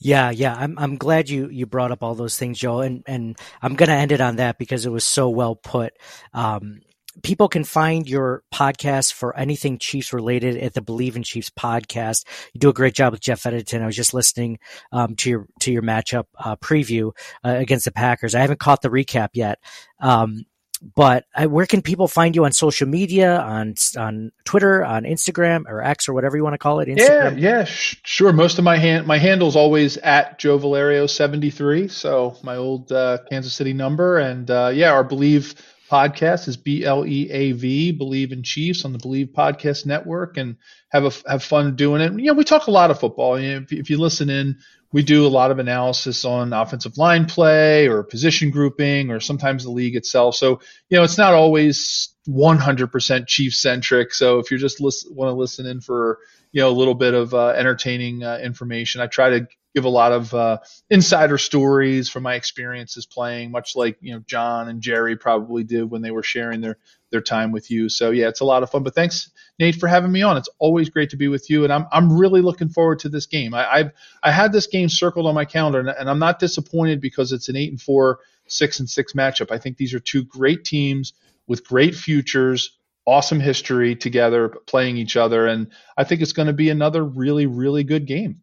Yeah, 0.00 0.30
yeah. 0.30 0.56
I'm 0.58 0.76
I'm 0.80 0.96
glad 0.96 1.28
you 1.28 1.48
you 1.48 1.66
brought 1.66 1.92
up 1.92 2.02
all 2.02 2.16
those 2.16 2.36
things, 2.36 2.58
Joe, 2.58 2.80
and 2.80 3.04
and 3.06 3.38
I'm 3.62 3.76
gonna 3.76 3.92
end 3.92 4.10
it 4.10 4.20
on 4.20 4.36
that 4.36 4.58
because 4.58 4.84
it 4.84 4.90
was 4.90 5.04
so 5.04 5.28
well 5.28 5.54
put. 5.54 5.92
Um, 6.34 6.80
people 7.22 7.48
can 7.48 7.62
find 7.62 8.08
your 8.08 8.42
podcast 8.52 9.12
for 9.12 9.36
anything 9.36 9.78
Chiefs 9.78 10.12
related 10.12 10.56
at 10.56 10.74
the 10.74 10.82
Bleav 10.82 11.14
in 11.14 11.22
Chiefs 11.22 11.50
podcast. 11.50 12.24
You 12.52 12.58
do 12.58 12.70
a 12.70 12.74
great 12.74 12.94
job 12.94 13.12
with 13.12 13.20
Jeff 13.20 13.44
Editon. 13.44 13.82
I 13.82 13.86
was 13.86 13.94
just 13.94 14.12
listening 14.12 14.58
um, 14.90 15.14
to 15.16 15.30
your 15.30 15.46
to 15.60 15.70
your 15.70 15.82
matchup 15.82 16.24
uh, 16.36 16.56
preview 16.56 17.12
uh, 17.44 17.50
against 17.50 17.84
the 17.84 17.92
Packers. 17.92 18.34
I 18.34 18.40
haven't 18.40 18.58
caught 18.58 18.82
the 18.82 18.90
recap 18.90 19.28
yet. 19.34 19.60
Um, 20.00 20.46
but 20.94 21.26
uh, 21.34 21.46
where 21.46 21.66
can 21.66 21.82
people 21.82 22.08
find 22.08 22.34
you 22.34 22.44
on 22.44 22.52
social 22.52 22.88
media, 22.88 23.38
on 23.40 23.74
on 23.98 24.32
Twitter, 24.44 24.84
on 24.84 25.04
Instagram, 25.04 25.64
or 25.66 25.82
X, 25.82 26.08
or 26.08 26.14
whatever 26.14 26.36
you 26.36 26.42
want 26.42 26.54
to 26.54 26.58
call 26.58 26.80
it? 26.80 26.88
Instagram? 26.88 27.38
Yeah, 27.38 27.58
yeah, 27.58 27.64
sh- 27.64 28.00
sure. 28.04 28.32
Most 28.32 28.58
of 28.58 28.64
my 28.64 28.76
hand 28.76 29.06
my 29.06 29.18
handle's 29.18 29.56
always 29.56 29.96
at 29.98 30.38
Joe 30.38 30.58
Valerio 30.58 31.06
seventy 31.06 31.50
three, 31.50 31.88
so 31.88 32.36
my 32.42 32.56
old 32.56 32.90
uh, 32.92 33.18
Kansas 33.28 33.52
City 33.52 33.72
number, 33.72 34.18
and 34.18 34.50
uh, 34.50 34.70
yeah, 34.72 34.92
our 34.92 35.04
Bleav 35.04 35.54
podcast 35.90 36.46
is 36.48 36.56
B 36.56 36.84
L 36.84 37.04
E 37.04 37.30
A 37.30 37.52
V, 37.52 37.98
Bleav 37.98 38.32
in 38.32 38.42
Chiefs 38.42 38.84
on 38.84 38.92
the 38.92 38.98
Bleav 38.98 39.32
Podcast 39.32 39.86
Network, 39.86 40.36
and 40.36 40.56
have 40.90 41.04
a, 41.04 41.30
have 41.30 41.42
fun 41.42 41.76
doing 41.76 42.00
it. 42.00 42.12
You 42.12 42.26
know, 42.26 42.34
we 42.34 42.44
talk 42.44 42.66
a 42.66 42.70
lot 42.70 42.90
of 42.90 43.00
football. 43.00 43.38
You 43.38 43.50
know, 43.50 43.56
if, 43.62 43.72
if 43.72 43.90
you 43.90 43.98
listen 43.98 44.30
in, 44.30 44.58
we 44.92 45.02
do 45.02 45.26
a 45.26 45.28
lot 45.28 45.50
of 45.50 45.58
analysis 45.58 46.24
on 46.24 46.52
offensive 46.52 46.98
line 46.98 47.26
play 47.26 47.88
or 47.88 48.02
position 48.02 48.50
grouping 48.50 49.10
or 49.10 49.20
sometimes 49.20 49.64
the 49.64 49.70
league 49.70 49.96
itself. 49.96 50.34
So, 50.34 50.60
you 50.88 50.96
know, 50.96 51.04
it's 51.04 51.18
not 51.18 51.34
always 51.34 52.14
100% 52.28 53.26
Chief 53.26 53.54
centric. 53.54 54.12
So 54.12 54.38
if 54.38 54.50
you 54.50 54.58
just 54.58 54.80
want 54.80 55.28
to 55.28 55.32
listen 55.32 55.66
in 55.66 55.80
for, 55.80 56.18
you 56.52 56.62
know, 56.62 56.70
a 56.70 56.72
little 56.72 56.94
bit 56.94 57.14
of 57.14 57.34
uh, 57.34 57.48
entertaining 57.48 58.24
uh, 58.24 58.38
information, 58.42 59.00
I 59.00 59.06
try 59.06 59.30
to 59.30 59.46
give 59.74 59.84
a 59.84 59.88
lot 59.88 60.12
of 60.12 60.34
uh, 60.34 60.58
insider 60.88 61.38
stories 61.38 62.08
from 62.08 62.22
my 62.24 62.34
experiences 62.34 63.06
playing, 63.06 63.50
much 63.50 63.76
like, 63.76 63.96
you 64.00 64.12
know, 64.12 64.20
John 64.26 64.68
and 64.68 64.80
Jerry 64.80 65.16
probably 65.16 65.64
did 65.64 65.90
when 65.90 66.02
they 66.02 66.10
were 66.10 66.22
sharing 66.22 66.60
their, 66.60 66.76
their 67.10 67.20
time 67.20 67.52
with 67.52 67.70
you. 67.70 67.88
So 67.88 68.10
yeah, 68.10 68.28
it's 68.28 68.40
a 68.40 68.44
lot 68.44 68.62
of 68.62 68.70
fun. 68.70 68.82
But 68.82 68.94
thanks, 68.94 69.30
Nate, 69.58 69.76
for 69.76 69.86
having 69.86 70.10
me 70.10 70.22
on. 70.22 70.36
It's 70.36 70.48
always 70.58 70.88
great 70.88 71.10
to 71.10 71.16
be 71.16 71.28
with 71.28 71.50
you, 71.50 71.64
and 71.64 71.72
I'm 71.72 71.86
I'm 71.92 72.16
really 72.16 72.40
looking 72.40 72.68
forward 72.68 73.00
to 73.00 73.08
this 73.08 73.26
game. 73.26 73.52
I, 73.52 73.70
I've 73.70 73.92
I 74.22 74.32
had 74.32 74.52
this 74.52 74.66
game 74.66 74.88
circled 74.88 75.26
on 75.26 75.34
my 75.34 75.44
calendar, 75.44 75.80
and, 75.80 75.88
and 75.88 76.08
I'm 76.08 76.18
not 76.18 76.38
disappointed 76.38 77.00
because 77.00 77.32
it's 77.32 77.48
an 77.48 77.56
eight 77.56 77.70
and 77.70 77.80
four, 77.80 78.20
six 78.46 78.80
and 78.80 78.88
six 78.88 79.12
matchup. 79.12 79.50
I 79.50 79.58
think 79.58 79.76
these 79.76 79.92
are 79.92 80.00
two 80.00 80.24
great 80.24 80.64
teams 80.64 81.12
with 81.46 81.66
great 81.66 81.94
futures, 81.94 82.78
awesome 83.06 83.40
history 83.40 83.96
together, 83.96 84.48
playing 84.48 84.96
each 84.96 85.16
other, 85.16 85.46
and 85.46 85.68
I 85.96 86.04
think 86.04 86.22
it's 86.22 86.32
going 86.32 86.48
to 86.48 86.54
be 86.54 86.70
another 86.70 87.04
really 87.04 87.46
really 87.46 87.84
good 87.84 88.06
game. 88.06 88.42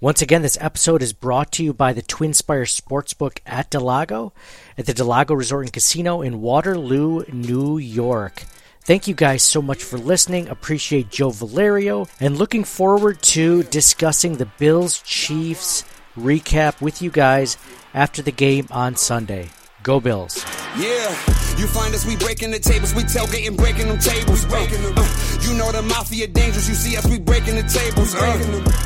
Once 0.00 0.20
again, 0.20 0.42
this 0.42 0.58
episode 0.60 1.02
is 1.02 1.12
brought 1.12 1.50
to 1.52 1.64
you 1.64 1.72
by 1.72 1.92
the 1.92 2.02
TwinSpires 2.02 2.78
Sportsbook 2.78 3.38
at 3.46 3.70
del 3.70 3.82
Lago, 3.82 4.32
at 4.76 4.86
the 4.86 4.94
del 4.94 5.06
Lago 5.06 5.34
Resort 5.34 5.64
and 5.64 5.72
Casino 5.72 6.22
in 6.22 6.40
Waterloo, 6.40 7.24
New 7.32 7.78
York. 7.78 8.44
Thank 8.82 9.08
you 9.08 9.14
guys 9.14 9.42
so 9.42 9.60
much 9.60 9.82
for 9.82 9.98
listening. 9.98 10.48
Appreciate 10.48 11.10
Joe 11.10 11.30
Valerio 11.30 12.06
and 12.20 12.38
looking 12.38 12.62
forward 12.62 13.20
to 13.22 13.64
discussing 13.64 14.36
the 14.36 14.46
Bills 14.46 15.00
Chiefs 15.00 15.82
recap 16.16 16.80
with 16.80 17.02
you 17.02 17.10
guys 17.10 17.58
after 17.92 18.22
the 18.22 18.32
game 18.32 18.68
on 18.70 18.96
Sunday. 18.96 19.48
Go 19.86 20.00
Bills. 20.00 20.44
Yeah, 20.74 21.14
you 21.54 21.70
find 21.70 21.94
us, 21.94 22.04
we 22.04 22.16
breaking 22.16 22.50
the 22.50 22.58
tables, 22.58 22.92
we 22.92 23.04
tailgating, 23.04 23.56
breaking 23.56 23.86
them 23.86 24.02
tables. 24.02 24.42
We 24.42 24.50
breaking 24.50 24.82
them. 24.82 24.98
Uh, 24.98 25.06
you 25.46 25.54
know 25.54 25.70
the 25.70 25.80
mafia 25.82 26.26
dangerous, 26.26 26.68
you 26.68 26.74
see 26.74 26.96
us, 26.96 27.06
we 27.06 27.20
breaking 27.22 27.54
the 27.54 27.62
tables. 27.62 28.10
Uh, 28.18 28.34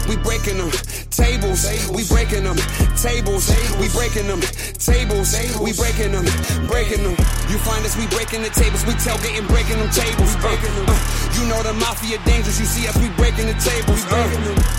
we 0.04 0.20
breaking 0.20 0.60
them 0.60 0.68
tables, 1.08 1.64
we 1.88 2.04
breaking 2.04 2.44
them 2.44 2.60
tables, 3.00 3.48
we 3.80 3.88
breaking 3.96 4.28
them 4.28 4.44
tables, 4.76 5.32
we 5.56 5.72
breaking 5.72 6.12
them, 6.12 6.28
breaking 6.68 7.00
them. 7.00 7.16
You 7.48 7.56
find 7.64 7.80
us, 7.80 7.96
we 7.96 8.04
breaking 8.12 8.44
the 8.44 8.52
tables, 8.52 8.84
we 8.84 8.92
tailgating, 9.00 9.48
breaking 9.48 9.80
them 9.80 9.88
tables. 9.88 10.36
Uh, 10.44 10.52
uh, 10.52 11.00
you 11.32 11.48
know 11.48 11.64
the 11.64 11.72
mafia 11.80 12.20
dangerous, 12.28 12.60
you 12.60 12.68
see 12.68 12.84
us, 12.84 12.94
we 13.00 13.08
breaking 13.16 13.48
the 13.48 13.56
tables. 13.56 14.04
Uh, 14.04 14.20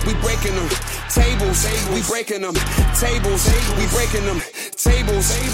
we 0.05 0.13
breaking 0.21 0.53
them 0.53 0.69
tables, 1.09 1.65
we 1.89 1.99
breaking 2.05 2.45
them 2.45 2.53
tables, 2.93 3.41
we 3.73 3.89
breaking 3.89 4.21
them 4.29 4.37
tables, 4.37 4.60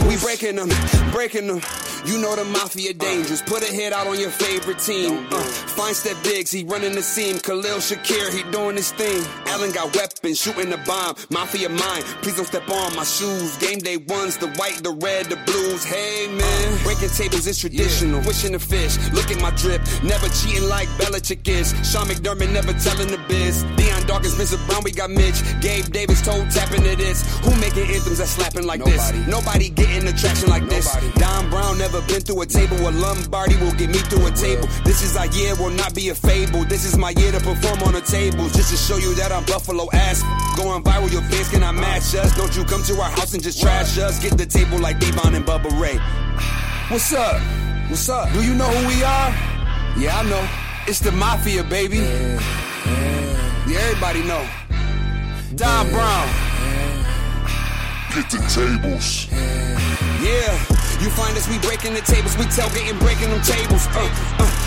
we 0.07 0.17
breaking 0.17 0.55
them, 0.55 0.69
breaking 1.11 1.47
them. 1.47 1.61
You 2.05 2.17
know 2.19 2.35
the 2.35 2.45
mafia 2.45 2.93
dangerous. 2.93 3.41
Put 3.41 3.61
a 3.61 3.73
hit 3.73 3.91
out 3.91 4.07
on 4.07 4.19
your 4.19 4.29
favorite 4.29 4.79
team. 4.79 5.27
Uh, 5.31 5.66
fine 5.77 5.93
step 5.93 6.17
Diggs, 6.23 6.49
he 6.51 6.63
running 6.63 6.93
the 6.95 7.03
seam. 7.03 7.37
Khalil 7.39 7.77
Shakir, 7.77 8.33
he 8.33 8.41
doing 8.51 8.75
his 8.75 8.91
thing. 8.91 9.23
Allen 9.45 9.71
got 9.71 9.95
weapons, 9.95 10.41
shooting 10.41 10.71
the 10.71 10.77
bomb. 10.89 11.15
Mafia 11.29 11.69
mine, 11.69 12.01
please 12.21 12.35
don't 12.35 12.45
step 12.47 12.67
on 12.69 12.95
my 12.95 13.03
shoes. 13.03 13.55
Game 13.57 13.77
day 13.79 13.97
ones, 13.97 14.37
the 14.37 14.47
white, 14.57 14.81
the 14.83 14.91
red, 15.05 15.27
the 15.27 15.37
blues. 15.45 15.83
Hey 15.85 16.27
man, 16.33 16.83
breaking 16.83 17.09
tables 17.09 17.45
is 17.45 17.57
traditional. 17.59 18.19
Wishing 18.25 18.53
the 18.53 18.59
fish, 18.59 18.97
look 19.13 19.29
at 19.29 19.39
my 19.39 19.51
drip. 19.51 19.81
Never 20.03 20.27
cheating 20.29 20.67
like 20.67 20.89
Belichick 20.97 21.47
is. 21.47 21.69
Sean 21.85 22.07
McDermott 22.07 22.51
never 22.51 22.73
telling 22.73 23.09
the 23.09 23.21
biz. 23.29 23.63
Dion 23.77 24.01
Dawkins, 24.07 24.33
Vincent 24.33 24.65
Brown, 24.67 24.81
we 24.83 24.91
got 24.91 25.11
Mitch. 25.11 25.37
Gabe 25.61 25.85
Davis, 25.93 26.21
toe 26.25 26.43
tapping 26.49 26.81
to 26.83 26.95
this. 26.95 27.21
Who 27.45 27.53
making 27.61 27.85
anthems 27.93 28.17
that 28.17 28.27
slapping 28.27 28.65
like 28.65 28.79
Nobody. 28.79 29.19
this? 29.19 29.27
Nobody 29.27 29.69
getting 29.69 30.07
attraction 30.09 30.49
like 30.49 30.63
Nobody. 30.63 30.81
this. 30.81 31.13
Don 31.21 31.49
Brown 31.51 31.77
never 31.77 32.01
been 32.09 32.21
through 32.21 32.41
a 32.41 32.45
table. 32.47 32.77
A 32.87 32.89
Lombardi 32.89 33.55
will 33.57 33.73
get 33.77 33.89
me 33.89 34.01
through 34.09 34.25
a 34.25 34.31
table. 34.31 34.67
This 34.83 35.03
is 35.03 35.15
our 35.15 35.27
year, 35.27 35.53
will 35.67 35.75
not 35.75 35.93
be 35.93 36.09
a 36.09 36.15
fable. 36.15 36.63
This 36.63 36.85
is 36.85 36.97
my 36.97 37.09
year 37.11 37.31
to 37.33 37.39
perform 37.39 37.83
on 37.83 37.93
the 37.93 38.01
tables. 38.01 38.53
Just 38.55 38.71
to 38.71 38.77
show 38.77 38.97
you 38.97 39.13
that 39.15 39.31
I'm 39.33 39.43
Buffalo 39.43 39.89
ass. 39.91 40.23
Going 40.55 40.81
viral, 40.81 41.11
your 41.11 41.21
fans 41.23 41.49
cannot 41.49 41.75
match 41.75 42.15
us. 42.15 42.35
Don't 42.37 42.55
you 42.55 42.63
come 42.63 42.83
to 42.83 42.93
our 43.01 43.09
house 43.09 43.33
and 43.33 43.43
just 43.43 43.59
trash 43.59 43.97
us. 43.97 44.21
Get 44.23 44.37
the 44.37 44.45
table 44.45 44.79
like 44.79 44.99
Devon 44.99 45.35
and 45.35 45.45
Bubba 45.45 45.69
Ray. 45.79 45.97
What's 46.89 47.11
up? 47.11 47.41
What's 47.89 48.07
up? 48.07 48.31
Do 48.31 48.43
you 48.43 48.53
know 48.55 48.63
who 48.65 48.87
we 48.87 49.03
are? 49.03 49.29
Yeah, 49.99 50.15
I 50.15 50.23
know. 50.29 50.47
It's 50.87 50.99
the 50.99 51.11
Mafia, 51.11 51.63
baby. 51.65 51.97
Yeah, 51.97 52.39
yeah. 52.85 53.67
yeah 53.67 53.79
everybody 53.91 54.23
know. 54.23 54.47
Don 55.55 55.89
Brown. 55.91 56.27
Get 58.15 58.29
the 58.31 58.39
tables. 58.47 59.27
Yeah, 60.23 60.51
you 61.03 61.09
find 61.11 61.35
us, 61.37 61.47
we 61.49 61.59
breaking 61.59 61.93
the 61.93 62.01
tables, 62.01 62.37
we 62.37 62.45
tailgating, 62.45 62.97
breaking 62.99 63.29
them 63.29 63.41
tables. 63.41 63.85
Uh, 63.87 64.09
uh. 64.39 64.66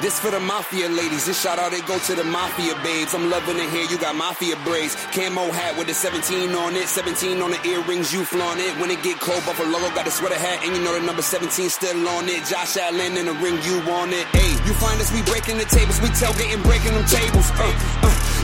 This 0.00 0.18
for 0.18 0.30
the 0.30 0.40
mafia 0.40 0.88
ladies. 0.88 1.26
This 1.26 1.42
shout 1.42 1.58
out, 1.58 1.72
they 1.72 1.82
go 1.82 1.98
to 1.98 2.14
the 2.14 2.24
mafia 2.24 2.74
babes. 2.82 3.12
I'm 3.12 3.28
loving 3.28 3.58
it 3.58 3.68
here. 3.68 3.84
You 3.84 3.98
got 3.98 4.16
mafia 4.16 4.56
braids. 4.64 4.96
Camo 5.12 5.52
hat 5.52 5.76
with 5.76 5.88
the 5.88 5.94
17 5.94 6.54
on 6.54 6.74
it. 6.74 6.88
17 6.88 7.42
on 7.42 7.50
the 7.50 7.60
earrings, 7.68 8.10
you 8.10 8.24
flaunt 8.24 8.60
it. 8.60 8.72
When 8.80 8.90
it 8.90 9.02
get 9.02 9.20
cold, 9.20 9.44
Buffalo 9.44 9.78
got 9.92 10.06
the 10.06 10.10
sweater 10.10 10.38
hat. 10.38 10.64
And 10.64 10.74
you 10.74 10.82
know 10.82 10.98
the 10.98 11.04
number 11.04 11.20
17 11.20 11.68
still 11.68 12.08
on 12.08 12.28
it. 12.28 12.46
Josh 12.46 12.78
Allen 12.78 13.18
in 13.18 13.26
the 13.26 13.34
ring, 13.44 13.60
you 13.62 13.76
on 13.92 14.08
it. 14.14 14.24
Hey, 14.32 14.52
you 14.64 14.72
find 14.72 14.98
us, 15.00 15.12
we 15.12 15.20
breaking 15.22 15.58
the 15.58 15.66
tables. 15.66 16.00
We 16.00 16.08
tailgating, 16.08 16.64
breaking 16.64 16.94
them 16.94 17.04
tables. 17.04 17.50
Uh, 17.60 18.00
uh. 18.02 18.29